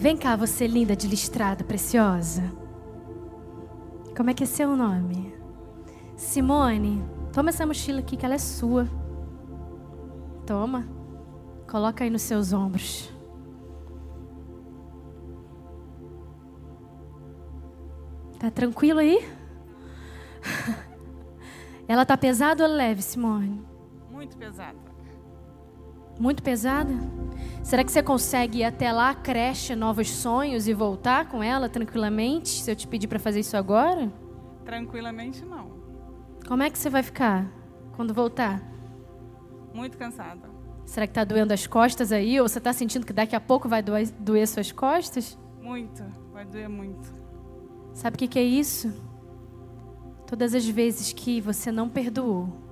Vem 0.00 0.16
cá, 0.16 0.34
você 0.34 0.66
linda 0.66 0.96
de 0.96 1.06
listrada, 1.06 1.62
preciosa. 1.62 2.42
Como 4.16 4.30
é 4.30 4.34
que 4.34 4.44
é 4.44 4.46
seu 4.46 4.74
nome? 4.74 5.34
Simone, 6.16 7.04
toma 7.34 7.50
essa 7.50 7.66
mochila 7.66 8.00
aqui 8.00 8.16
que 8.16 8.24
ela 8.24 8.34
é 8.34 8.38
sua. 8.38 8.88
Toma. 10.46 10.88
Coloca 11.70 12.02
aí 12.02 12.08
nos 12.08 12.22
seus 12.22 12.50
ombros. 12.50 13.12
Tá 18.38 18.50
tranquilo 18.50 19.00
aí? 19.00 19.22
Ela 21.86 22.06
tá 22.06 22.16
pesada 22.16 22.66
ou 22.66 22.72
leve, 22.74 23.02
Simone? 23.02 23.62
Muito 24.10 24.34
pesada. 24.38 24.89
Muito 26.20 26.42
pesada? 26.42 26.92
Será 27.64 27.82
que 27.82 27.90
você 27.90 28.02
consegue 28.02 28.58
ir 28.58 28.64
até 28.64 28.92
lá, 28.92 29.14
creche 29.14 29.74
Novos 29.74 30.10
Sonhos 30.10 30.68
e 30.68 30.74
voltar 30.74 31.26
com 31.26 31.42
ela 31.42 31.66
tranquilamente? 31.66 32.50
Se 32.50 32.70
eu 32.70 32.76
te 32.76 32.86
pedir 32.86 33.08
para 33.08 33.18
fazer 33.18 33.40
isso 33.40 33.56
agora? 33.56 34.12
Tranquilamente 34.62 35.46
não. 35.46 35.70
Como 36.46 36.62
é 36.62 36.68
que 36.68 36.78
você 36.78 36.90
vai 36.90 37.02
ficar 37.02 37.50
quando 37.96 38.12
voltar? 38.12 38.62
Muito 39.72 39.96
cansada. 39.96 40.50
Será 40.84 41.06
que 41.06 41.12
está 41.12 41.24
doendo 41.24 41.54
as 41.54 41.66
costas 41.66 42.12
aí? 42.12 42.38
Ou 42.38 42.46
você 42.46 42.58
está 42.58 42.74
sentindo 42.74 43.06
que 43.06 43.14
daqui 43.14 43.34
a 43.34 43.40
pouco 43.40 43.66
vai 43.66 43.82
doer, 43.82 44.10
doer 44.18 44.46
suas 44.46 44.70
costas? 44.70 45.38
Muito, 45.58 46.04
vai 46.34 46.44
doer 46.44 46.68
muito. 46.68 47.14
Sabe 47.94 48.16
o 48.16 48.18
que, 48.18 48.28
que 48.28 48.38
é 48.38 48.44
isso? 48.44 48.92
Todas 50.26 50.54
as 50.54 50.68
vezes 50.68 51.14
que 51.14 51.40
você 51.40 51.72
não 51.72 51.88
perdoou, 51.88 52.69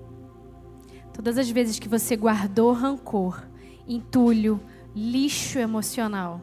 todas 1.19 1.37
as 1.37 1.51
vezes 1.51 1.81
que 1.81 1.89
você 1.89 2.15
guardou 2.15 2.73
rancor, 2.73 3.43
entulho, 3.89 4.61
lixo 4.95 5.59
emocional. 5.59 6.41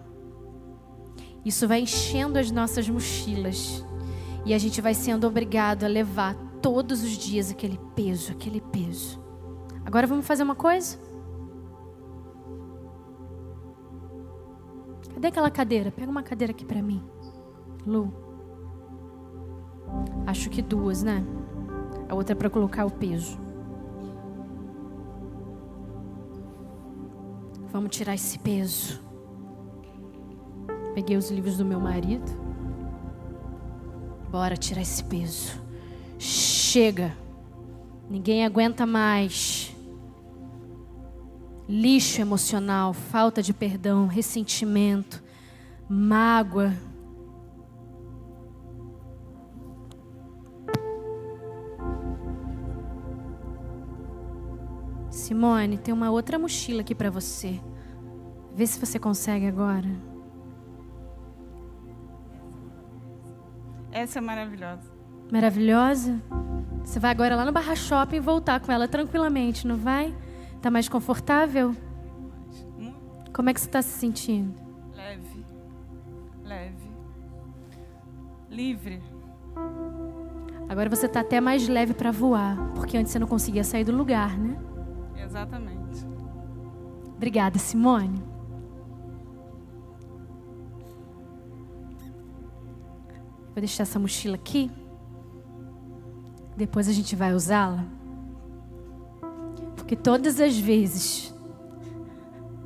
Isso 1.46 1.66
vai 1.66 1.80
enchendo 1.80 2.38
as 2.38 2.52
nossas 2.52 2.90
mochilas 2.90 3.86
e 4.46 4.54
a 4.54 4.58
gente 4.58 4.82
vai 4.82 4.94
sendo 4.94 5.26
obrigado 5.26 5.86
a 5.86 5.88
levar 5.88 6.36
todos 6.62 7.06
os 7.06 7.12
dias 7.12 7.50
aquele 7.50 7.80
peso, 7.96 8.34
aquele 8.34 8.60
peso. 8.60 9.18
Agora 9.86 10.06
vamos 10.06 10.28
fazer 10.28 10.44
uma 10.44 10.56
coisa? 10.56 11.00
Cadê 15.14 15.28
aquela 15.30 15.50
cadeira? 15.50 15.90
Pega 15.90 16.12
uma 16.12 16.22
cadeira 16.22 16.52
aqui 16.52 16.66
para 16.66 16.82
mim. 16.82 17.02
Lu. 17.88 18.14
Acho 20.28 20.50
que 20.50 20.62
duas, 20.62 21.02
né? 21.02 21.24
A 22.10 22.14
outra 22.14 22.34
é 22.34 22.36
para 22.36 22.50
colocar 22.50 22.86
o 22.86 22.92
peso. 22.92 23.45
Vamos 27.76 27.94
tirar 27.94 28.16
esse 28.16 28.40
peso. 28.40 29.02
Peguei 30.94 31.18
os 31.18 31.30
livros 31.30 31.58
do 31.58 31.66
meu 31.66 31.78
marido. 31.78 32.24
Bora 34.32 34.56
tirar 34.56 34.82
esse 34.82 35.04
peso. 35.04 35.62
Chega. 36.18 37.14
Ninguém 38.10 38.46
aguenta 38.46 38.86
mais. 38.86 39.76
Lixo 41.68 42.22
emocional, 42.22 42.94
falta 42.94 43.44
de 43.44 43.54
perdão, 43.54 44.08
ressentimento, 44.08 45.22
mágoa. 45.90 46.74
Simone, 55.26 55.80
tem 55.80 55.92
uma 55.92 56.12
outra 56.12 56.38
mochila 56.38 56.82
aqui 56.82 56.94
para 56.94 57.10
você. 57.10 57.60
Vê 58.54 58.68
se 58.68 58.80
você 58.80 59.00
consegue 59.00 59.48
agora. 59.48 59.90
Essa 63.92 64.20
é 64.20 64.22
maravilhosa. 64.22 64.92
Maravilhosa? 65.32 66.22
Você 66.84 67.00
vai 67.00 67.10
agora 67.10 67.36
lá 67.36 67.44
no 67.44 67.52
Barra 67.52 67.76
Shopping 67.76 68.18
e 68.18 68.20
voltar 68.20 68.60
com 68.60 68.72
ela 68.72 68.88
tranquilamente, 68.88 69.66
não 69.66 69.78
vai? 69.78 70.16
Tá 70.62 70.70
mais 70.70 70.88
confortável? 70.88 71.76
Como 73.34 73.50
é 73.50 73.54
que 73.54 73.60
você 73.60 73.66
está 73.66 73.82
se 73.82 73.98
sentindo? 73.98 74.54
Leve. 74.94 75.44
Leve. 76.44 76.90
Livre. 78.48 79.02
Agora 80.70 80.88
você 80.88 81.08
está 81.08 81.22
até 81.22 81.42
mais 81.42 81.68
leve 81.68 81.96
para 81.96 82.12
voar, 82.12 82.56
porque 82.76 82.96
antes 82.96 83.12
você 83.12 83.18
não 83.18 83.28
conseguia 83.28 83.64
sair 83.64 83.84
do 83.84 83.92
lugar, 83.92 84.38
né? 84.38 84.56
Exatamente. 85.36 86.08
Obrigada, 87.18 87.60
Simone. 87.60 88.24
Vou 93.48 93.58
deixar 93.58 93.84
essa 93.84 94.00
mochila 94.00 94.36
aqui. 94.36 94.72
Depois 96.56 96.88
a 96.88 96.94
gente 96.94 97.18
vai 97.18 97.34
usá-la. 97.34 97.84
Porque 99.76 99.94
todas 99.98 100.40
as 100.40 100.58
vezes 100.58 101.36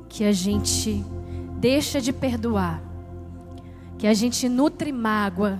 que 0.08 0.22
a 0.22 0.30
gente 0.30 1.04
deixa 1.58 2.00
de 2.00 2.12
perdoar, 2.12 2.80
que 3.98 4.06
a 4.06 4.14
gente 4.14 4.48
nutre 4.48 4.92
mágoa, 4.92 5.58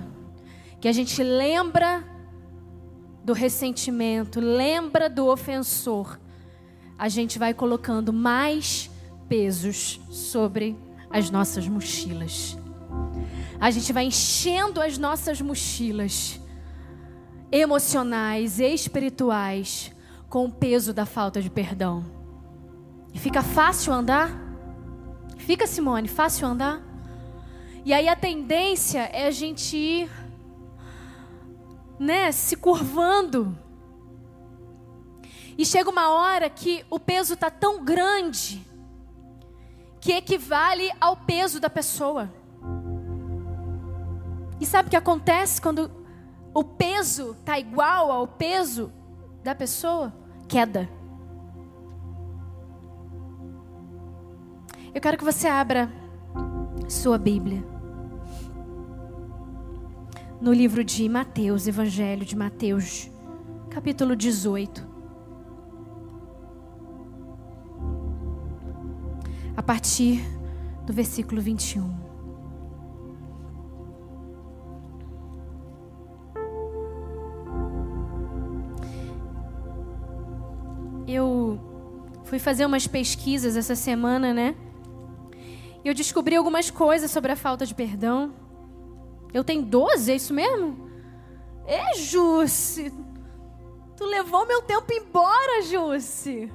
que 0.79 0.87
a 0.87 0.93
gente 0.93 1.21
lembra 1.21 2.05
do 3.21 3.33
ressentimento, 3.33 4.39
lembra 4.39 5.09
do 5.09 5.27
ofensor, 5.27 6.17
a 7.01 7.09
gente 7.09 7.39
vai 7.39 7.51
colocando 7.51 8.13
mais 8.13 8.87
pesos 9.27 9.99
sobre 10.11 10.77
as 11.09 11.31
nossas 11.31 11.67
mochilas. 11.67 12.55
A 13.59 13.71
gente 13.71 13.91
vai 13.91 14.05
enchendo 14.05 14.79
as 14.79 14.99
nossas 14.99 15.41
mochilas 15.41 16.39
emocionais 17.51 18.59
e 18.59 18.71
espirituais 18.71 19.91
com 20.29 20.45
o 20.45 20.51
peso 20.51 20.93
da 20.93 21.07
falta 21.07 21.41
de 21.41 21.49
perdão. 21.49 22.05
E 23.11 23.17
fica 23.17 23.41
fácil 23.41 23.93
andar? 23.93 24.39
Fica, 25.39 25.65
Simone, 25.65 26.07
fácil 26.07 26.49
andar? 26.49 26.83
E 27.83 27.93
aí 27.93 28.07
a 28.07 28.15
tendência 28.15 29.09
é 29.11 29.25
a 29.25 29.31
gente 29.31 29.75
ir, 29.75 30.11
né, 31.97 32.31
se 32.31 32.55
curvando. 32.55 33.57
E 35.57 35.65
chega 35.65 35.89
uma 35.89 36.09
hora 36.09 36.49
que 36.49 36.85
o 36.89 36.99
peso 36.99 37.33
está 37.33 37.49
tão 37.49 37.83
grande 37.83 38.65
que 39.99 40.13
equivale 40.13 40.91
ao 40.99 41.15
peso 41.15 41.59
da 41.59 41.69
pessoa. 41.69 42.31
E 44.59 44.65
sabe 44.65 44.87
o 44.87 44.89
que 44.89 44.97
acontece 44.97 45.61
quando 45.61 45.91
o 46.53 46.63
peso 46.63 47.35
está 47.39 47.59
igual 47.59 48.11
ao 48.11 48.27
peso 48.27 48.91
da 49.43 49.55
pessoa? 49.55 50.13
Queda. 50.47 50.89
Eu 54.93 54.99
quero 54.99 55.17
que 55.17 55.23
você 55.23 55.47
abra 55.47 55.89
sua 56.89 57.17
Bíblia. 57.17 57.63
No 60.41 60.51
livro 60.51 60.83
de 60.83 61.07
Mateus, 61.07 61.67
Evangelho 61.67 62.25
de 62.25 62.35
Mateus, 62.35 63.09
capítulo 63.69 64.15
18. 64.15 64.90
A 69.55 69.61
partir 69.61 70.21
do 70.85 70.93
versículo 70.93 71.41
21. 71.41 72.11
Eu 81.07 81.59
fui 82.23 82.39
fazer 82.39 82.65
umas 82.65 82.87
pesquisas 82.87 83.57
essa 83.57 83.75
semana, 83.75 84.33
né? 84.33 84.55
E 85.83 85.87
eu 85.87 85.93
descobri 85.93 86.35
algumas 86.35 86.69
coisas 86.69 87.11
sobre 87.11 87.31
a 87.31 87.35
falta 87.35 87.65
de 87.65 87.73
perdão. 87.73 88.33
Eu 89.33 89.43
tenho 89.43 89.63
12, 89.63 90.11
é 90.11 90.15
isso 90.15 90.33
mesmo? 90.33 90.89
É, 91.65 91.95
Jusce. 91.95 92.93
Tu 93.95 94.05
levou 94.05 94.47
meu 94.47 94.61
tempo 94.61 94.91
embora, 94.91 95.61
Jusce. 95.63 96.51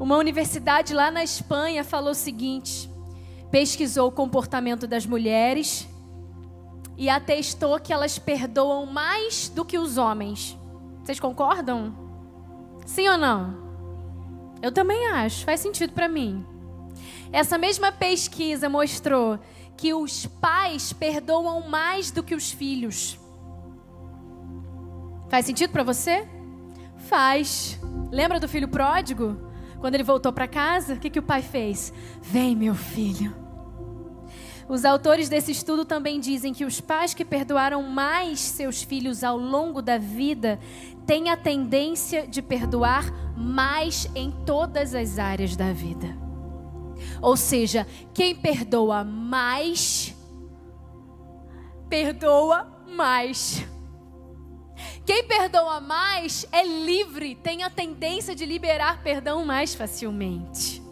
Uma 0.00 0.16
universidade 0.16 0.94
lá 0.94 1.10
na 1.10 1.24
Espanha 1.24 1.82
falou 1.82 2.12
o 2.12 2.14
seguinte: 2.14 2.88
pesquisou 3.50 4.08
o 4.08 4.12
comportamento 4.12 4.86
das 4.86 5.04
mulheres 5.04 5.88
e 6.96 7.08
atestou 7.08 7.78
que 7.80 7.92
elas 7.92 8.18
perdoam 8.18 8.86
mais 8.86 9.48
do 9.48 9.64
que 9.64 9.78
os 9.78 9.98
homens. 9.98 10.56
Vocês 11.02 11.18
concordam? 11.18 11.96
Sim 12.86 13.08
ou 13.08 13.18
não? 13.18 13.68
Eu 14.62 14.72
também 14.72 15.06
acho, 15.08 15.44
faz 15.44 15.60
sentido 15.60 15.92
para 15.92 16.08
mim. 16.08 16.44
Essa 17.32 17.58
mesma 17.58 17.92
pesquisa 17.92 18.68
mostrou 18.68 19.38
que 19.76 19.94
os 19.94 20.26
pais 20.26 20.92
perdoam 20.92 21.68
mais 21.68 22.10
do 22.10 22.22
que 22.22 22.34
os 22.34 22.50
filhos. 22.50 23.18
Faz 25.28 25.46
sentido 25.46 25.70
para 25.70 25.84
você? 25.84 26.26
Faz. 26.96 27.78
Lembra 28.10 28.40
do 28.40 28.48
filho 28.48 28.66
pródigo? 28.66 29.47
Quando 29.80 29.94
ele 29.94 30.02
voltou 30.02 30.32
para 30.32 30.48
casa, 30.48 30.94
o 30.94 30.98
que, 30.98 31.10
que 31.10 31.18
o 31.18 31.22
pai 31.22 31.42
fez? 31.42 31.92
Vem, 32.20 32.56
meu 32.56 32.74
filho. 32.74 33.34
Os 34.68 34.84
autores 34.84 35.28
desse 35.30 35.50
estudo 35.50 35.84
também 35.84 36.20
dizem 36.20 36.52
que 36.52 36.64
os 36.64 36.78
pais 36.80 37.14
que 37.14 37.24
perdoaram 37.24 37.82
mais 37.82 38.38
seus 38.38 38.82
filhos 38.82 39.24
ao 39.24 39.38
longo 39.38 39.80
da 39.80 39.96
vida 39.96 40.58
têm 41.06 41.30
a 41.30 41.36
tendência 41.38 42.26
de 42.26 42.42
perdoar 42.42 43.10
mais 43.34 44.06
em 44.14 44.30
todas 44.44 44.94
as 44.94 45.18
áreas 45.18 45.56
da 45.56 45.72
vida. 45.72 46.14
Ou 47.22 47.34
seja, 47.34 47.86
quem 48.12 48.34
perdoa 48.34 49.04
mais, 49.04 50.14
perdoa 51.88 52.66
mais. 52.94 53.64
Quem 55.04 55.24
perdoa 55.24 55.80
mais 55.80 56.46
é 56.52 56.64
livre, 56.64 57.34
tem 57.36 57.62
a 57.62 57.70
tendência 57.70 58.34
de 58.34 58.44
liberar 58.44 59.02
perdão 59.02 59.44
mais 59.44 59.74
facilmente. 59.74 60.82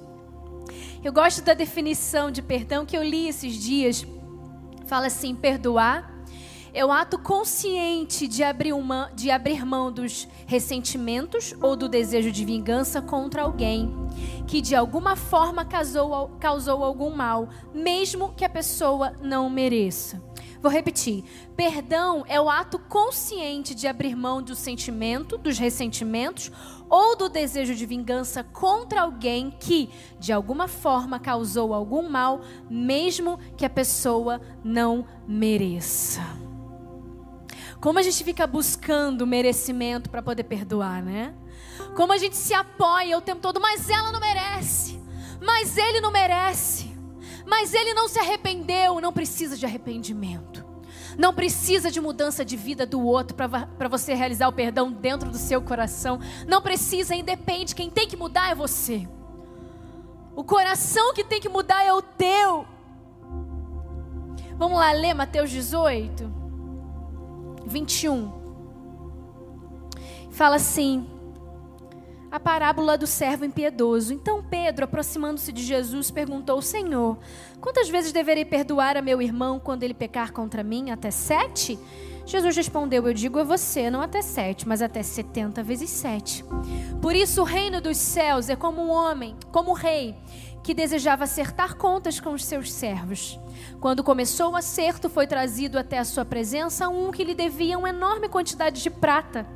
Eu 1.04 1.12
gosto 1.12 1.42
da 1.42 1.54
definição 1.54 2.30
de 2.30 2.42
perdão 2.42 2.84
que 2.84 2.96
eu 2.96 3.02
li 3.02 3.28
esses 3.28 3.54
dias. 3.54 4.06
Fala 4.86 5.06
assim: 5.06 5.34
perdoar 5.34 6.14
é 6.76 6.84
o 6.84 6.92
ato 6.92 7.18
consciente 7.18 8.28
de 8.28 8.42
abrir, 8.42 8.74
uma, 8.74 9.10
de 9.14 9.30
abrir 9.30 9.64
mão 9.64 9.90
dos 9.90 10.28
ressentimentos 10.46 11.54
ou 11.62 11.74
do 11.74 11.88
desejo 11.88 12.30
de 12.30 12.44
vingança 12.44 13.00
contra 13.00 13.42
alguém 13.42 13.90
que 14.46 14.60
de 14.60 14.74
alguma 14.74 15.16
forma 15.16 15.64
causou, 15.64 16.36
causou 16.38 16.84
algum 16.84 17.10
mal, 17.10 17.48
mesmo 17.74 18.32
que 18.36 18.44
a 18.44 18.48
pessoa 18.48 19.14
não 19.20 19.50
mereça. 19.50 20.22
Vou 20.66 20.72
repetir. 20.72 21.22
Perdão 21.54 22.24
é 22.26 22.40
o 22.40 22.50
ato 22.50 22.76
consciente 22.76 23.72
de 23.72 23.86
abrir 23.86 24.16
mão 24.16 24.42
do 24.42 24.56
sentimento, 24.56 25.38
dos 25.38 25.58
ressentimentos 25.58 26.50
ou 26.90 27.14
do 27.14 27.28
desejo 27.28 27.72
de 27.72 27.86
vingança 27.86 28.42
contra 28.42 29.02
alguém 29.02 29.48
que, 29.60 29.88
de 30.18 30.32
alguma 30.32 30.66
forma, 30.66 31.20
causou 31.20 31.72
algum 31.72 32.08
mal, 32.08 32.40
mesmo 32.68 33.38
que 33.56 33.64
a 33.64 33.70
pessoa 33.70 34.40
não 34.64 35.06
mereça. 35.24 36.20
Como 37.80 38.00
a 38.00 38.02
gente 38.02 38.24
fica 38.24 38.44
buscando 38.44 39.24
merecimento 39.24 40.10
para 40.10 40.20
poder 40.20 40.42
perdoar, 40.42 41.00
né? 41.00 41.32
Como 41.94 42.12
a 42.12 42.18
gente 42.18 42.34
se 42.34 42.52
apoia 42.52 43.16
o 43.16 43.20
tempo 43.20 43.40
todo, 43.40 43.60
mas 43.60 43.88
ela 43.88 44.10
não 44.10 44.18
merece, 44.18 45.00
mas 45.40 45.76
ele 45.76 46.00
não 46.00 46.10
merece, 46.10 46.96
mas 47.46 47.72
ele 47.72 47.94
não 47.94 48.08
se 48.08 48.18
arrependeu, 48.18 49.00
não 49.00 49.12
precisa 49.12 49.56
de 49.56 49.64
arrependimento. 49.64 50.55
Não 51.18 51.32
precisa 51.32 51.90
de 51.90 52.00
mudança 52.00 52.44
de 52.44 52.56
vida 52.56 52.84
do 52.84 53.00
outro 53.00 53.36
para 53.36 53.88
você 53.88 54.14
realizar 54.14 54.48
o 54.48 54.52
perdão 54.52 54.92
dentro 54.92 55.30
do 55.30 55.38
seu 55.38 55.62
coração. 55.62 56.20
Não 56.46 56.60
precisa, 56.60 57.14
independe. 57.14 57.74
Quem 57.74 57.90
tem 57.90 58.06
que 58.06 58.16
mudar 58.16 58.50
é 58.50 58.54
você. 58.54 59.08
O 60.34 60.44
coração 60.44 61.14
que 61.14 61.24
tem 61.24 61.40
que 61.40 61.48
mudar 61.48 61.84
é 61.84 61.92
o 61.92 62.02
teu. 62.02 62.66
Vamos 64.58 64.78
lá 64.78 64.92
ler 64.92 65.14
Mateus 65.14 65.50
18, 65.50 66.30
21. 67.66 68.32
Fala 70.30 70.56
assim: 70.56 71.06
a 72.36 72.40
parábola 72.40 72.98
do 72.98 73.06
servo 73.06 73.46
impiedoso. 73.46 74.12
Então 74.12 74.42
Pedro, 74.42 74.84
aproximando-se 74.84 75.50
de 75.50 75.62
Jesus, 75.62 76.10
perguntou: 76.10 76.60
Senhor, 76.60 77.18
quantas 77.60 77.88
vezes 77.88 78.12
deverei 78.12 78.44
perdoar 78.44 78.96
a 78.96 79.02
meu 79.02 79.22
irmão 79.22 79.58
quando 79.58 79.82
ele 79.82 79.94
pecar 79.94 80.32
contra 80.32 80.62
mim? 80.62 80.90
Até 80.90 81.10
sete? 81.10 81.78
Jesus 82.26 82.54
respondeu: 82.54 83.06
Eu 83.06 83.14
digo 83.14 83.38
a 83.38 83.44
você, 83.44 83.90
não 83.90 84.02
até 84.02 84.20
sete, 84.20 84.68
mas 84.68 84.82
até 84.82 85.02
setenta 85.02 85.62
vezes 85.62 85.88
sete. 85.88 86.44
Por 87.00 87.16
isso, 87.16 87.40
o 87.40 87.44
reino 87.44 87.80
dos 87.80 87.96
céus 87.96 88.50
é 88.50 88.56
como 88.56 88.82
um 88.82 88.90
homem, 88.90 89.34
como 89.50 89.70
um 89.70 89.74
rei, 89.74 90.14
que 90.62 90.74
desejava 90.74 91.24
acertar 91.24 91.76
contas 91.76 92.20
com 92.20 92.34
os 92.34 92.44
seus 92.44 92.70
servos. 92.70 93.40
Quando 93.80 94.04
começou 94.04 94.52
o 94.52 94.56
acerto, 94.56 95.08
foi 95.08 95.26
trazido 95.26 95.78
até 95.78 95.98
a 95.98 96.04
sua 96.04 96.24
presença 96.24 96.86
um 96.86 97.10
que 97.10 97.24
lhe 97.24 97.34
devia 97.34 97.78
uma 97.78 97.88
enorme 97.88 98.28
quantidade 98.28 98.82
de 98.82 98.90
prata. 98.90 99.46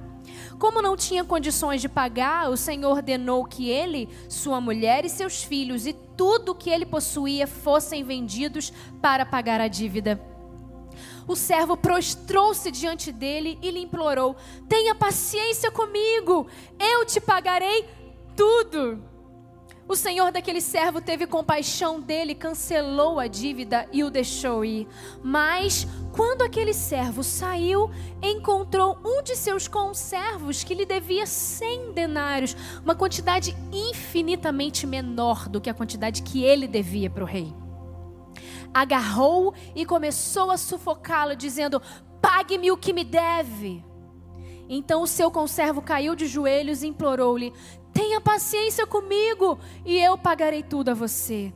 Como 0.61 0.83
não 0.83 0.95
tinha 0.95 1.25
condições 1.25 1.81
de 1.81 1.89
pagar, 1.89 2.51
o 2.51 2.57
Senhor 2.57 2.91
ordenou 2.91 3.47
que 3.47 3.71
ele, 3.71 4.11
sua 4.29 4.61
mulher 4.61 5.07
e 5.07 5.09
seus 5.09 5.43
filhos 5.43 5.87
e 5.87 5.95
tudo 5.95 6.53
o 6.53 6.55
que 6.55 6.69
ele 6.69 6.85
possuía 6.85 7.47
fossem 7.47 8.05
vendidos 8.05 8.71
para 9.01 9.25
pagar 9.25 9.59
a 9.59 9.69
dívida. 9.69 10.21
O 11.27 11.35
servo 11.35 11.79
prostrou-se 11.79 12.71
diante 12.71 13.11
dele 13.11 13.59
e 13.63 13.71
lhe 13.71 13.81
implorou: 13.81 14.37
Tenha 14.69 14.95
paciência 14.95 15.71
comigo, 15.71 16.47
eu 16.79 17.07
te 17.07 17.23
pagarei 17.23 17.89
tudo. 18.37 19.10
O 19.91 19.97
senhor 19.97 20.31
daquele 20.31 20.61
servo 20.61 21.01
teve 21.01 21.27
compaixão 21.27 22.01
dele, 22.01 22.33
cancelou 22.33 23.19
a 23.19 23.27
dívida 23.27 23.89
e 23.93 24.05
o 24.05 24.11
deixou 24.11 24.65
ir. 24.65 24.87
Mas, 25.21 25.85
quando 26.13 26.43
aquele 26.43 26.73
servo 26.73 27.25
saiu, 27.25 27.91
encontrou 28.23 28.97
um 29.05 29.21
de 29.21 29.35
seus 29.35 29.67
conservos 29.67 30.63
que 30.63 30.77
lhe 30.77 30.87
devia 30.87 31.27
cem 31.27 31.91
denários, 31.91 32.57
uma 32.85 32.95
quantidade 32.95 33.53
infinitamente 33.73 34.87
menor 34.87 35.49
do 35.49 35.61
que 35.61 35.69
a 35.69 35.75
quantidade 35.75 36.23
que 36.23 36.45
ele 36.45 36.69
devia 36.69 37.11
para 37.11 37.25
o 37.25 37.27
rei. 37.27 37.53
agarrou 38.73 39.53
e 39.75 39.85
começou 39.85 40.53
a 40.53 40.57
sufocá-lo, 40.57 41.35
dizendo: 41.35 41.83
Pague-me 42.23 42.71
o 42.71 42.77
que 42.77 42.93
me 42.93 43.03
deve. 43.03 43.85
Então 44.73 45.03
o 45.03 45.07
seu 45.07 45.33
conservo 45.33 45.83
caiu 45.83 46.15
de 46.15 46.29
joelhos 46.29 46.85
e 46.85 46.87
implorou-lhe: 46.87 47.53
Tenha 47.93 48.21
paciência 48.21 48.87
comigo 48.87 49.59
e 49.85 49.99
eu 49.99 50.17
pagarei 50.17 50.63
tudo 50.63 50.91
a 50.91 50.95
você. 50.95 51.53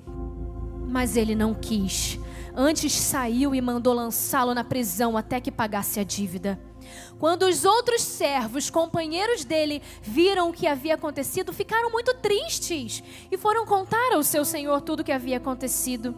Mas 0.86 1.16
ele 1.16 1.34
não 1.34 1.54
quis. 1.54 2.18
Antes 2.54 2.92
saiu 2.92 3.54
e 3.54 3.60
mandou 3.60 3.92
lançá-lo 3.92 4.54
na 4.54 4.62
prisão 4.62 5.16
até 5.16 5.40
que 5.40 5.50
pagasse 5.50 5.98
a 5.98 6.04
dívida. 6.04 6.60
Quando 7.18 7.44
os 7.44 7.64
outros 7.64 8.02
servos, 8.02 8.70
companheiros 8.70 9.44
dele, 9.44 9.82
viram 10.02 10.50
o 10.50 10.52
que 10.52 10.66
havia 10.66 10.94
acontecido, 10.94 11.52
ficaram 11.52 11.90
muito 11.90 12.14
tristes 12.14 13.02
e 13.30 13.36
foram 13.36 13.66
contar 13.66 14.12
ao 14.12 14.22
seu 14.22 14.44
senhor 14.44 14.80
tudo 14.82 15.00
o 15.00 15.04
que 15.04 15.12
havia 15.12 15.38
acontecido. 15.38 16.14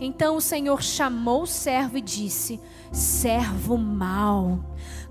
Então 0.00 0.36
o 0.36 0.40
senhor 0.40 0.82
chamou 0.82 1.42
o 1.42 1.46
servo 1.46 1.98
e 1.98 2.00
disse: 2.00 2.60
Servo 2.92 3.76
mau, 3.76 4.60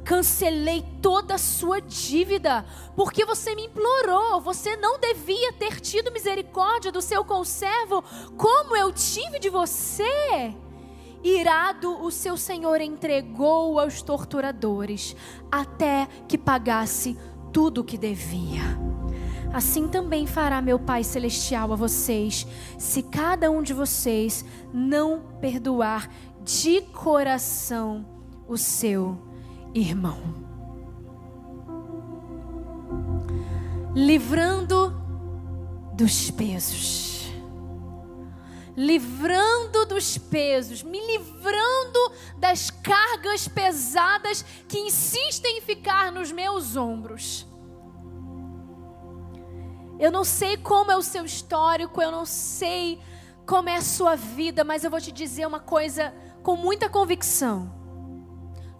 cancelei 0.07 0.85
toda 1.01 1.35
a 1.35 1.37
sua 1.37 1.81
dívida, 1.81 2.65
porque 2.95 3.25
você 3.25 3.53
me 3.53 3.65
implorou. 3.65 4.39
Você 4.39 4.77
não 4.77 4.97
devia 4.97 5.51
ter 5.51 5.81
tido 5.81 6.13
misericórdia 6.13 6.93
do 6.93 7.01
seu 7.01 7.25
conservo, 7.25 8.01
como 8.37 8.73
eu 8.73 8.93
tive 8.93 9.37
de 9.37 9.49
você. 9.49 10.55
Irado, 11.21 12.01
o 12.01 12.09
seu 12.09 12.37
senhor 12.37 12.79
entregou 12.79 13.77
aos 13.81 14.01
torturadores, 14.01 15.13
até 15.51 16.07
que 16.25 16.37
pagasse 16.37 17.17
tudo 17.51 17.81
o 17.81 17.83
que 17.83 17.97
devia. 17.97 18.63
Assim 19.53 19.89
também 19.89 20.25
fará 20.25 20.61
meu 20.61 20.79
Pai 20.79 21.03
Celestial 21.03 21.73
a 21.73 21.75
vocês, 21.75 22.47
se 22.77 23.03
cada 23.03 23.51
um 23.51 23.61
de 23.61 23.73
vocês 23.73 24.45
não 24.73 25.21
perdoar 25.41 26.09
de 26.45 26.79
coração 26.79 28.05
o 28.47 28.55
seu 28.55 29.26
irmão. 29.79 30.17
Livrando 33.93 34.93
dos 35.93 36.31
pesos. 36.31 37.27
Livrando 38.75 39.85
dos 39.87 40.17
pesos, 40.17 40.83
me 40.83 40.99
livrando 41.05 42.11
das 42.37 42.69
cargas 42.69 43.47
pesadas 43.47 44.45
que 44.67 44.77
insistem 44.77 45.57
em 45.57 45.61
ficar 45.61 46.11
nos 46.11 46.31
meus 46.31 46.75
ombros. 46.75 47.47
Eu 49.99 50.11
não 50.11 50.23
sei 50.23 50.57
como 50.57 50.91
é 50.91 50.95
o 50.95 51.01
seu 51.01 51.25
histórico, 51.25 51.99
eu 51.99 52.11
não 52.11 52.23
sei 52.23 53.01
como 53.47 53.67
é 53.67 53.77
a 53.77 53.81
sua 53.81 54.15
vida, 54.15 54.63
mas 54.63 54.83
eu 54.83 54.91
vou 54.91 55.01
te 55.01 55.11
dizer 55.11 55.47
uma 55.47 55.59
coisa 55.59 56.13
com 56.43 56.55
muita 56.55 56.87
convicção. 56.87 57.86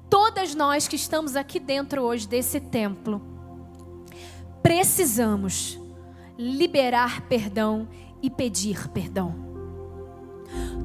Todas 0.10 0.56
nós 0.56 0.88
que 0.88 0.96
estamos 0.96 1.36
aqui 1.36 1.60
dentro 1.60 2.02
hoje 2.02 2.28
desse 2.28 2.60
templo, 2.60 3.22
precisamos 4.64 5.80
liberar 6.38 7.22
perdão 7.22 7.88
e 8.22 8.30
pedir 8.30 8.88
perdão. 8.90 9.48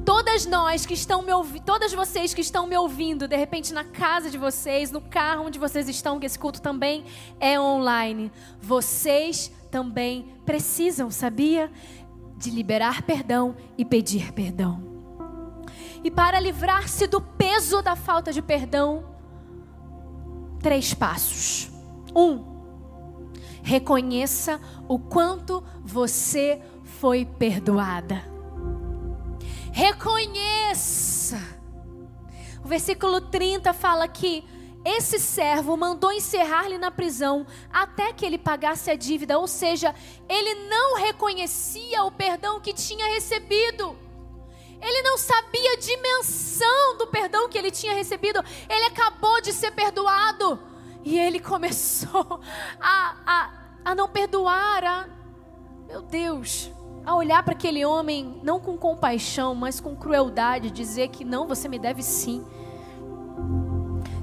Todas 0.05 0.45
nós 0.45 0.85
que 0.85 0.93
estão 0.93 1.21
me 1.21 1.31
ouvindo, 1.31 1.63
todas 1.63 1.93
vocês 1.93 2.33
que 2.33 2.41
estão 2.41 2.67
me 2.67 2.77
ouvindo, 2.77 3.27
de 3.27 3.37
repente 3.37 3.73
na 3.73 3.85
casa 3.85 4.29
de 4.29 4.37
vocês, 4.37 4.91
no 4.91 4.99
carro 4.99 5.45
onde 5.45 5.57
vocês 5.57 5.87
estão, 5.87 6.19
que 6.19 6.25
esse 6.25 6.37
culto 6.37 6.61
também 6.61 7.05
é 7.39 7.57
online, 7.57 8.29
vocês 8.59 9.49
também 9.71 10.35
precisam, 10.45 11.09
sabia? 11.09 11.71
De 12.35 12.49
liberar 12.49 13.03
perdão 13.03 13.55
e 13.77 13.85
pedir 13.85 14.33
perdão. 14.33 14.83
E 16.03 16.11
para 16.11 16.37
livrar-se 16.39 17.07
do 17.07 17.21
peso 17.21 17.81
da 17.81 17.95
falta 17.95 18.33
de 18.33 18.41
perdão, 18.41 19.12
três 20.63 20.93
passos. 20.93 21.69
Um, 22.15 22.43
reconheça 23.61 24.59
o 24.87 24.97
quanto 24.97 25.63
você 25.83 26.59
foi 26.83 27.25
perdoada. 27.25 28.23
Reconheça. 29.71 31.37
O 32.63 32.67
versículo 32.67 33.19
30 33.19 33.73
fala 33.73 34.07
que 34.07 34.43
esse 34.85 35.19
servo 35.19 35.75
mandou 35.75 36.11
encerrar-lhe 36.11 36.77
na 36.77 36.91
prisão 36.91 37.45
até 37.71 38.13
que 38.13 38.25
ele 38.25 38.37
pagasse 38.37 38.89
a 38.89 38.95
dívida, 38.95 39.37
ou 39.37 39.47
seja, 39.47 39.93
ele 40.29 40.69
não 40.69 40.97
reconhecia 40.97 42.03
o 42.03 42.11
perdão 42.11 42.59
que 42.59 42.73
tinha 42.73 43.13
recebido. 43.13 44.02
Ele 44.83 45.01
não 45.01 45.17
sabia 45.17 45.73
a 45.73 45.77
dimensão 45.77 46.97
do 46.97 47.07
perdão 47.07 47.47
que 47.47 47.57
ele 47.57 47.71
tinha 47.71 47.93
recebido. 47.93 48.43
Ele 48.69 48.85
acabou 48.85 49.41
de 49.41 49.53
ser 49.53 49.71
perdoado. 49.71 50.59
E 51.05 51.17
ele 51.17 51.39
começou 51.39 52.41
a, 52.79 53.15
a, 53.25 53.51
a 53.85 53.95
não 53.95 54.09
perdoar. 54.09 54.83
A, 54.83 55.07
meu 55.87 56.01
Deus. 56.01 56.69
A 57.05 57.15
olhar 57.15 57.43
para 57.43 57.53
aquele 57.53 57.85
homem, 57.85 58.39
não 58.43 58.59
com 58.59 58.77
compaixão, 58.77 59.55
mas 59.55 59.79
com 59.79 59.95
crueldade, 59.95 60.69
dizer 60.69 61.09
que 61.09 61.23
não, 61.23 61.47
você 61.47 61.67
me 61.67 61.79
deve 61.79 62.03
sim. 62.03 62.45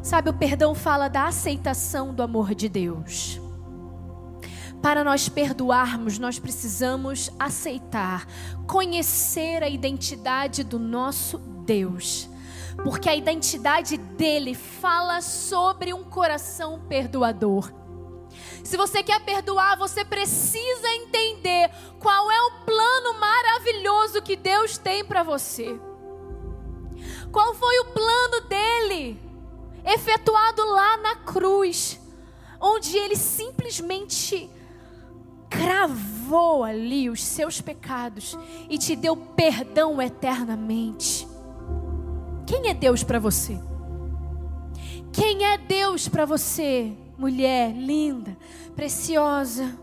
Sabe, 0.03 0.31
o 0.31 0.35
perdão 0.35 0.74
fala 0.74 1.09
da 1.09 1.27
aceitação 1.27 2.15
do 2.15 2.23
amor 2.23 2.55
de 2.55 2.69
Deus. 2.69 3.40
Para 4.82 5.05
nós 5.05 5.28
perdoarmos, 5.28 6.19
nós 6.19 6.39
precisamos 6.39 7.31
aceitar, 7.39 8.27
conhecer 8.66 9.62
a 9.62 9.69
identidade 9.69 10.65
do 10.65 10.78
nosso 10.78 11.36
Deus. 11.39 12.28
Porque 12.82 13.09
a 13.09 13.15
identidade 13.15 13.98
dele 13.98 14.55
fala 14.55 15.20
sobre 15.20 15.93
um 15.93 16.02
coração 16.02 16.81
perdoador. 16.89 17.70
Se 18.65 18.77
você 18.78 19.02
quer 19.02 19.20
perdoar, 19.20 19.77
você 19.77 20.02
precisa 20.02 20.89
entender 20.94 21.70
qual 21.98 22.31
é 22.31 22.40
o 22.43 22.65
plano 22.65 23.20
maravilhoso 23.20 24.23
que 24.23 24.36
Deus 24.36 24.78
tem 24.78 25.05
para 25.05 25.23
você. 25.23 25.78
Qual 27.31 27.55
foi 27.55 27.81
o 27.81 27.86
plano 27.86 28.48
dele, 28.48 29.20
efetuado 29.85 30.65
lá 30.65 30.97
na 30.98 31.16
cruz, 31.16 32.01
onde 32.61 32.97
ele 32.97 33.16
simplesmente 33.16 34.51
cravou 35.51 36.62
ali 36.62 37.10
os 37.10 37.22
seus 37.24 37.60
pecados 37.60 38.39
e 38.68 38.78
te 38.78 38.94
deu 38.94 39.16
perdão 39.16 40.01
eternamente. 40.01 41.27
Quem 42.47 42.68
é 42.68 42.74
Deus 42.74 43.02
para 43.02 43.18
você? 43.18 43.59
Quem 45.12 45.44
é 45.44 45.59
Deus 45.59 46.09
para 46.09 46.24
você, 46.24 46.93
mulher 47.18 47.72
linda, 47.72 48.36
preciosa? 48.77 49.77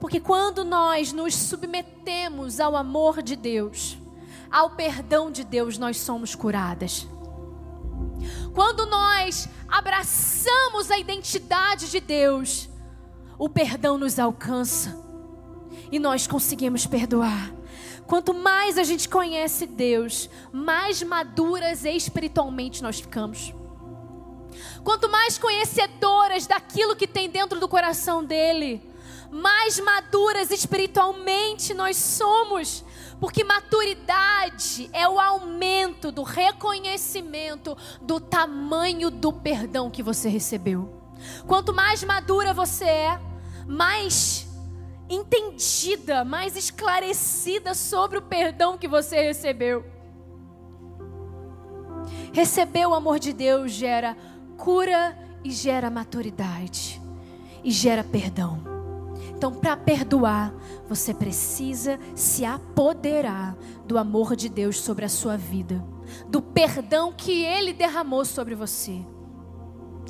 Porque 0.00 0.18
quando 0.18 0.64
nós 0.64 1.12
nos 1.12 1.34
submetemos 1.34 2.58
ao 2.58 2.74
amor 2.74 3.22
de 3.22 3.36
Deus, 3.36 3.96
ao 4.50 4.70
perdão 4.70 5.30
de 5.30 5.44
Deus, 5.44 5.78
nós 5.78 5.98
somos 5.98 6.34
curadas. 6.34 7.06
Quando 8.52 8.84
nós 8.86 9.48
abraçamos 9.68 10.90
a 10.90 10.98
identidade 10.98 11.90
de 11.90 12.00
Deus, 12.00 12.68
o 13.38 13.48
perdão 13.48 13.96
nos 13.96 14.18
alcança 14.18 15.03
e 15.94 15.98
nós 16.00 16.26
conseguimos 16.26 16.86
perdoar. 16.86 17.52
Quanto 18.04 18.34
mais 18.34 18.78
a 18.78 18.82
gente 18.82 19.08
conhece 19.08 19.64
Deus, 19.64 20.28
mais 20.52 21.00
maduras 21.04 21.84
espiritualmente 21.84 22.82
nós 22.82 22.98
ficamos. 22.98 23.54
Quanto 24.82 25.08
mais 25.08 25.38
conhecedoras 25.38 26.48
daquilo 26.48 26.96
que 26.96 27.06
tem 27.06 27.30
dentro 27.30 27.60
do 27.60 27.68
coração 27.68 28.24
dele, 28.24 28.82
mais 29.30 29.78
maduras 29.78 30.50
espiritualmente 30.50 31.72
nós 31.72 31.96
somos. 31.96 32.84
Porque 33.20 33.44
maturidade 33.44 34.90
é 34.92 35.08
o 35.08 35.20
aumento 35.20 36.10
do 36.10 36.24
reconhecimento 36.24 37.78
do 38.02 38.18
tamanho 38.18 39.12
do 39.12 39.32
perdão 39.32 39.92
que 39.92 40.02
você 40.02 40.28
recebeu. 40.28 40.92
Quanto 41.46 41.72
mais 41.72 42.02
madura 42.02 42.52
você 42.52 42.84
é, 42.84 43.20
mais 43.64 44.43
entendida, 45.08 46.24
mais 46.24 46.56
esclarecida 46.56 47.74
sobre 47.74 48.18
o 48.18 48.22
perdão 48.22 48.78
que 48.78 48.88
você 48.88 49.20
recebeu. 49.22 49.84
Receber 52.32 52.86
o 52.86 52.94
amor 52.94 53.18
de 53.18 53.32
Deus 53.32 53.72
gera 53.72 54.16
cura 54.56 55.16
e 55.42 55.50
gera 55.50 55.90
maturidade 55.90 57.00
e 57.62 57.70
gera 57.70 58.02
perdão. 58.02 58.74
Então, 59.30 59.52
para 59.52 59.76
perdoar, 59.76 60.54
você 60.88 61.12
precisa 61.12 61.98
se 62.14 62.44
apoderar 62.44 63.56
do 63.86 63.98
amor 63.98 64.36
de 64.36 64.48
Deus 64.48 64.80
sobre 64.80 65.04
a 65.04 65.08
sua 65.08 65.36
vida, 65.36 65.84
do 66.28 66.40
perdão 66.40 67.12
que 67.12 67.44
Ele 67.44 67.72
derramou 67.72 68.24
sobre 68.24 68.54
você. 68.54 69.04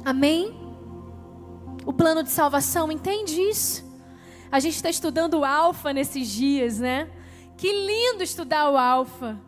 Amém? 0.05 0.55
O 1.85 1.93
plano 1.93 2.23
de 2.23 2.31
salvação 2.31 2.91
entende 2.91 3.41
isso. 3.41 3.84
A 4.51 4.61
gente 4.61 4.77
está 4.77 4.89
estudando 4.91 5.35
o 5.35 5.45
Alfa 5.45 5.93
nesses 5.93 6.29
dias, 6.29 6.79
né? 6.79 7.09
Que 7.57 7.73
lindo 7.73 8.23
estudar 8.23 8.71
o 8.71 8.77
Alfa. 8.77 9.41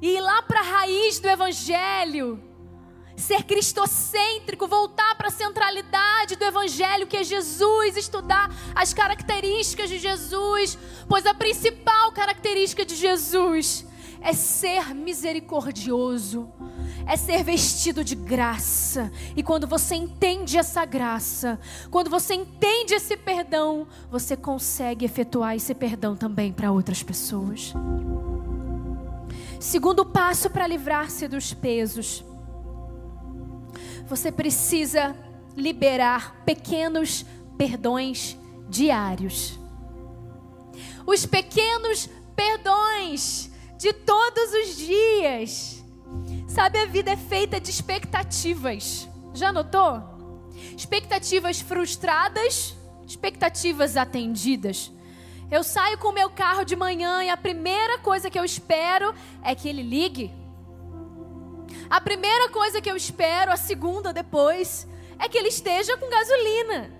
e 0.00 0.16
ir 0.16 0.20
lá 0.20 0.42
para 0.42 0.60
a 0.60 0.62
raiz 0.62 1.18
do 1.18 1.28
Evangelho, 1.28 2.40
ser 3.16 3.42
cristocêntrico, 3.42 4.68
voltar 4.68 5.16
para 5.16 5.26
a 5.26 5.30
centralidade 5.30 6.36
do 6.36 6.44
Evangelho, 6.44 7.06
que 7.06 7.16
é 7.16 7.24
Jesus, 7.24 7.96
estudar 7.96 8.48
as 8.74 8.94
características 8.94 9.90
de 9.90 9.98
Jesus, 9.98 10.78
pois 11.08 11.26
a 11.26 11.34
principal 11.34 12.12
característica 12.12 12.84
de 12.84 12.94
Jesus 12.94 13.84
é 14.20 14.32
ser 14.32 14.94
misericordioso, 14.94 16.48
é 17.06 17.16
ser 17.16 17.42
vestido 17.42 18.04
de 18.04 18.14
graça. 18.14 19.10
E 19.36 19.42
quando 19.42 19.66
você 19.66 19.94
entende 19.94 20.58
essa 20.58 20.84
graça, 20.84 21.58
quando 21.90 22.10
você 22.10 22.34
entende 22.34 22.94
esse 22.94 23.16
perdão, 23.16 23.86
você 24.10 24.36
consegue 24.36 25.04
efetuar 25.04 25.54
esse 25.56 25.74
perdão 25.74 26.16
também 26.16 26.52
para 26.52 26.72
outras 26.72 27.02
pessoas. 27.02 27.72
Segundo 29.60 30.04
passo 30.04 30.48
para 30.48 30.66
livrar-se 30.66 31.26
dos 31.26 31.52
pesos. 31.52 32.24
Você 34.06 34.30
precisa 34.30 35.16
liberar 35.56 36.42
pequenos 36.44 37.26
perdões 37.56 38.38
diários. 38.68 39.58
Os 41.06 41.26
pequenos 41.26 42.08
perdões 42.36 43.50
de 43.76 43.92
todos 43.92 44.52
os 44.52 44.76
dias. 44.76 45.77
Sabe, 46.48 46.78
a 46.78 46.86
vida 46.86 47.10
é 47.10 47.16
feita 47.16 47.60
de 47.60 47.70
expectativas. 47.70 49.06
Já 49.34 49.52
notou? 49.52 50.02
Expectativas 50.74 51.60
frustradas, 51.60 52.74
expectativas 53.06 53.98
atendidas. 53.98 54.90
Eu 55.50 55.62
saio 55.62 55.98
com 55.98 56.08
o 56.08 56.12
meu 56.12 56.30
carro 56.30 56.64
de 56.64 56.74
manhã 56.74 57.22
e 57.22 57.28
a 57.28 57.36
primeira 57.36 57.98
coisa 57.98 58.30
que 58.30 58.38
eu 58.38 58.44
espero 58.44 59.14
é 59.42 59.54
que 59.54 59.68
ele 59.68 59.82
ligue. 59.82 60.32
A 61.90 62.00
primeira 62.00 62.48
coisa 62.48 62.80
que 62.80 62.90
eu 62.90 62.96
espero, 62.96 63.52
a 63.52 63.56
segunda 63.56 64.10
depois, 64.10 64.88
é 65.18 65.28
que 65.28 65.36
ele 65.36 65.48
esteja 65.48 65.98
com 65.98 66.08
gasolina. 66.08 66.90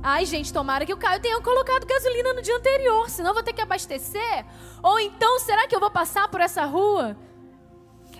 Ai, 0.00 0.24
gente, 0.26 0.52
tomara 0.52 0.86
que 0.86 0.94
o 0.94 0.96
Caio 0.96 1.20
tenha 1.20 1.40
colocado 1.40 1.86
gasolina 1.86 2.34
no 2.34 2.42
dia 2.42 2.56
anterior, 2.56 3.10
senão 3.10 3.30
eu 3.30 3.34
vou 3.34 3.42
ter 3.42 3.52
que 3.52 3.62
abastecer. 3.62 4.46
Ou 4.80 5.00
então, 5.00 5.40
será 5.40 5.66
que 5.66 5.74
eu 5.74 5.80
vou 5.80 5.90
passar 5.90 6.28
por 6.28 6.40
essa 6.40 6.64
rua? 6.64 7.16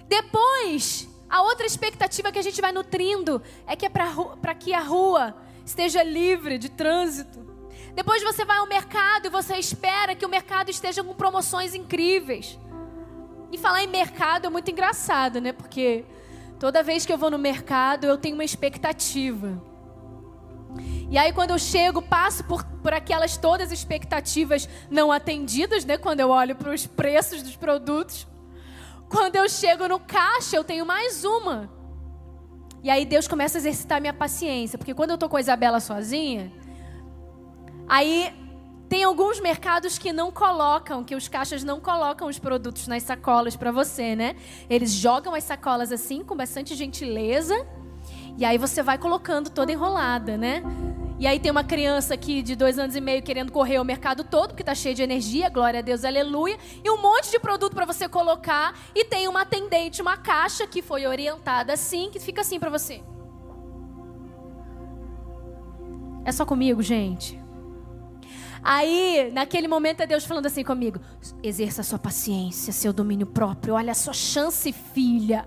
Depois, 0.08 1.08
a 1.28 1.42
outra 1.42 1.66
expectativa 1.66 2.30
que 2.30 2.38
a 2.38 2.42
gente 2.42 2.60
vai 2.60 2.72
nutrindo 2.72 3.42
é 3.66 3.74
que 3.74 3.86
é 3.86 3.88
para 3.88 4.54
que 4.54 4.72
a 4.72 4.80
rua 4.80 5.34
esteja 5.64 6.02
livre 6.02 6.58
de 6.58 6.68
trânsito. 6.68 7.44
Depois 7.94 8.22
você 8.22 8.44
vai 8.44 8.58
ao 8.58 8.66
mercado 8.66 9.26
e 9.26 9.30
você 9.30 9.56
espera 9.56 10.14
que 10.14 10.26
o 10.26 10.28
mercado 10.28 10.68
esteja 10.70 11.02
com 11.02 11.14
promoções 11.14 11.74
incríveis. 11.74 12.58
E 13.52 13.58
falar 13.58 13.84
em 13.84 13.86
mercado 13.86 14.46
é 14.46 14.50
muito 14.50 14.70
engraçado, 14.70 15.40
né? 15.40 15.52
Porque 15.52 16.04
toda 16.58 16.82
vez 16.82 17.06
que 17.06 17.12
eu 17.12 17.18
vou 17.18 17.30
no 17.30 17.38
mercado, 17.38 18.04
eu 18.04 18.18
tenho 18.18 18.34
uma 18.34 18.44
expectativa. 18.44 19.62
E 21.08 21.16
aí, 21.16 21.32
quando 21.32 21.50
eu 21.50 21.58
chego, 21.58 22.02
passo 22.02 22.42
por, 22.44 22.64
por 22.64 22.92
aquelas 22.92 23.36
todas 23.36 23.70
expectativas 23.70 24.68
não 24.90 25.12
atendidas, 25.12 25.84
né? 25.84 25.96
Quando 25.96 26.18
eu 26.18 26.30
olho 26.30 26.56
para 26.56 26.72
os 26.72 26.86
preços 26.86 27.42
dos 27.42 27.54
produtos. 27.54 28.26
Quando 29.14 29.36
eu 29.36 29.48
chego 29.48 29.86
no 29.86 30.00
caixa, 30.00 30.56
eu 30.56 30.64
tenho 30.64 30.84
mais 30.84 31.24
uma. 31.24 31.70
E 32.82 32.90
aí 32.90 33.04
Deus 33.04 33.28
começa 33.28 33.56
a 33.56 33.60
exercitar 33.60 34.00
minha 34.00 34.12
paciência. 34.12 34.76
Porque 34.76 34.92
quando 34.92 35.10
eu 35.10 35.18
tô 35.18 35.28
com 35.28 35.36
a 35.36 35.40
Isabela 35.40 35.80
sozinha, 35.80 36.52
Aí 37.88 38.32
tem 38.88 39.04
alguns 39.04 39.40
mercados 39.40 39.98
que 39.98 40.12
não 40.12 40.30
colocam, 40.30 41.04
que 41.04 41.14
os 41.14 41.28
caixas 41.28 41.62
não 41.62 41.80
colocam 41.80 42.28
os 42.28 42.38
produtos 42.38 42.86
nas 42.86 43.02
sacolas 43.02 43.56
para 43.56 43.70
você, 43.70 44.16
né? 44.16 44.36
Eles 44.68 44.92
jogam 44.92 45.34
as 45.34 45.44
sacolas 45.44 45.92
assim 45.92 46.22
com 46.22 46.36
bastante 46.36 46.74
gentileza 46.74 47.54
e 48.36 48.44
aí 48.44 48.58
você 48.58 48.82
vai 48.82 48.98
colocando 48.98 49.50
toda 49.50 49.72
enrolada, 49.72 50.36
né? 50.36 50.62
E 51.18 51.26
aí 51.26 51.38
tem 51.38 51.50
uma 51.50 51.62
criança 51.62 52.14
aqui 52.14 52.42
de 52.42 52.56
dois 52.56 52.78
anos 52.78 52.96
e 52.96 53.00
meio 53.00 53.22
querendo 53.22 53.52
correr 53.52 53.78
o 53.78 53.84
mercado 53.84 54.24
todo, 54.24 54.48
porque 54.48 54.62
está 54.62 54.74
cheio 54.74 54.94
de 54.94 55.02
energia, 55.02 55.48
glória 55.48 55.78
a 55.78 55.82
Deus, 55.82 56.04
aleluia. 56.04 56.58
E 56.82 56.90
um 56.90 57.00
monte 57.00 57.30
de 57.30 57.38
produto 57.38 57.72
para 57.72 57.86
você 57.86 58.08
colocar. 58.08 58.76
E 58.94 59.04
tem 59.04 59.28
uma 59.28 59.42
atendente, 59.42 60.02
uma 60.02 60.16
caixa 60.16 60.66
que 60.66 60.82
foi 60.82 61.06
orientada 61.06 61.72
assim, 61.72 62.10
que 62.10 62.18
fica 62.18 62.40
assim 62.40 62.58
para 62.58 62.68
você. 62.68 63.02
É 66.24 66.32
só 66.32 66.44
comigo, 66.44 66.82
gente? 66.82 67.40
Aí, 68.62 69.30
naquele 69.30 69.68
momento, 69.68 70.00
é 70.00 70.06
Deus 70.06 70.24
falando 70.24 70.46
assim 70.46 70.64
comigo: 70.64 70.98
exerça 71.42 71.82
sua 71.82 71.98
paciência, 71.98 72.72
seu 72.72 72.92
domínio 72.92 73.26
próprio, 73.26 73.74
olha 73.74 73.92
a 73.92 73.94
sua 73.94 74.14
chance, 74.14 74.72
filha. 74.72 75.46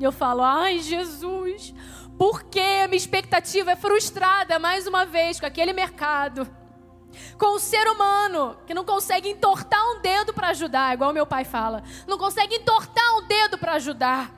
E 0.00 0.04
eu 0.04 0.10
falo: 0.10 0.42
ai, 0.42 0.80
Jesus, 0.80 1.72
por 2.18 2.42
que 2.42 2.58
a 2.58 2.88
minha 2.88 2.96
expectativa 2.96 3.70
é 3.70 3.76
frustrada 3.76 4.58
mais 4.58 4.86
uma 4.88 5.06
vez 5.06 5.38
com 5.38 5.46
aquele 5.46 5.72
mercado? 5.72 6.46
Com 7.38 7.54
o 7.54 7.60
ser 7.60 7.86
humano 7.86 8.56
que 8.66 8.74
não 8.74 8.84
consegue 8.84 9.28
entortar 9.28 9.80
um 9.92 10.00
dedo 10.00 10.34
para 10.34 10.48
ajudar, 10.48 10.92
igual 10.92 11.12
meu 11.12 11.26
pai 11.26 11.44
fala, 11.44 11.82
não 12.06 12.18
consegue 12.18 12.56
entortar 12.56 13.16
um 13.16 13.26
dedo 13.26 13.56
para 13.56 13.74
ajudar. 13.74 14.34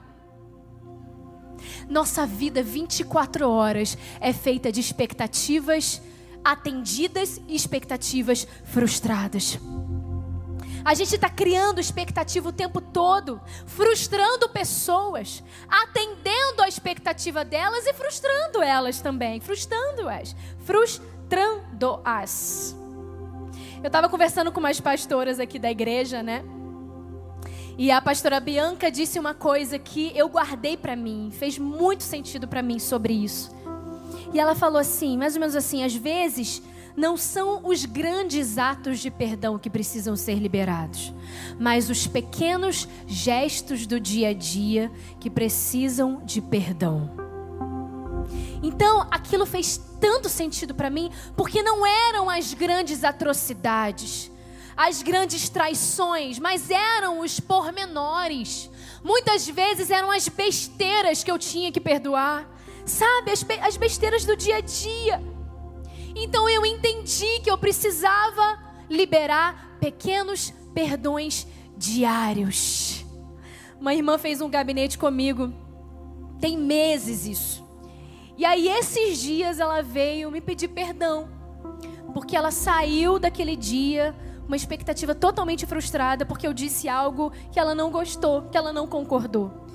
Nossa 1.89 2.27
vida 2.27 2.63
24 2.63 3.49
horas 3.49 3.97
é 4.21 4.33
feita 4.33 4.71
de 4.71 4.81
expectativas 4.81 6.03
atendidas 6.45 7.41
e 7.49 7.55
expectativas 7.55 8.47
frustradas. 8.65 9.59
A 10.85 10.95
gente 10.95 11.15
está 11.15 11.29
criando 11.29 11.81
expectativa 11.81 12.49
o 12.49 12.53
tempo 12.53 12.81
todo, 12.81 13.41
frustrando 13.67 14.49
pessoas, 14.49 15.43
atendendo 15.69 16.63
a 16.63 16.69
expectativa 16.69 17.45
delas 17.45 17.87
e 17.87 17.93
frustrando 17.93 18.63
elas 18.63 19.01
também, 19.01 19.41
frustrando-as, 19.41 20.35
frustrando-as. 20.65 21.21
Eu 23.83 23.87
estava 23.87 24.09
conversando 24.09 24.51
com 24.53 24.61
umas 24.61 24.81
pastoras 24.81 25.39
aqui 25.41 25.59
da 25.59 25.71
igreja, 25.71 26.23
né? 26.23 26.45
E 27.79 27.91
a 27.91 28.01
pastora 28.01 28.39
Bianca 28.41 28.91
disse 28.91 29.19
uma 29.19 29.33
coisa 29.33 29.79
que 29.79 30.13
eu 30.15 30.29
guardei 30.29 30.77
para 30.77 30.95
mim, 30.95 31.31
fez 31.33 31.59
muito 31.59 32.03
sentido 32.03 32.47
para 32.47 32.63
mim 32.63 32.79
sobre 32.79 33.15
isso. 33.15 33.51
E 34.33 34.39
ela 34.39 34.55
falou 34.55 34.79
assim, 34.79 35.17
mais 35.17 35.35
ou 35.35 35.41
menos 35.41 35.57
assim: 35.57 35.83
às 35.83 35.95
vezes 35.95 36.63
não 37.01 37.17
são 37.17 37.63
os 37.65 37.87
grandes 37.87 38.59
atos 38.59 39.01
de 39.01 39.11
perdão 39.11 39.59
que 39.59 39.71
precisam 39.71 40.15
ser 40.15 40.35
liberados, 40.35 41.15
mas 41.59 41.89
os 41.89 42.07
pequenos 42.07 42.87
gestos 43.07 43.87
do 43.87 43.99
dia 43.99 44.29
a 44.29 44.33
dia 44.35 44.93
que 45.19 45.31
precisam 45.31 46.23
de 46.25 46.43
perdão. 46.43 47.11
Então, 48.63 49.09
aquilo 49.11 49.47
fez 49.47 49.81
tanto 49.99 50.29
sentido 50.29 50.75
para 50.75 50.91
mim, 50.91 51.11
porque 51.35 51.63
não 51.63 51.87
eram 51.87 52.29
as 52.29 52.53
grandes 52.53 53.03
atrocidades, 53.03 54.31
as 54.77 55.03
grandes 55.03 55.49
traições, 55.49 56.39
mas 56.39 56.71
eram 56.71 57.21
os 57.21 57.41
pormenores. 57.41 58.71
Muitas 59.03 59.49
vezes 59.49 59.91
eram 59.91 60.11
as 60.11 60.29
besteiras 60.29 61.25
que 61.25 61.31
eu 61.31 61.39
tinha 61.39 61.73
que 61.73 61.81
perdoar 61.81 62.61
sabe, 62.85 63.31
as, 63.31 63.47
as 63.63 63.77
besteiras 63.77 64.25
do 64.25 64.37
dia 64.37 64.57
a 64.57 64.61
dia. 64.61 65.23
Então 66.21 66.47
eu 66.49 66.67
entendi 66.67 67.41
que 67.41 67.51
eu 67.51 67.57
precisava 67.57 68.59
liberar 68.91 69.79
pequenos 69.81 70.53
perdões 70.75 71.47
diários. 71.77 73.07
Uma 73.81 73.95
irmã 73.95 74.19
fez 74.19 74.43
um 74.43 74.51
gabinete 74.51 74.99
comigo, 74.99 75.51
tem 76.39 76.59
meses 76.59 77.25
isso. 77.25 77.67
E 78.37 78.45
aí, 78.45 78.69
esses 78.69 79.19
dias, 79.19 79.59
ela 79.61 79.83
veio 79.83 80.31
me 80.31 80.41
pedir 80.41 80.69
perdão, 80.69 81.29
porque 82.13 82.37
ela 82.37 82.51
saiu 82.51 83.19
daquele 83.19 83.57
dia 83.57 84.15
uma 84.47 84.57
expectativa 84.57 85.15
totalmente 85.15 85.65
frustrada, 85.65 86.27
porque 86.27 86.47
eu 86.47 86.53
disse 86.53 86.89
algo 86.89 87.33
que 87.51 87.59
ela 87.59 87.75
não 87.75 87.91
gostou, 87.91 88.43
que 88.43 88.59
ela 88.59 88.73
não 88.73 88.87
concordou. 88.87 89.67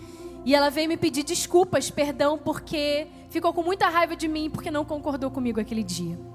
E 0.43 0.53
ela 0.53 0.69
veio 0.69 0.88
me 0.88 0.97
pedir 0.97 1.23
desculpas, 1.23 1.89
perdão, 1.89 2.38
porque 2.38 3.07
ficou 3.30 3.51
com 3.51 3.63
muita 3.63 3.89
raiva 3.89 4.15
de 4.15 4.27
mim 4.27 4.49
porque 4.49 4.69
não 4.69 4.85
concordou 4.85 5.31
comigo 5.31 5.59
aquele 5.59 5.84
dia. 5.84 6.35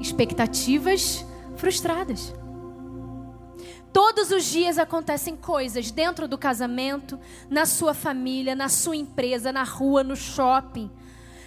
Expectativas 0.00 1.24
frustradas. 1.56 2.34
Todos 3.92 4.30
os 4.30 4.44
dias 4.44 4.78
acontecem 4.78 5.36
coisas 5.36 5.90
dentro 5.90 6.28
do 6.28 6.38
casamento, 6.38 7.18
na 7.48 7.66
sua 7.66 7.92
família, 7.92 8.54
na 8.54 8.68
sua 8.68 8.96
empresa, 8.96 9.52
na 9.52 9.64
rua, 9.64 10.04
no 10.04 10.14
shopping, 10.14 10.90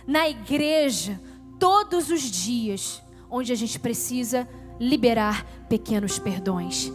na 0.05 0.27
igreja. 0.27 1.19
Todos 1.57 2.09
os 2.09 2.21
dias 2.21 3.01
onde 3.29 3.51
a 3.51 3.55
gente 3.55 3.79
precisa 3.79 4.47
liberar 4.79 5.45
pequenos 5.69 6.19
perdões. 6.19 6.91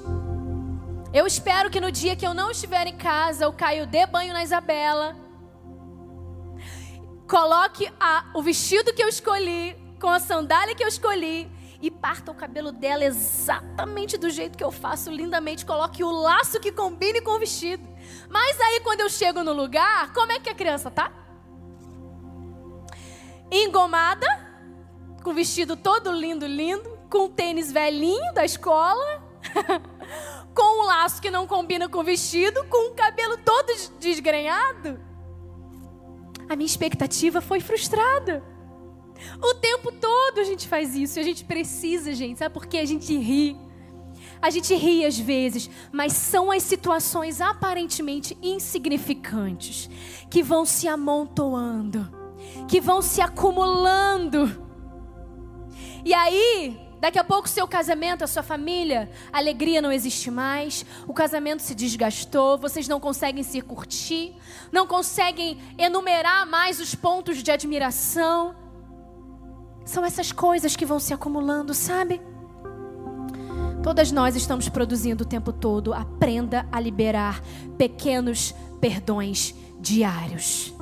Eu 1.13 1.27
espero 1.27 1.71
que 1.71 1.81
no 1.81 1.91
dia 1.91 2.15
que 2.15 2.27
eu 2.27 2.35
não 2.35 2.51
estiver 2.51 2.87
em 2.87 2.97
casa, 2.97 3.49
o 3.49 3.53
Caio 3.53 3.87
dê 3.87 4.07
banho 4.07 4.35
na 4.35 4.45
Isabela. 4.45 5.17
Coloque 7.27 7.91
a, 7.99 8.27
o 8.35 8.43
vestido 8.43 8.93
que 8.93 9.03
eu 9.03 9.09
escolhi, 9.09 9.75
com 10.01 10.09
a 10.09 10.21
sandália 10.21 10.75
que 10.75 10.83
eu 10.83 10.89
escolhi, 10.89 11.51
e 11.81 11.91
parta 11.91 12.33
o 12.33 12.35
cabelo 12.35 12.73
dela 12.73 13.05
exatamente 13.05 14.17
do 14.17 14.29
jeito 14.31 14.59
que 14.59 14.65
eu 14.65 14.71
faço 14.71 15.11
lindamente, 15.11 15.65
coloque 15.65 16.03
o 16.03 16.11
laço 16.11 16.59
que 16.59 16.73
combine 16.73 17.21
com 17.21 17.33
o 17.33 17.39
vestido. 17.39 17.89
Mas 18.29 18.61
aí 18.61 18.81
quando 18.81 19.01
eu 19.01 19.09
chego 19.09 19.45
no 19.45 19.53
lugar, 19.53 20.13
como 20.13 20.33
é 20.33 20.41
que 20.41 20.51
a 20.51 20.55
criança 20.55 20.91
tá? 20.91 21.13
Engomada, 23.51 24.27
com 25.23 25.31
o 25.31 25.35
vestido 25.35 25.77
todo 25.77 26.11
lindo, 26.11 26.47
lindo, 26.47 26.99
com 27.09 27.27
o 27.27 27.29
tênis 27.29 27.71
velhinho 27.71 28.35
da 28.35 28.45
escola, 28.45 29.23
com 30.55 30.83
um 30.83 30.87
laço 30.87 31.23
que 31.23 31.31
não 31.31 31.47
combina 31.47 31.89
com 31.89 31.99
o 31.99 32.05
vestido, 32.05 32.65
com 32.67 32.91
o 32.91 32.95
cabelo 32.95 33.39
todo 33.39 33.73
desgrenhado. 34.01 35.01
A 36.49 36.57
minha 36.57 36.67
expectativa 36.67 37.41
foi 37.41 37.61
frustrada. 37.61 38.43
O 39.43 39.55
tempo 39.55 39.93
todo 39.93 40.41
a 40.41 40.45
gente 40.45 40.69
faz 40.69 40.95
isso. 40.95 41.19
E 41.19 41.21
a 41.21 41.25
gente 41.25 41.45
precisa, 41.45 42.15
gente. 42.15 42.39
Sabe 42.39 42.53
por 42.53 42.67
quê? 42.67 42.79
A 42.79 42.85
gente 42.85 43.17
ri. 43.17 43.57
A 44.41 44.51
gente 44.51 44.75
ri 44.75 45.05
às 45.05 45.19
vezes, 45.19 45.69
mas 45.91 46.13
são 46.13 46.51
as 46.51 46.63
situações 46.63 47.41
aparentemente 47.41 48.39
insignificantes 48.41 49.91
que 50.31 50.43
vão 50.43 50.65
se 50.65 50.87
amontoando, 50.87 52.09
que 52.69 52.81
vão 52.81 53.03
se 53.03 53.21
acumulando. 53.21 54.65
E 56.05 56.15
aí, 56.15 56.79
daqui 57.01 57.19
a 57.19 57.25
pouco, 57.25 57.49
seu 57.49 57.67
casamento, 57.67 58.23
a 58.23 58.29
sua 58.29 58.45
família, 58.45 59.11
a 59.33 59.39
alegria 59.39 59.83
não 59.83 59.91
existe 59.91 60.31
mais, 60.31 60.87
o 61.07 61.13
casamento 61.13 61.61
se 61.61 61.75
desgastou, 61.75 62.59
vocês 62.59 62.87
não 62.87 63.01
conseguem 63.01 63.43
se 63.43 63.61
curtir, 63.61 64.37
não 64.71 64.87
conseguem 64.87 65.59
enumerar 65.77 66.47
mais 66.47 66.79
os 66.79 66.95
pontos 66.95 67.43
de 67.43 67.51
admiração. 67.51 68.68
São 69.89 70.05
essas 70.05 70.31
coisas 70.33 70.77
que 70.77 70.85
vão 70.85 71.01
se 71.01 71.15
acumulando, 71.15 71.73
sabe? 71.73 72.21
Todas 73.83 74.13
nós 74.13 74.37
estamos 74.37 74.69
produzindo 74.69 75.25
o 75.25 75.27
tempo 75.27 75.51
todo. 75.51 75.95
Aprenda 75.95 76.69
a 76.71 76.79
liberar 76.79 77.43
pequenos 77.79 78.55
perdões 78.83 79.55
diários. 79.81 80.75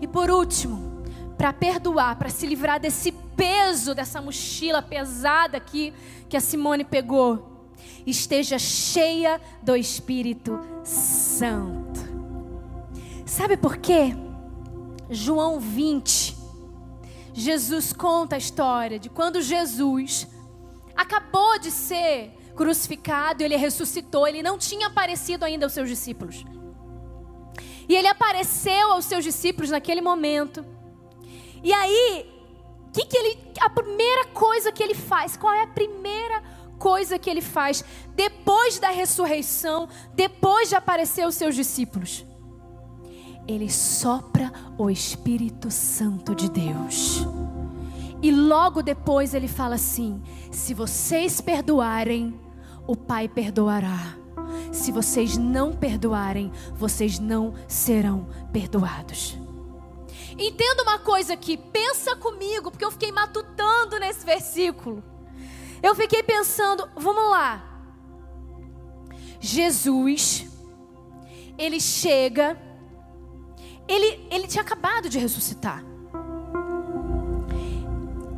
E 0.00 0.06
por 0.06 0.30
último, 0.30 1.02
para 1.36 1.52
perdoar, 1.52 2.14
para 2.14 2.28
se 2.28 2.46
livrar 2.46 2.78
desse 2.78 3.10
peso, 3.10 3.92
dessa 3.92 4.20
mochila 4.20 4.80
pesada 4.80 5.56
aqui 5.56 5.92
que 6.28 6.36
a 6.36 6.40
Simone 6.40 6.84
pegou, 6.84 7.66
esteja 8.06 8.56
cheia 8.56 9.40
do 9.60 9.74
Espírito 9.74 10.60
Santo. 10.84 11.98
Sabe 13.26 13.56
por 13.56 13.78
quê? 13.78 14.14
João 15.10 15.58
20, 15.58 16.37
Jesus 17.38 17.92
conta 17.92 18.34
a 18.34 18.38
história 18.38 18.98
de 18.98 19.08
quando 19.08 19.40
Jesus 19.40 20.26
acabou 20.96 21.58
de 21.58 21.70
ser 21.70 22.32
crucificado, 22.56 23.44
ele 23.44 23.56
ressuscitou, 23.56 24.26
ele 24.26 24.42
não 24.42 24.58
tinha 24.58 24.88
aparecido 24.88 25.44
ainda 25.44 25.64
aos 25.64 25.72
seus 25.72 25.88
discípulos. 25.88 26.44
E 27.88 27.94
ele 27.94 28.08
apareceu 28.08 28.92
aos 28.92 29.04
seus 29.04 29.22
discípulos 29.22 29.70
naquele 29.70 30.00
momento. 30.00 30.64
E 31.62 31.72
aí, 31.72 32.28
que 32.92 33.06
que 33.06 33.16
ele, 33.16 33.38
a 33.60 33.70
primeira 33.70 34.24
coisa 34.26 34.72
que 34.72 34.82
ele 34.82 34.94
faz? 34.94 35.36
Qual 35.36 35.52
é 35.52 35.62
a 35.62 35.68
primeira 35.68 36.42
coisa 36.78 37.18
que 37.18 37.30
ele 37.30 37.40
faz 37.40 37.84
depois 38.14 38.78
da 38.80 38.90
ressurreição, 38.90 39.88
depois 40.14 40.68
de 40.68 40.74
aparecer 40.74 41.22
aos 41.22 41.36
seus 41.36 41.54
discípulos? 41.54 42.24
Ele 43.48 43.70
sopra 43.70 44.52
o 44.76 44.90
Espírito 44.90 45.70
Santo 45.70 46.34
de 46.34 46.50
Deus. 46.50 47.26
E 48.20 48.30
logo 48.30 48.82
depois 48.82 49.32
ele 49.32 49.48
fala 49.48 49.76
assim: 49.76 50.22
se 50.52 50.74
vocês 50.74 51.40
perdoarem, 51.40 52.38
o 52.86 52.94
Pai 52.94 53.26
perdoará. 53.26 54.16
Se 54.70 54.92
vocês 54.92 55.36
não 55.36 55.72
perdoarem, 55.72 56.52
vocês 56.74 57.18
não 57.18 57.54
serão 57.66 58.28
perdoados. 58.52 59.36
Entenda 60.38 60.82
uma 60.82 60.98
coisa 60.98 61.34
aqui, 61.34 61.56
pensa 61.56 62.14
comigo, 62.16 62.70
porque 62.70 62.84
eu 62.84 62.90
fiquei 62.90 63.10
matutando 63.10 63.98
nesse 63.98 64.24
versículo. 64.24 65.02
Eu 65.82 65.94
fiquei 65.94 66.22
pensando, 66.22 66.88
vamos 66.96 67.30
lá. 67.30 67.64
Jesus, 69.40 70.46
ele 71.56 71.80
chega 71.80 72.67
ele, 73.88 74.28
ele 74.30 74.46
tinha 74.46 74.62
acabado 74.62 75.08
de 75.08 75.18
ressuscitar. 75.18 75.82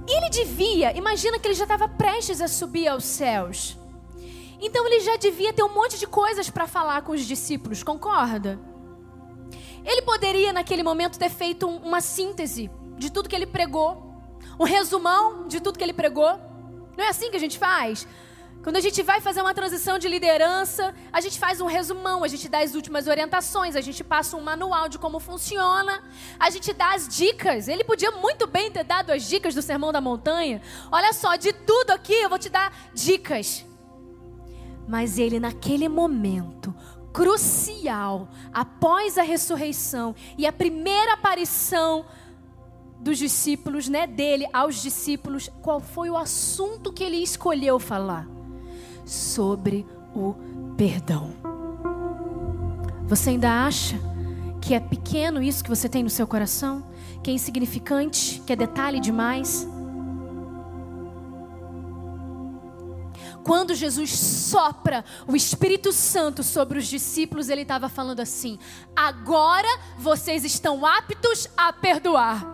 Ele 0.09 0.31
devia, 0.31 0.97
imagina 0.97 1.39
que 1.39 1.47
ele 1.47 1.55
já 1.55 1.65
estava 1.65 1.89
prestes 1.89 2.41
a 2.41 2.49
subir 2.49 2.89
aos 2.89 3.05
céus. 3.05 3.77
Então 4.61 4.87
ele 4.87 5.01
já 5.01 5.17
devia 5.17 5.53
ter 5.53 5.63
um 5.63 5.73
monte 5.73 5.99
de 5.99 6.07
coisas 6.07 6.49
para 6.49 6.67
falar 6.67 7.03
com 7.03 7.13
os 7.13 7.25
discípulos, 7.25 7.83
concorda? 7.83 8.59
Ele 9.85 10.03
poderia, 10.03 10.53
naquele 10.53 10.83
momento, 10.83 11.19
ter 11.19 11.31
feito 11.31 11.67
uma 11.67 12.01
síntese 12.01 12.71
de 12.99 13.11
tudo 13.11 13.29
que 13.29 13.35
ele 13.35 13.47
pregou, 13.47 14.15
um 14.59 14.65
resumão 14.65 15.49
de 15.49 15.61
tudo 15.61 15.79
que 15.79 15.85
ele 15.85 15.95
pregou. 15.95 16.39
Não 16.97 17.05
é 17.05 17.09
assim 17.09 17.31
que 17.31 17.37
a 17.37 17.41
gente 17.41 17.59
faz? 17.59 18.07
Quando 18.63 18.77
a 18.77 18.81
gente 18.81 19.03
vai 19.03 19.23
fazer 19.23 19.41
uma 19.41 19.55
transição 19.55 19.99
de 19.99 20.07
liderança, 20.07 20.95
a 21.11 21.21
gente 21.23 21.39
faz 21.39 21.63
um 21.63 21.67
resumão, 21.67 22.23
a 22.23 22.29
gente 22.29 22.47
dá 22.47 22.59
as 22.59 22.75
últimas 22.75 23.07
orientações, 23.07 23.75
a 23.75 23.81
gente 23.81 24.05
passa 24.05 24.37
um 24.37 24.43
manual 24.43 24.87
de 24.87 24.99
como 24.99 25.19
funciona, 25.19 26.03
a 26.39 26.51
gente 26.51 26.75
dá 26.75 26.95
as 26.95 27.09
dicas. 27.09 27.69
Ele 27.69 27.83
podia 27.85 28.11
muito 28.11 28.47
bem 28.47 28.71
ter 28.71 28.85
dado 28.85 29.13
as 29.13 29.27
dicas 29.27 29.55
do 29.55 29.63
Sermão 29.63 29.91
da 29.91 30.01
Montanha. 30.01 30.61
Olha 30.93 31.15
só, 31.15 31.37
de 31.37 31.55
tudo 31.55 31.93
aqui 31.93 32.13
eu 32.13 32.29
vou 32.29 32.39
te 32.39 32.51
dar 32.51 32.71
dicas. 32.93 33.65
Mas 34.87 35.19
ele, 35.19 35.41
naquele 35.41 35.89
momento 35.89 36.75
crucial, 37.15 38.29
após 38.53 39.17
a 39.17 39.23
ressurreição 39.23 40.15
e 40.37 40.47
a 40.47 40.53
primeira 40.53 41.15
aparição 41.15 42.05
dos 43.01 43.17
discípulos, 43.17 43.89
né, 43.89 44.07
dele 44.07 44.47
aos 44.53 44.83
discípulos, 44.83 45.49
qual 45.63 45.81
foi 45.81 46.11
o 46.11 46.17
assunto 46.17 46.93
que 46.93 47.03
ele 47.03 47.17
escolheu 47.17 47.79
falar? 47.79 48.40
Sobre 49.11 49.85
o 50.15 50.35
perdão. 50.77 51.35
Você 53.09 53.31
ainda 53.31 53.67
acha 53.67 53.99
que 54.61 54.73
é 54.73 54.79
pequeno 54.79 55.43
isso 55.43 55.65
que 55.65 55.69
você 55.69 55.89
tem 55.89 56.05
no 56.05 56.11
seu 56.11 56.29
coração? 56.29 56.87
Que 57.23 57.31
é 57.31 57.35
insignificante? 57.35 58.41
Que 58.47 58.53
é 58.53 58.57
detalhe 58.57 59.01
demais? 59.01 59.69
Quando 63.43 63.75
Jesus 63.75 64.13
sopra 64.17 65.05
o 65.27 65.35
Espírito 65.35 65.93
Santo 65.93 66.45
sobre 66.45 66.79
os 66.79 66.87
discípulos, 66.87 67.49
ele 67.49 67.63
estava 67.63 67.89
falando 67.89 68.21
assim: 68.21 68.59
agora 68.95 69.69
vocês 69.99 70.45
estão 70.45 70.87
aptos 70.87 71.49
a 71.57 71.73
perdoar. 71.73 72.47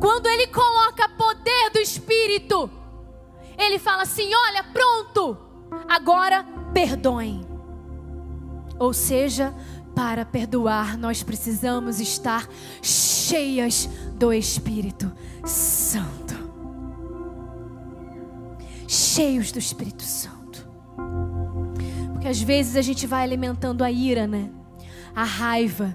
Quando 0.00 0.26
ele 0.26 0.46
coloca 0.46 1.08
poder 1.10 1.70
do 1.70 1.80
Espírito, 1.80 2.70
ele 3.58 3.78
fala 3.78 4.02
assim: 4.02 4.30
olha, 4.34 4.64
pronto, 4.64 5.36
agora 5.88 6.44
perdoem. 6.72 7.46
Ou 8.78 8.92
seja, 8.92 9.54
para 9.94 10.24
perdoar, 10.24 10.98
nós 10.98 11.22
precisamos 11.22 12.00
estar 12.00 12.48
cheias 12.82 13.88
do 14.14 14.32
Espírito 14.32 15.12
Santo. 15.44 16.34
Cheios 18.88 19.52
do 19.52 19.58
Espírito 19.58 20.02
Santo. 20.02 20.68
Porque 22.12 22.28
às 22.28 22.40
vezes 22.40 22.76
a 22.76 22.82
gente 22.82 23.06
vai 23.06 23.22
alimentando 23.22 23.84
a 23.84 23.90
ira, 23.90 24.26
né? 24.26 24.50
A 25.14 25.24
raiva 25.24 25.94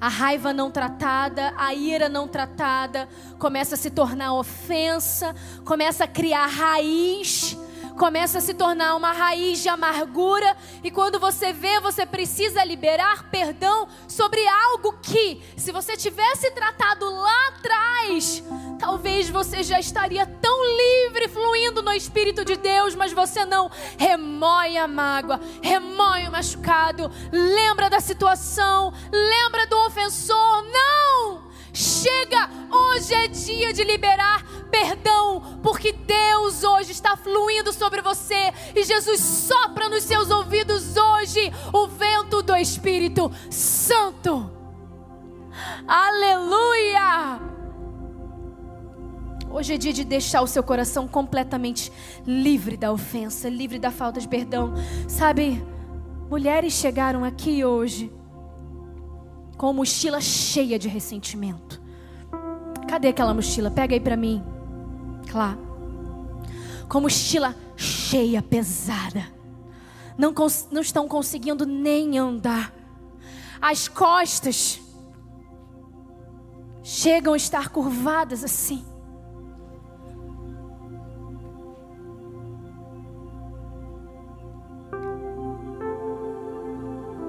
a 0.00 0.08
raiva 0.08 0.52
não 0.52 0.70
tratada, 0.70 1.52
a 1.56 1.74
ira 1.74 2.08
não 2.08 2.28
tratada, 2.28 3.08
começa 3.38 3.74
a 3.74 3.78
se 3.78 3.90
tornar 3.90 4.34
ofensa, 4.34 5.34
começa 5.64 6.04
a 6.04 6.08
criar 6.08 6.46
raiz 6.46 7.56
começa 7.98 8.38
a 8.38 8.40
se 8.40 8.54
tornar 8.54 8.94
uma 8.94 9.12
raiz 9.12 9.60
de 9.60 9.68
amargura, 9.68 10.56
e 10.84 10.90
quando 10.90 11.18
você 11.18 11.52
vê, 11.52 11.80
você 11.80 12.06
precisa 12.06 12.64
liberar 12.64 13.28
perdão 13.28 13.88
sobre 14.06 14.46
algo 14.46 14.94
que, 15.02 15.42
se 15.56 15.72
você 15.72 15.96
tivesse 15.96 16.50
tratado 16.52 17.04
lá 17.10 17.48
atrás, 17.48 18.42
talvez 18.78 19.28
você 19.28 19.62
já 19.62 19.80
estaria 19.80 20.24
tão 20.24 20.58
livre, 20.64 21.28
fluindo 21.28 21.82
no 21.82 21.92
Espírito 21.92 22.44
de 22.44 22.56
Deus, 22.56 22.94
mas 22.94 23.12
você 23.12 23.44
não 23.44 23.68
remoe 23.98 24.78
a 24.78 24.86
mágoa, 24.86 25.40
remoe 25.60 26.28
o 26.28 26.32
machucado, 26.32 27.10
lembra 27.32 27.90
da 27.90 28.00
situação, 28.00 28.92
lembra 29.12 29.66
do 29.66 29.76
ofensor, 29.86 30.64
não! 30.72 31.47
Chega, 31.72 32.48
hoje 32.70 33.14
é 33.14 33.28
dia 33.28 33.72
de 33.72 33.84
liberar 33.84 34.44
perdão, 34.70 35.58
porque 35.62 35.92
Deus 35.92 36.62
hoje 36.62 36.92
está 36.92 37.16
fluindo 37.16 37.72
sobre 37.72 38.00
você 38.00 38.52
e 38.74 38.84
Jesus 38.84 39.20
sopra 39.20 39.88
nos 39.88 40.04
seus 40.04 40.30
ouvidos 40.30 40.96
hoje 40.96 41.52
o 41.72 41.86
vento 41.86 42.42
do 42.42 42.54
Espírito 42.56 43.30
Santo. 43.50 44.50
Aleluia! 45.86 47.40
Hoje 49.50 49.74
é 49.74 49.78
dia 49.78 49.92
de 49.92 50.04
deixar 50.04 50.42
o 50.42 50.46
seu 50.46 50.62
coração 50.62 51.08
completamente 51.08 51.90
livre 52.26 52.76
da 52.76 52.92
ofensa, 52.92 53.48
livre 53.48 53.78
da 53.78 53.90
falta 53.90 54.20
de 54.20 54.28
perdão. 54.28 54.74
Sabe, 55.08 55.64
mulheres 56.30 56.74
chegaram 56.74 57.24
aqui 57.24 57.64
hoje 57.64 58.12
com 59.58 59.72
mochila 59.72 60.20
cheia 60.20 60.78
de 60.78 60.88
ressentimento. 60.88 61.82
Cadê 62.88 63.08
aquela 63.08 63.34
mochila? 63.34 63.70
Pega 63.70 63.94
aí 63.94 64.00
para 64.00 64.16
mim. 64.16 64.42
Claro. 65.28 65.58
Com 66.88 67.00
mochila 67.00 67.54
cheia, 67.76 68.40
pesada. 68.40 69.26
Não, 70.16 70.32
não 70.70 70.80
estão 70.80 71.08
conseguindo 71.08 71.66
nem 71.66 72.16
andar. 72.16 72.72
As 73.60 73.88
costas 73.88 74.80
chegam 76.82 77.34
a 77.34 77.36
estar 77.36 77.68
curvadas 77.68 78.44
assim. 78.44 78.84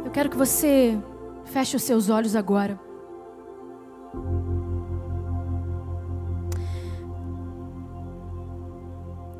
Eu 0.06 0.12
quero 0.12 0.30
que 0.30 0.38
você 0.38 0.98
feche 1.50 1.76
os 1.76 1.84
seus 1.84 2.10
olhos 2.10 2.36
agora. 2.36 2.80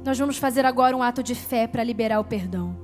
Nós 0.04 0.18
vamos 0.18 0.38
fazer 0.38 0.66
agora 0.66 0.98
um 0.98 1.04
ato 1.04 1.22
de 1.22 1.36
fé 1.36 1.68
para 1.68 1.84
liberar 1.84 2.20
o 2.20 2.24
perdão. 2.24 2.76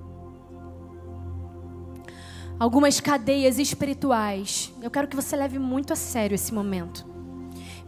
Algumas 2.60 3.00
cadeias 3.00 3.58
espirituais. 3.58 4.72
Eu 4.82 4.92
quero 4.92 5.08
que 5.08 5.16
você 5.16 5.36
leve 5.36 5.58
muito 5.58 5.92
a 5.92 5.96
sério 5.96 6.36
esse 6.36 6.54
momento. 6.54 7.06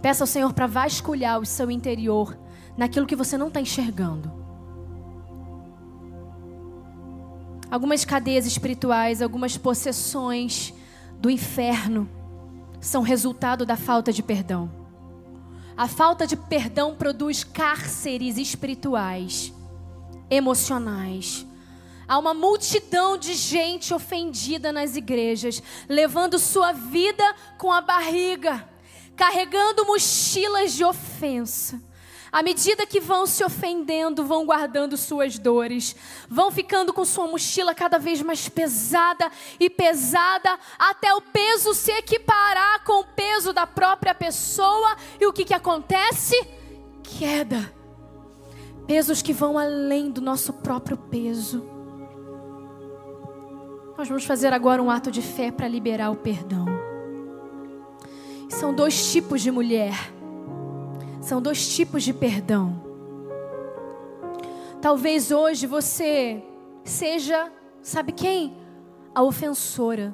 Peça 0.02 0.24
ao 0.24 0.28
Senhor 0.28 0.54
para 0.54 0.68
vasculhar 0.68 1.40
o 1.40 1.46
seu 1.46 1.70
interior 1.70 2.38
naquilo 2.76 3.06
que 3.06 3.16
você 3.16 3.38
não 3.38 3.48
está 3.48 3.62
enxergando. 3.62 4.32
Algumas 7.70 8.04
cadeias 8.04 8.46
espirituais, 8.46 9.22
algumas 9.22 9.58
possessões 9.58 10.74
do 11.20 11.30
inferno 11.30 12.10
são 12.80 13.02
resultado 13.02 13.66
da 13.66 13.76
falta 13.76 14.14
de 14.14 14.22
perdão. 14.22 14.72
A 15.76 15.88
falta 15.88 16.26
de 16.26 16.36
perdão 16.36 16.96
produz 16.96 17.44
cárceres 17.44 18.38
espirituais, 18.38 19.54
emocionais. 20.30 21.46
Há 22.08 22.18
uma 22.18 22.34
multidão 22.34 23.18
de 23.18 23.34
gente 23.34 23.94
ofendida 23.94 24.72
nas 24.72 24.96
igrejas, 24.96 25.62
levando 25.90 26.40
sua 26.40 26.72
vida 26.72 27.24
com 27.58 27.72
a 27.72 27.82
barriga 27.82 28.68
carregando 29.18 29.84
mochilas 29.86 30.74
de 30.74 30.86
ofensa. 30.86 31.82
À 32.32 32.44
medida 32.44 32.86
que 32.86 33.00
vão 33.00 33.26
se 33.26 33.44
ofendendo, 33.44 34.26
vão 34.26 34.46
guardando 34.46 34.98
suas 34.98 35.40
dores, 35.40 35.96
vão 36.30 36.52
ficando 36.52 36.94
com 36.94 37.06
sua 37.06 37.28
mochila 37.28 37.74
cada 37.74 37.98
vez 37.98 38.22
mais 38.22 38.50
pesada 38.50 39.32
e 39.60 39.70
pesada, 39.70 40.60
até 40.78 41.14
o 41.14 41.22
peso 41.22 41.74
se 41.74 41.92
equiparar 41.92 42.84
com 42.84 43.02
o 43.02 43.06
peso 43.06 43.54
da 43.54 43.66
própria 43.66 44.14
pessoa. 44.14 44.98
E 45.20 45.26
o 45.26 45.34
que, 45.34 45.46
que 45.46 45.54
acontece? 45.54 46.36
Queda. 47.04 47.74
Pesos 48.86 49.22
que 49.22 49.34
vão 49.34 49.58
além 49.58 50.10
do 50.12 50.22
nosso 50.22 50.54
próprio 50.54 50.98
peso. 50.98 51.78
Nós 53.98 54.08
vamos 54.08 54.26
fazer 54.26 54.54
agora 54.54 54.82
um 54.82 54.92
ato 54.92 55.10
de 55.10 55.22
fé 55.22 55.52
para 55.52 55.68
liberar 55.68 56.12
o 56.12 56.16
perdão. 56.16 56.66
São 58.50 58.74
dois 58.74 59.12
tipos 59.12 59.42
de 59.42 59.50
mulher. 59.50 60.17
São 61.28 61.42
dois 61.42 61.76
tipos 61.76 62.04
de 62.04 62.14
perdão. 62.14 62.82
Talvez 64.82 65.30
hoje 65.30 65.68
você 65.68 66.42
seja, 66.86 67.52
sabe 67.82 68.14
quem? 68.14 68.56
A 69.14 69.22
ofensora. 69.24 70.14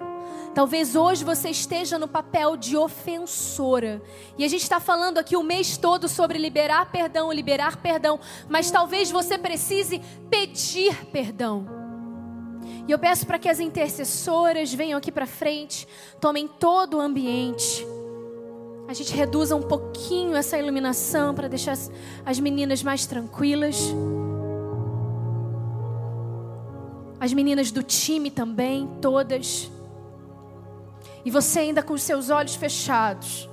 Talvez 0.55 0.95
hoje 0.95 1.23
você 1.23 1.49
esteja 1.51 1.99
no 1.99 2.07
papel 2.07 2.57
de 2.57 2.75
ofensora. 2.75 4.01
E 4.39 4.43
a 4.43 4.47
gente 4.47 4.63
está 4.63 4.79
falando 4.79 5.19
aqui 5.19 5.37
o 5.37 5.43
mês 5.43 5.77
todo 5.77 6.09
sobre 6.09 6.39
liberar 6.39 6.91
perdão, 6.91 7.31
liberar 7.31 7.77
perdão. 7.77 8.19
Mas 8.49 8.71
talvez 8.71 9.11
você 9.11 9.37
precise 9.37 10.01
pedir 10.31 11.05
perdão. 11.11 11.67
E 12.87 12.91
eu 12.91 12.97
peço 12.97 13.27
para 13.27 13.37
que 13.37 13.49
as 13.49 13.59
intercessoras 13.59 14.73
venham 14.73 14.97
aqui 14.97 15.11
para 15.11 15.27
frente, 15.27 15.87
tomem 16.19 16.47
todo 16.47 16.97
o 16.97 16.99
ambiente 16.99 17.85
a 18.87 18.93
gente 18.93 19.13
reduza 19.13 19.55
um 19.55 19.61
pouquinho 19.61 20.35
essa 20.35 20.57
iluminação 20.57 21.33
para 21.33 21.47
deixar 21.47 21.77
as 22.25 22.39
meninas 22.39 22.83
mais 22.83 23.05
tranquilas. 23.05 23.93
As 27.19 27.31
meninas 27.33 27.71
do 27.71 27.81
time 27.81 28.29
também, 28.29 28.87
todas. 29.01 29.71
E 31.23 31.31
você 31.31 31.59
ainda 31.59 31.81
com 31.81 31.93
os 31.93 32.03
seus 32.03 32.29
olhos 32.29 32.55
fechados, 32.55 33.49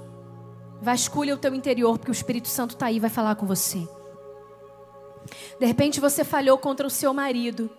vasculha 0.82 1.34
o 1.34 1.38
teu 1.38 1.54
interior, 1.54 1.96
porque 1.96 2.10
o 2.10 2.12
Espírito 2.12 2.48
Santo 2.48 2.74
está 2.74 2.86
aí 2.86 2.98
vai 2.98 3.10
falar 3.10 3.36
com 3.36 3.46
você. 3.46 3.88
De 5.58 5.66
repente 5.66 6.00
você 6.00 6.24
falhou 6.24 6.58
contra 6.58 6.86
o 6.86 6.90
seu 6.90 7.14
marido. 7.14 7.70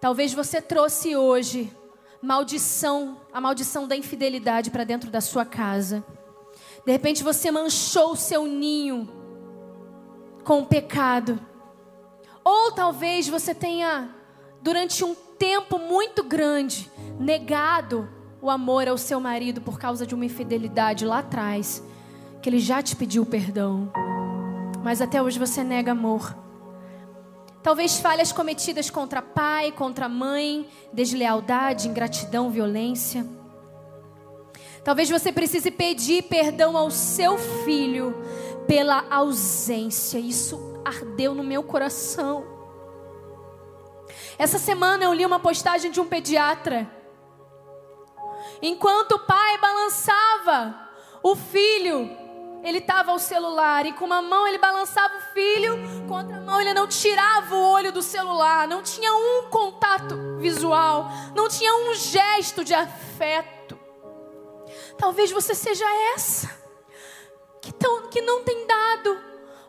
Talvez 0.00 0.34
você 0.34 0.60
trouxe 0.60 1.16
hoje 1.16 1.72
maldição, 2.20 3.20
a 3.32 3.40
maldição 3.40 3.88
da 3.88 3.96
infidelidade 3.96 4.70
para 4.70 4.84
dentro 4.84 5.10
da 5.10 5.20
sua 5.20 5.44
casa. 5.44 6.04
De 6.88 6.92
repente 6.92 7.22
você 7.22 7.50
manchou 7.50 8.12
o 8.12 8.16
seu 8.16 8.46
ninho 8.46 9.06
com 10.42 10.60
o 10.60 10.64
pecado. 10.66 11.38
Ou 12.42 12.72
talvez 12.72 13.28
você 13.28 13.54
tenha, 13.54 14.08
durante 14.62 15.04
um 15.04 15.14
tempo 15.14 15.78
muito 15.78 16.24
grande, 16.24 16.90
negado 17.20 18.08
o 18.40 18.48
amor 18.48 18.88
ao 18.88 18.96
seu 18.96 19.20
marido 19.20 19.60
por 19.60 19.78
causa 19.78 20.06
de 20.06 20.14
uma 20.14 20.24
infidelidade 20.24 21.04
lá 21.04 21.18
atrás, 21.18 21.84
que 22.40 22.48
ele 22.48 22.58
já 22.58 22.82
te 22.82 22.96
pediu 22.96 23.26
perdão, 23.26 23.92
mas 24.82 25.02
até 25.02 25.20
hoje 25.20 25.38
você 25.38 25.62
nega 25.62 25.92
amor. 25.92 26.34
Talvez 27.62 27.98
falhas 27.98 28.32
cometidas 28.32 28.88
contra 28.88 29.20
pai, 29.20 29.72
contra 29.72 30.08
mãe, 30.08 30.66
deslealdade, 30.90 31.86
ingratidão, 31.86 32.50
violência. 32.50 33.26
Talvez 34.88 35.10
você 35.10 35.30
precise 35.30 35.70
pedir 35.70 36.22
perdão 36.22 36.74
ao 36.74 36.90
seu 36.90 37.36
filho 37.36 38.14
pela 38.66 39.04
ausência. 39.10 40.18
Isso 40.18 40.80
ardeu 40.82 41.34
no 41.34 41.44
meu 41.44 41.62
coração. 41.62 42.42
Essa 44.38 44.58
semana 44.58 45.04
eu 45.04 45.12
li 45.12 45.26
uma 45.26 45.38
postagem 45.38 45.90
de 45.90 46.00
um 46.00 46.06
pediatra. 46.06 46.90
Enquanto 48.62 49.12
o 49.12 49.18
pai 49.18 49.58
balançava 49.58 50.88
o 51.22 51.36
filho, 51.36 52.10
ele 52.64 52.78
estava 52.78 53.10
ao 53.10 53.18
celular 53.18 53.84
e 53.84 53.92
com 53.92 54.06
uma 54.06 54.22
mão 54.22 54.48
ele 54.48 54.56
balançava 54.56 55.18
o 55.18 55.34
filho, 55.34 55.76
com 56.08 56.14
outra 56.14 56.40
mão 56.40 56.62
ele 56.62 56.72
não 56.72 56.86
tirava 56.86 57.54
o 57.54 57.72
olho 57.72 57.92
do 57.92 58.00
celular, 58.00 58.66
não 58.66 58.82
tinha 58.82 59.12
um 59.12 59.50
contato 59.50 60.38
visual, 60.38 61.10
não 61.34 61.46
tinha 61.46 61.74
um 61.74 61.94
gesto 61.94 62.64
de 62.64 62.72
afeto. 62.72 63.57
Talvez 64.98 65.30
você 65.30 65.54
seja 65.54 65.84
essa 66.14 66.50
que, 67.60 67.72
tão, 67.72 68.08
que 68.08 68.20
não 68.20 68.42
tem 68.42 68.66
dado 68.66 69.18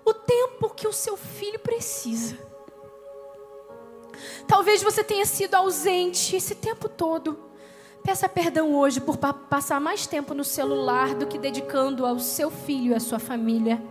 o 0.03 0.13
tempo 0.13 0.69
que 0.69 0.87
o 0.87 0.93
seu 0.93 1.15
filho 1.15 1.59
precisa. 1.59 2.37
Talvez 4.47 4.81
você 4.81 5.03
tenha 5.03 5.25
sido 5.25 5.55
ausente 5.55 6.35
esse 6.35 6.55
tempo 6.55 6.89
todo. 6.89 7.37
Peça 8.03 8.27
perdão 8.27 8.75
hoje 8.75 8.99
por 8.99 9.17
passar 9.17 9.79
mais 9.79 10.07
tempo 10.07 10.33
no 10.33 10.43
celular 10.43 11.13
do 11.13 11.27
que 11.27 11.37
dedicando 11.37 12.05
ao 12.05 12.17
seu 12.19 12.49
filho 12.49 12.91
e 12.91 12.95
à 12.95 12.99
sua 12.99 13.19
família. 13.19 13.81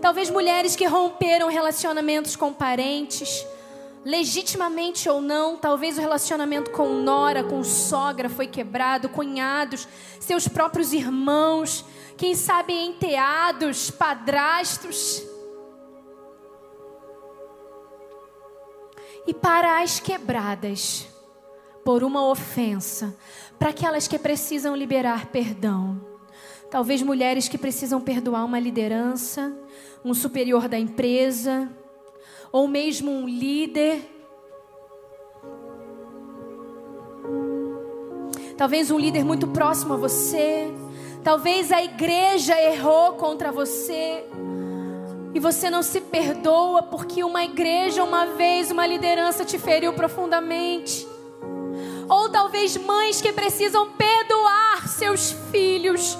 Talvez 0.00 0.28
mulheres 0.30 0.74
que 0.74 0.84
romperam 0.84 1.48
relacionamentos 1.48 2.34
com 2.34 2.52
parentes, 2.52 3.46
legitimamente 4.04 5.08
ou 5.08 5.20
não, 5.20 5.56
talvez 5.56 5.96
o 5.96 6.00
relacionamento 6.00 6.70
com 6.70 6.88
nora, 7.02 7.42
com 7.42 7.64
sogra 7.64 8.28
foi 8.28 8.46
quebrado, 8.46 9.08
cunhados, 9.08 9.88
seus 10.20 10.46
próprios 10.46 10.92
irmãos, 10.92 11.84
quem 12.16 12.34
sabe 12.34 12.74
enteados, 12.74 13.90
padrastos. 13.90 15.22
E 19.26 19.32
para 19.32 19.82
as 19.82 19.98
quebradas 19.98 21.06
por 21.82 22.04
uma 22.04 22.28
ofensa, 22.28 23.16
para 23.58 23.70
aquelas 23.70 24.06
que 24.06 24.18
precisam 24.18 24.76
liberar 24.76 25.26
perdão. 25.26 26.12
Talvez 26.70 27.02
mulheres 27.02 27.48
que 27.48 27.56
precisam 27.56 28.00
perdoar 28.00 28.44
uma 28.44 28.58
liderança, 28.58 29.56
um 30.04 30.12
superior 30.12 30.68
da 30.68 30.78
empresa, 30.78 31.70
ou 32.54 32.68
mesmo 32.68 33.10
um 33.10 33.28
líder. 33.28 34.00
Talvez 38.56 38.92
um 38.92 38.98
líder 38.98 39.24
muito 39.24 39.48
próximo 39.48 39.94
a 39.94 39.96
você. 39.96 40.72
Talvez 41.24 41.72
a 41.72 41.82
igreja 41.82 42.56
errou 42.62 43.14
contra 43.14 43.50
você. 43.50 44.24
E 45.34 45.40
você 45.40 45.68
não 45.68 45.82
se 45.82 46.00
perdoa 46.00 46.84
porque 46.84 47.24
uma 47.24 47.42
igreja, 47.42 48.04
uma 48.04 48.24
vez, 48.24 48.70
uma 48.70 48.86
liderança 48.86 49.44
te 49.44 49.58
feriu 49.58 49.92
profundamente. 49.92 51.08
Ou 52.08 52.28
talvez 52.28 52.76
mães 52.76 53.20
que 53.20 53.32
precisam 53.32 53.90
perdoar 53.94 54.86
seus 54.86 55.32
filhos. 55.50 56.16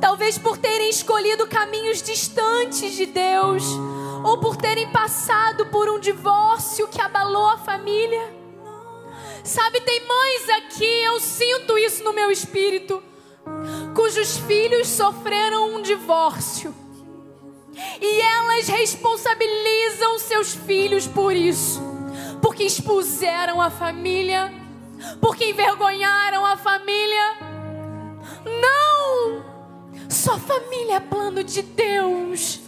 Talvez 0.00 0.38
por 0.38 0.58
terem 0.58 0.90
escolhido 0.90 1.46
caminhos 1.46 2.02
distantes 2.02 2.96
de 2.96 3.06
Deus. 3.06 3.62
Ou 4.26 4.38
por 4.38 4.56
terem 4.56 4.90
passado 4.90 5.66
por 5.66 5.88
um 5.88 6.00
divórcio 6.00 6.88
que 6.88 7.00
abalou 7.00 7.48
a 7.48 7.58
família. 7.58 8.34
Sabe, 9.44 9.80
tem 9.80 10.00
mães 10.04 10.48
aqui, 10.58 11.04
eu 11.04 11.20
sinto 11.20 11.78
isso 11.78 12.02
no 12.02 12.12
meu 12.12 12.32
espírito, 12.32 13.00
cujos 13.94 14.36
filhos 14.38 14.88
sofreram 14.88 15.76
um 15.76 15.82
divórcio 15.82 16.74
e 18.00 18.20
elas 18.20 18.66
responsabilizam 18.66 20.18
seus 20.18 20.54
filhos 20.54 21.06
por 21.06 21.32
isso, 21.32 21.80
porque 22.42 22.64
expuseram 22.64 23.62
a 23.62 23.70
família, 23.70 24.52
porque 25.20 25.50
envergonharam 25.50 26.44
a 26.44 26.56
família. 26.56 27.38
Não! 28.44 29.44
Só 30.08 30.36
família 30.38 30.96
é 30.96 31.00
plano 31.00 31.44
de 31.44 31.62
Deus. 31.62 32.65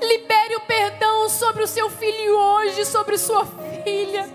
Libere 0.00 0.56
o 0.56 0.60
perdão 0.60 1.28
sobre 1.28 1.62
o 1.62 1.66
seu 1.66 1.90
filho 1.90 2.36
hoje, 2.36 2.84
sobre 2.84 3.18
sua 3.18 3.44
filha, 3.84 4.28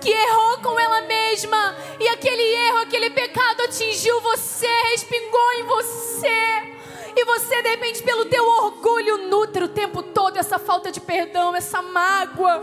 que 0.00 0.10
errou 0.10 0.58
com 0.58 0.78
ela 0.78 1.02
mesma 1.02 1.76
e 1.98 2.08
aquele 2.08 2.42
erro, 2.42 2.78
aquele 2.78 3.10
pecado 3.10 3.62
atingiu 3.62 4.20
você, 4.20 4.68
respingou 4.90 5.52
em 5.58 5.62
você. 5.64 6.70
E 7.16 7.24
você, 7.24 7.62
de 7.62 7.68
repente, 7.68 8.02
pelo 8.02 8.24
teu 8.24 8.46
orgulho, 8.46 9.28
nutre 9.28 9.64
o 9.64 9.68
tempo 9.68 10.02
todo 10.02 10.36
essa 10.36 10.58
falta 10.58 10.90
de 10.90 11.00
perdão, 11.00 11.54
essa 11.54 11.82
mágoa. 11.82 12.62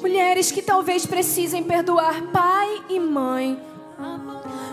Mulheres 0.00 0.50
que 0.50 0.62
talvez 0.62 1.04
precisem 1.04 1.62
perdoar 1.62 2.22
pai 2.32 2.82
e 2.88 2.98
mãe 2.98 3.60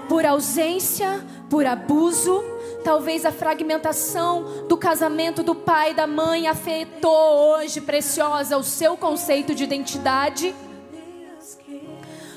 por 0.08 0.26
ausência, 0.26 1.22
por 1.50 1.66
abuso. 1.66 2.44
Talvez 2.84 3.26
a 3.26 3.32
fragmentação 3.32 4.68
do 4.68 4.78
casamento 4.78 5.44
do 5.44 5.56
pai 5.56 5.92
e 5.92 5.94
da 5.94 6.08
mãe 6.08 6.48
afetou 6.48 7.56
hoje, 7.56 7.82
preciosa, 7.82 8.58
o 8.58 8.64
seu 8.64 8.96
conceito 8.96 9.54
de 9.54 9.64
identidade. 9.64 10.56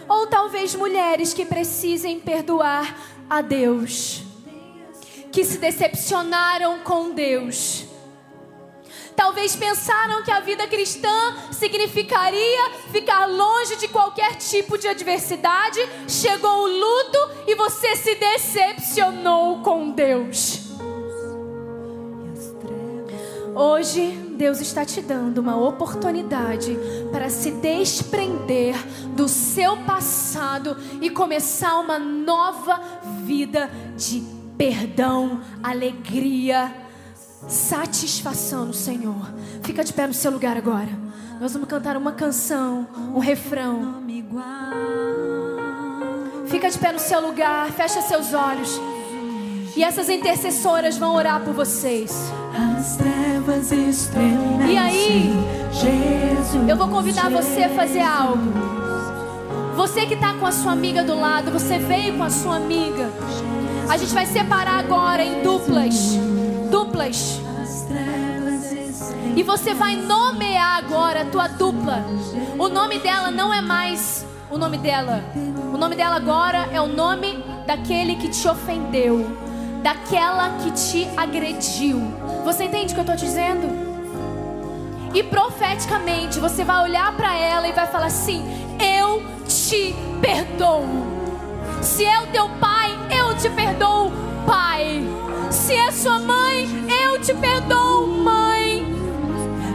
Ou 0.08 0.26
talvez 0.26 0.74
mulheres 0.74 1.32
que 1.32 1.44
precisem 1.44 2.18
perdoar 2.18 2.96
a 3.28 3.40
Deus 3.40 4.24
que 5.30 5.44
se 5.44 5.58
decepcionaram 5.58 6.80
com 6.80 7.12
Deus. 7.12 7.84
Talvez 9.20 9.54
pensaram 9.54 10.22
que 10.22 10.30
a 10.30 10.40
vida 10.40 10.66
cristã 10.66 11.36
significaria 11.52 12.70
ficar 12.90 13.26
longe 13.26 13.76
de 13.76 13.86
qualquer 13.86 14.36
tipo 14.36 14.78
de 14.78 14.88
adversidade. 14.88 15.78
Chegou 16.08 16.62
o 16.62 16.66
luto 16.66 17.18
e 17.46 17.54
você 17.54 17.96
se 17.96 18.14
decepcionou 18.14 19.60
com 19.60 19.90
Deus. 19.90 20.70
Hoje, 23.54 24.06
Deus 24.38 24.58
está 24.62 24.86
te 24.86 25.02
dando 25.02 25.36
uma 25.36 25.54
oportunidade 25.54 26.78
para 27.12 27.28
se 27.28 27.50
desprender 27.50 28.74
do 29.08 29.28
seu 29.28 29.76
passado 29.84 30.78
e 30.98 31.10
começar 31.10 31.78
uma 31.78 31.98
nova 31.98 32.80
vida 33.26 33.70
de 33.98 34.22
perdão, 34.56 35.42
alegria, 35.62 36.74
satisfação 37.50 38.66
no 38.66 38.74
Senhor. 38.74 39.28
Fica 39.62 39.84
de 39.84 39.92
pé 39.92 40.06
no 40.06 40.14
seu 40.14 40.30
lugar 40.30 40.56
agora. 40.56 40.88
Nós 41.40 41.52
vamos 41.52 41.68
cantar 41.68 41.96
uma 41.96 42.12
canção, 42.12 42.86
um 43.14 43.18
refrão. 43.18 44.02
Fica 46.46 46.70
de 46.70 46.78
pé 46.78 46.92
no 46.92 46.98
seu 46.98 47.20
lugar, 47.20 47.70
fecha 47.72 48.00
seus 48.02 48.32
olhos. 48.32 48.80
E 49.76 49.82
essas 49.82 50.08
intercessoras 50.08 50.98
vão 50.98 51.14
orar 51.14 51.40
por 51.42 51.54
vocês. 51.54 52.30
As 52.78 52.96
trevas 52.96 53.72
estremecem. 53.72 54.72
E 54.72 54.76
aí, 54.76 55.32
eu 56.68 56.76
vou 56.76 56.88
convidar 56.88 57.30
você 57.30 57.64
a 57.64 57.70
fazer 57.70 58.00
algo. 58.00 58.52
Você 59.76 60.06
que 60.06 60.14
está 60.14 60.34
com 60.34 60.44
a 60.44 60.52
sua 60.52 60.72
amiga 60.72 61.02
do 61.02 61.18
lado, 61.18 61.50
você 61.50 61.78
veio 61.78 62.16
com 62.16 62.24
a 62.24 62.30
sua 62.30 62.56
amiga. 62.56 63.10
A 63.88 63.96
gente 63.96 64.12
vai 64.12 64.26
separar 64.26 64.78
agora 64.78 65.24
em 65.24 65.42
duplas. 65.42 66.18
Duplas. 66.70 67.40
E 69.36 69.42
você 69.42 69.74
vai 69.74 69.96
nomear 69.96 70.78
agora 70.78 71.22
a 71.22 71.24
tua 71.24 71.48
dupla. 71.48 72.04
O 72.58 72.68
nome 72.68 72.98
dela 72.98 73.30
não 73.30 73.52
é 73.52 73.60
mais 73.60 74.24
o 74.50 74.58
nome 74.58 74.78
dela. 74.78 75.22
O 75.72 75.76
nome 75.76 75.96
dela 75.96 76.16
agora 76.16 76.68
é 76.72 76.80
o 76.80 76.86
nome 76.86 77.42
daquele 77.66 78.16
que 78.16 78.28
te 78.28 78.46
ofendeu, 78.48 79.36
daquela 79.82 80.50
que 80.58 80.70
te 80.72 81.08
agrediu. 81.16 82.00
Você 82.44 82.64
entende 82.64 82.92
o 82.92 82.94
que 82.94 83.00
eu 83.00 83.14
estou 83.14 83.16
dizendo? 83.16 83.90
E 85.14 85.22
profeticamente 85.22 86.38
você 86.38 86.64
vai 86.64 86.84
olhar 86.84 87.16
para 87.16 87.36
ela 87.36 87.66
e 87.66 87.72
vai 87.72 87.86
falar 87.86 88.06
assim: 88.06 88.44
Eu 88.78 89.22
te 89.46 89.94
perdoo. 90.20 90.84
Se 91.82 92.04
é 92.04 92.20
o 92.20 92.26
teu 92.28 92.48
pai, 92.60 92.96
eu 93.10 93.36
te 93.36 93.48
perdoo, 93.50 94.12
pai. 94.46 95.02
Se 95.50 95.74
é 95.74 95.90
sua 95.90 96.20
mãe, 96.20 96.68
eu 97.02 97.20
te 97.20 97.34
perdoo, 97.34 98.06
mãe. 98.06 98.86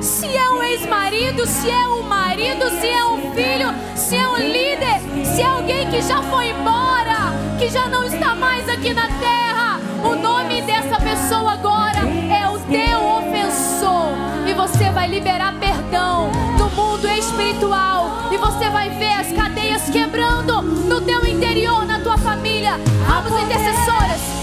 Se 0.02 0.26
é 0.26 0.50
um 0.50 0.64
ex-marido, 0.64 1.46
se 1.46 1.70
é 1.70 1.88
um 1.90 2.02
marido, 2.04 2.70
se 2.80 2.88
é 2.88 3.06
um 3.06 3.34
filho, 3.34 3.74
se 3.94 4.16
é 4.16 4.28
um 4.28 4.38
líder, 4.38 5.26
se 5.26 5.42
é 5.42 5.46
alguém 5.46 5.90
que 5.90 6.02
já 6.02 6.22
foi 6.24 6.52
embora, 6.52 7.34
que 7.60 7.68
já 7.68 7.88
não 7.88 8.06
está 8.06 8.34
mais 8.34 8.70
aqui 8.70 8.94
na 8.94 9.08
terra, 9.20 9.82
o 10.04 10.16
nome 10.16 10.62
dessa 10.62 10.98
pessoa 10.98 11.54
agora 11.54 12.00
é 12.00 12.48
o 12.48 12.58
teu 12.60 13.06
ofensor. 13.18 14.16
E 14.48 14.54
você 14.54 14.90
vai 14.92 15.10
liberar 15.10 15.60
perdão 15.60 16.32
no 16.58 16.70
mundo 16.70 17.06
espiritual. 17.08 18.30
E 18.32 18.38
você 18.38 18.70
vai 18.70 18.90
ver 18.92 19.12
as 19.12 19.32
cadeias 19.34 19.90
quebrando 19.90 20.62
no 20.62 21.02
teu 21.02 21.26
interior, 21.26 21.86
na 21.86 22.00
tua 22.00 22.18
família. 22.18 22.80
Vamos, 23.08 23.42
intercessoras. 23.42 24.35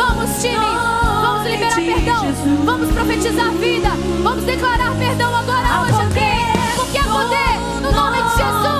Vamos, 0.00 0.30
time. 0.40 0.56
Vamos 0.56 1.44
liberar 1.44 1.76
perdão. 1.76 2.32
Vamos 2.64 2.90
profetizar 2.90 3.52
vida. 3.52 3.90
Vamos 4.22 4.44
declarar 4.44 4.94
perdão 4.94 5.36
agora 5.36 5.82
hoje 5.82 6.00
aqui. 6.00 6.74
Porque 6.74 6.98
é 6.98 7.02
poder 7.02 7.82
no 7.82 7.92
nome 7.92 8.16
de 8.22 8.30
Jesus. 8.30 8.79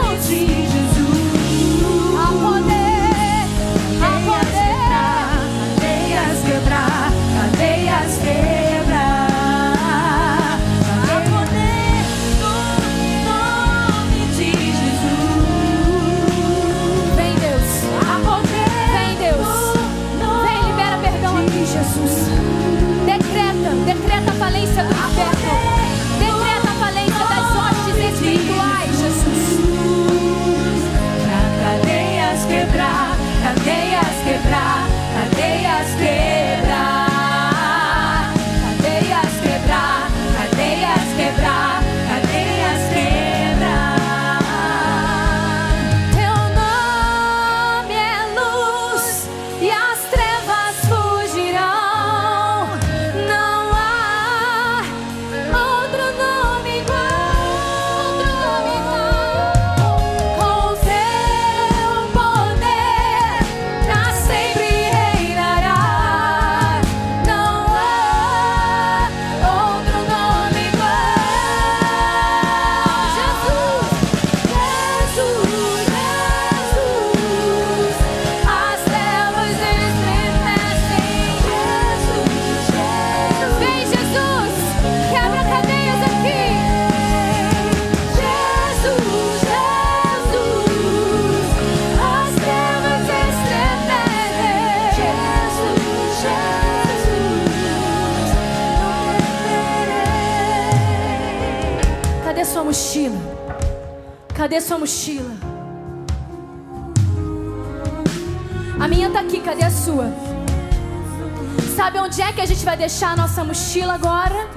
Sua 104.71 104.79
mochila? 104.79 105.35
A 108.79 108.87
minha 108.87 109.11
tá 109.11 109.19
aqui, 109.19 109.41
cadê 109.41 109.65
a 109.65 109.71
sua? 109.71 110.07
Sabe 111.75 111.99
onde 111.99 112.23
é 112.23 112.33
que 112.33 112.41
a 112.41 112.47
gente 112.47 112.65
vai 112.65 112.77
deixar 112.77 113.15
a 113.15 113.17
nossa 113.17 113.43
mochila 113.43 113.95
agora? 113.95 114.49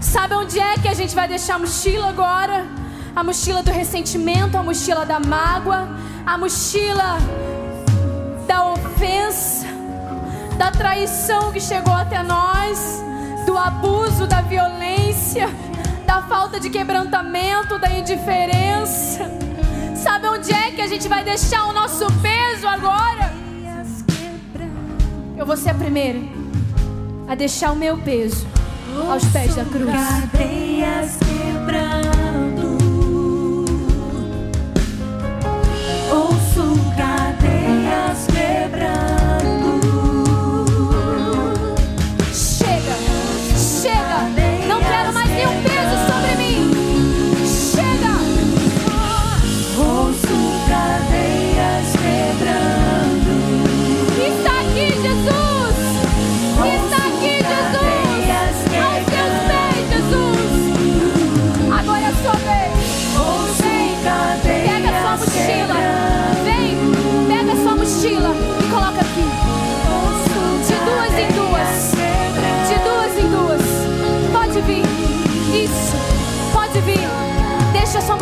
Sabe 0.00 0.34
onde 0.34 0.58
é 0.58 0.74
que 0.76 0.88
a 0.88 0.94
gente 0.94 1.14
vai 1.14 1.28
deixar 1.28 1.54
a 1.54 1.58
mochila 1.60 2.08
agora? 2.08 2.66
A 3.14 3.22
mochila 3.22 3.62
do 3.62 3.70
ressentimento, 3.70 4.58
a 4.58 4.62
mochila 4.64 5.06
da 5.06 5.20
mágoa, 5.20 5.88
a 6.26 6.36
mochila 6.36 7.18
da 8.48 8.72
ofensa, 8.72 9.68
da 10.58 10.72
traição 10.72 11.52
que 11.52 11.60
chegou 11.60 11.94
até 11.94 12.24
nós, 12.24 13.00
do 13.46 13.56
abuso, 13.56 14.26
da 14.26 14.40
violência, 14.40 15.48
falta 16.34 16.58
de 16.58 16.68
quebrantamento, 16.68 17.78
da 17.78 17.88
indiferença. 17.88 19.30
Sabe 19.94 20.26
onde 20.26 20.52
é 20.52 20.72
que 20.72 20.80
a 20.80 20.86
gente 20.88 21.06
vai 21.06 21.22
deixar 21.22 21.68
o 21.68 21.72
nosso 21.72 22.06
peso 22.20 22.66
agora? 22.66 23.32
Eu 25.36 25.46
vou 25.46 25.56
ser 25.56 25.70
a 25.70 25.74
primeira 25.74 26.18
a 27.28 27.36
deixar 27.36 27.70
o 27.70 27.76
meu 27.76 27.96
peso 27.98 28.44
aos 29.08 29.24
pés 29.26 29.54
da 29.54 29.64
cruz. 29.64 29.92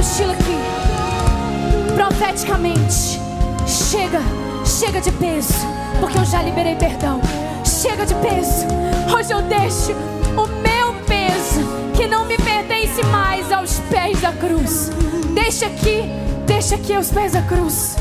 Deixa 0.02 0.24
a 0.24 0.26
sua 0.26 0.26
mochila 0.26 0.32
aqui. 0.32 1.94
Profeticamente. 1.94 3.20
Chega. 3.66 4.20
Chega 4.66 5.00
de 5.00 5.12
peso. 5.12 5.54
Porque 6.00 6.18
eu 6.18 6.24
já 6.24 6.42
liberei 6.42 6.74
perdão. 6.74 7.20
Chega 7.64 8.04
de 8.04 8.14
peso. 8.16 8.66
Hoje 9.14 9.32
eu 9.32 9.42
deixo 9.42 9.92
o 10.32 10.46
meu 10.60 10.94
peso 11.06 11.60
que 11.94 12.08
não 12.08 12.26
me 12.26 12.36
pertence 12.36 13.00
mais 13.06 13.52
aos 13.52 13.78
pés 13.90 14.20
da 14.20 14.32
cruz. 14.32 14.90
Deixa 15.34 15.66
aqui. 15.66 16.02
Deixa 16.46 16.74
aqui 16.74 16.94
aos 16.94 17.10
pés 17.10 17.32
da 17.32 17.42
cruz. 17.42 17.96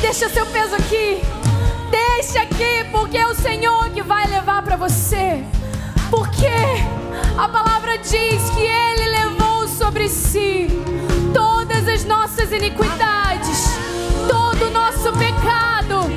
Deixa 0.00 0.30
seu 0.30 0.46
peso 0.46 0.74
aqui. 0.74 1.22
Deixa 1.90 2.40
aqui, 2.40 2.88
porque 2.90 3.18
é 3.18 3.26
o 3.26 3.34
Senhor 3.34 3.90
que 3.90 4.02
vai 4.02 4.26
levar 4.26 4.62
para 4.62 4.76
você. 4.76 5.44
Porque 6.10 6.46
a 7.36 7.48
palavra 7.48 7.98
diz 7.98 8.50
que 8.54 8.62
Ele 8.62 9.08
levou 9.10 9.68
sobre 9.68 10.08
si 10.08 10.68
todas 11.82 11.88
as 11.88 12.04
nossas 12.04 12.52
iniquidades, 12.52 13.76
todo 14.28 14.68
o 14.68 14.70
nosso 14.70 15.12
pecado, 15.12 16.08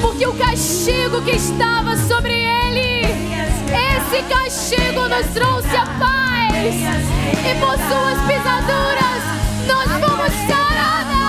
porque 0.00 0.26
o 0.26 0.32
castigo 0.32 1.20
que 1.22 1.32
estava 1.32 1.96
sobre 1.96 2.32
Ele, 2.32 3.02
esse 3.04 4.22
castigo 4.28 5.08
nos 5.08 5.26
trouxe 5.34 5.76
a 5.76 5.86
paz, 5.98 6.74
e 6.74 7.60
por 7.60 7.76
Suas 7.76 8.18
pisaduras 8.26 9.22
nós 9.66 9.90
fomos 10.00 10.32
sarados. 10.48 11.19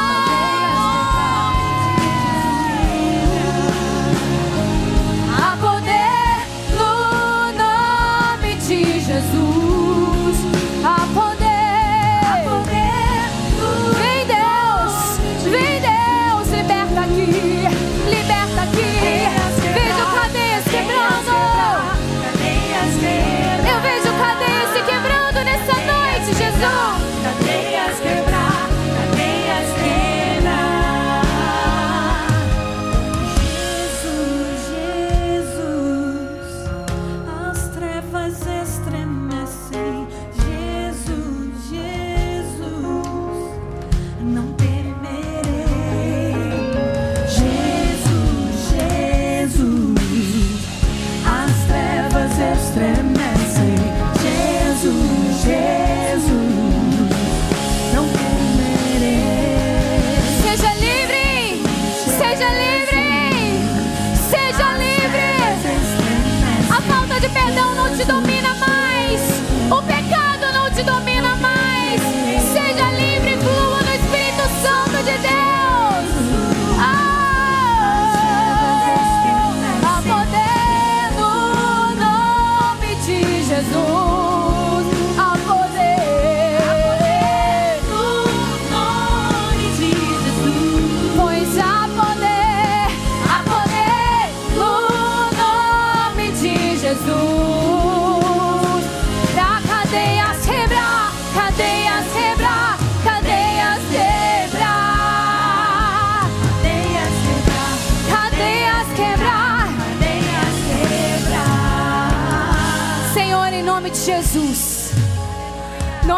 Noite, 26.62 27.01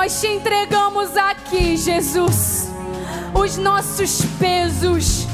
nós 0.03 0.19
te 0.19 0.27
entregamos 0.27 1.15
aqui, 1.15 1.77
Jesus, 1.77 2.67
os 3.33 3.55
nossos 3.55 4.25
pesos, 4.37 5.25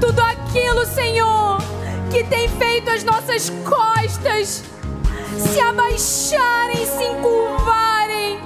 tudo 0.00 0.20
aquilo, 0.20 0.86
Senhor, 0.86 1.58
que 2.08 2.22
tem 2.22 2.48
feito 2.48 2.88
as 2.90 3.02
nossas 3.02 3.50
costas 3.64 4.62
se 5.36 5.58
abaixarem, 5.58 6.86
se 6.86 7.04
encurvarem, 7.06 8.38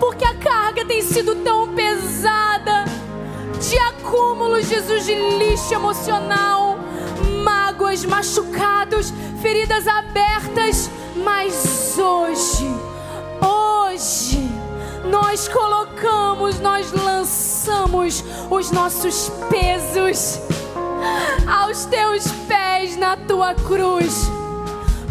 porque 0.00 0.24
a 0.24 0.34
carga 0.34 0.84
tem 0.84 1.02
sido 1.02 1.36
tão 1.36 1.72
pesada 1.72 2.84
de 3.60 3.78
acúmulos, 3.78 4.66
Jesus, 4.66 5.06
de 5.06 5.14
lixo 5.14 5.72
emocional, 5.72 6.80
mágoas, 7.44 8.04
machucados, 8.04 9.14
feridas 9.40 9.86
abertas. 9.86 10.90
Mas 11.14 11.96
hoje, 11.96 12.66
hoje, 13.40 14.29
nós 15.30 15.46
colocamos, 15.46 16.58
nós 16.58 16.90
lançamos 16.90 18.24
os 18.50 18.72
nossos 18.72 19.30
pesos 19.48 20.40
aos 21.46 21.84
teus 21.84 22.26
pés 22.48 22.96
na 22.96 23.16
tua 23.16 23.54
cruz 23.54 24.28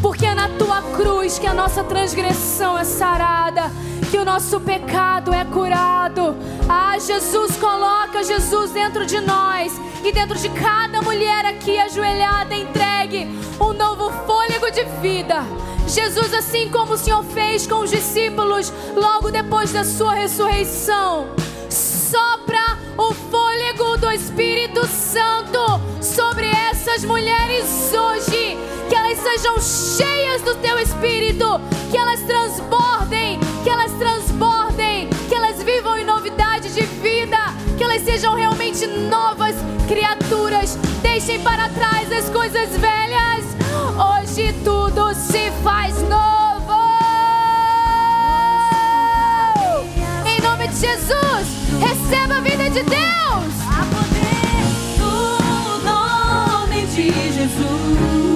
porque 0.02 0.26
é 0.26 0.36
na 0.36 0.50
tua 0.50 0.82
cruz 0.98 1.40
que 1.40 1.48
a 1.48 1.54
nossa 1.54 1.86
transgressão 1.86 2.78
é 2.78 2.84
sarada, 2.84 3.72
que 4.12 4.18
o 4.18 4.26
nosso 4.26 4.60
pecado 4.60 5.34
é 5.34 5.46
curado. 5.46 6.36
Ah, 6.68 6.98
Jesus, 7.00 7.56
coloca 7.56 8.22
Jesus 8.22 8.72
dentro 8.72 9.06
de 9.06 9.22
nós 9.22 9.80
e 10.04 10.12
dentro 10.12 10.38
de 10.38 10.50
cada 10.50 11.02
mulher 11.02 11.46
aqui 11.46 11.78
ajoelhada, 11.78 12.56
entregue 12.56 13.26
um 13.60 13.72
novo 13.72 14.12
fôlego 14.26 14.70
de 14.70 14.84
vida. 15.02 15.46
Jesus, 15.90 16.32
assim 16.36 16.70
como 16.70 16.94
o 16.94 16.98
Senhor 16.98 17.24
fez 17.24 17.66
com 17.66 17.80
os 17.80 17.90
discípulos 17.90 18.72
logo 18.95 19.32
depois 19.32 19.72
da 19.72 19.84
sua 19.84 20.14
ressurreição, 20.14 21.30
sopra 21.68 22.78
o 22.95 23.11
fôlego 23.11 23.98
do 23.98 24.11
Espírito 24.11 24.86
Santo 24.86 25.60
sobre 25.99 26.45
essas 26.45 27.03
mulheres 27.03 27.91
hoje, 27.91 28.56
que 28.88 28.95
elas 28.95 29.18
sejam 29.18 29.60
cheias 29.60 30.44
do 30.44 30.53
teu 30.57 30.78
Espírito, 30.78 31.60
que 31.90 31.98
elas 31.98 32.20
transbordem, 32.22 33.40
que 33.64 33.70
elas 33.70 33.91
transbordem, 33.94 35.10
que 35.28 35.34
elas 35.34 35.64
vivam 35.64 35.98
em 35.98 36.06
novidade 36.06 36.72
de 36.72 36.82
vida, 36.82 37.38
que 37.80 37.84
elas 37.84 38.03
sejam 38.03 38.36
realmente 38.36 38.86
novas 38.86 39.56
criaturas, 39.88 40.76
deixem 41.02 41.41
para 41.41 41.68
trás 41.70 42.11
as 42.11 42.30
coisas 42.30 42.70
velhas. 42.78 43.69
Hoje 44.00 44.54
tudo 44.64 45.14
se 45.14 45.52
faz 45.62 45.94
novo. 46.04 46.80
Em 50.26 50.42
nome 50.42 50.70
de 50.70 50.76
Jesus, 50.76 51.48
receba 51.82 52.38
a 52.38 52.40
vida 52.40 52.70
de 52.70 52.82
Deus. 52.84 53.54
A 53.68 53.86
poder 53.92 55.00
no 55.00 55.80
nome 55.84 56.86
de 56.86 57.12
Jesus. 57.12 58.28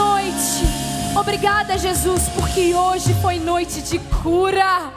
Noite. 0.00 0.64
Obrigada, 1.14 1.76
Jesus, 1.76 2.28
porque 2.34 2.74
hoje 2.74 3.12
foi 3.20 3.38
noite 3.38 3.82
de 3.82 3.98
cura. 4.22 4.90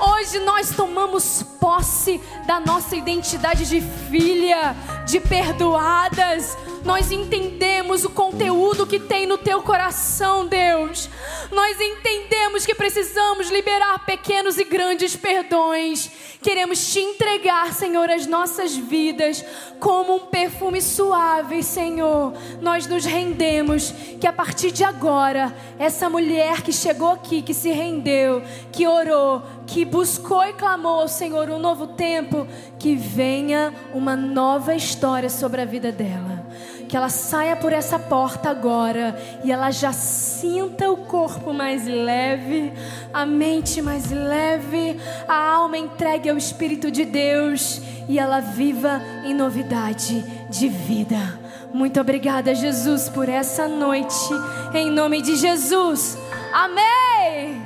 Hoje 0.00 0.40
nós 0.40 0.70
tomamos 0.70 1.44
posse 1.60 2.20
da 2.46 2.58
nossa 2.58 2.96
identidade 2.96 3.64
de 3.66 3.80
filha, 3.80 4.74
de 5.06 5.20
perdoadas. 5.20 6.56
Nós 6.88 7.12
entendemos 7.12 8.06
o 8.06 8.08
conteúdo 8.08 8.86
que 8.86 8.98
tem 8.98 9.26
no 9.26 9.36
teu 9.36 9.60
coração, 9.62 10.46
Deus. 10.46 11.10
Nós 11.52 11.78
entendemos 11.78 12.64
que 12.64 12.74
precisamos 12.74 13.50
liberar 13.50 14.06
pequenos 14.06 14.56
e 14.56 14.64
grandes 14.64 15.14
perdões. 15.14 16.10
Queremos 16.40 16.90
te 16.90 16.98
entregar, 16.98 17.74
Senhor, 17.74 18.10
as 18.10 18.26
nossas 18.26 18.74
vidas 18.74 19.44
como 19.78 20.14
um 20.14 20.20
perfume 20.28 20.80
suave, 20.80 21.62
Senhor. 21.62 22.32
Nós 22.62 22.86
nos 22.86 23.04
rendemos 23.04 23.92
que 24.18 24.26
a 24.26 24.32
partir 24.32 24.70
de 24.70 24.82
agora, 24.82 25.54
essa 25.78 26.08
mulher 26.08 26.62
que 26.62 26.72
chegou 26.72 27.12
aqui, 27.12 27.42
que 27.42 27.52
se 27.52 27.70
rendeu, 27.70 28.42
que 28.72 28.86
orou, 28.86 29.42
que 29.66 29.84
buscou 29.84 30.42
e 30.42 30.54
clamou 30.54 31.00
ao 31.00 31.08
Senhor 31.08 31.50
um 31.50 31.58
novo 31.58 31.88
tempo, 31.88 32.48
que 32.78 32.96
venha 32.96 33.74
uma 33.92 34.16
nova 34.16 34.74
história 34.74 35.28
sobre 35.28 35.60
a 35.60 35.66
vida 35.66 35.92
dela. 35.92 36.48
Que 36.88 36.96
ela 36.96 37.10
saia 37.10 37.54
por 37.54 37.72
essa 37.72 37.98
porta 37.98 38.48
agora 38.48 39.14
e 39.44 39.52
ela 39.52 39.70
já 39.70 39.92
sinta 39.92 40.90
o 40.90 40.96
corpo 40.96 41.52
mais 41.52 41.86
leve, 41.86 42.72
a 43.12 43.26
mente 43.26 43.82
mais 43.82 44.10
leve, 44.10 44.98
a 45.28 45.36
alma 45.52 45.76
entregue 45.76 46.30
ao 46.30 46.36
Espírito 46.36 46.90
de 46.90 47.04
Deus 47.04 47.80
e 48.08 48.18
ela 48.18 48.40
viva 48.40 49.02
em 49.24 49.34
novidade 49.34 50.22
de 50.48 50.68
vida. 50.68 51.38
Muito 51.72 52.00
obrigada, 52.00 52.54
Jesus, 52.54 53.08
por 53.08 53.28
essa 53.28 53.68
noite. 53.68 54.28
Em 54.74 54.90
nome 54.90 55.20
de 55.20 55.36
Jesus. 55.36 56.16
Amém. 56.52 57.62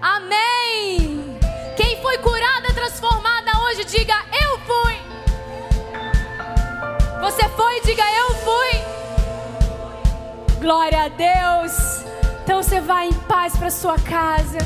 Amém. 0.00 1.38
Quem 1.76 2.00
foi 2.00 2.18
curada, 2.18 2.72
transformada 2.72 3.50
hoje, 3.62 3.84
diga 3.84 4.14
eu 4.42 4.58
fui. 4.60 5.13
Você 7.24 7.48
foi, 7.48 7.80
diga 7.80 8.02
eu 8.02 8.34
fui. 8.34 8.84
Glória 10.60 11.04
a 11.04 11.08
Deus. 11.08 12.04
Então 12.42 12.62
você 12.62 12.82
vai 12.82 13.08
em 13.08 13.14
paz 13.14 13.56
para 13.56 13.70
sua 13.70 13.98
casa. 13.98 14.58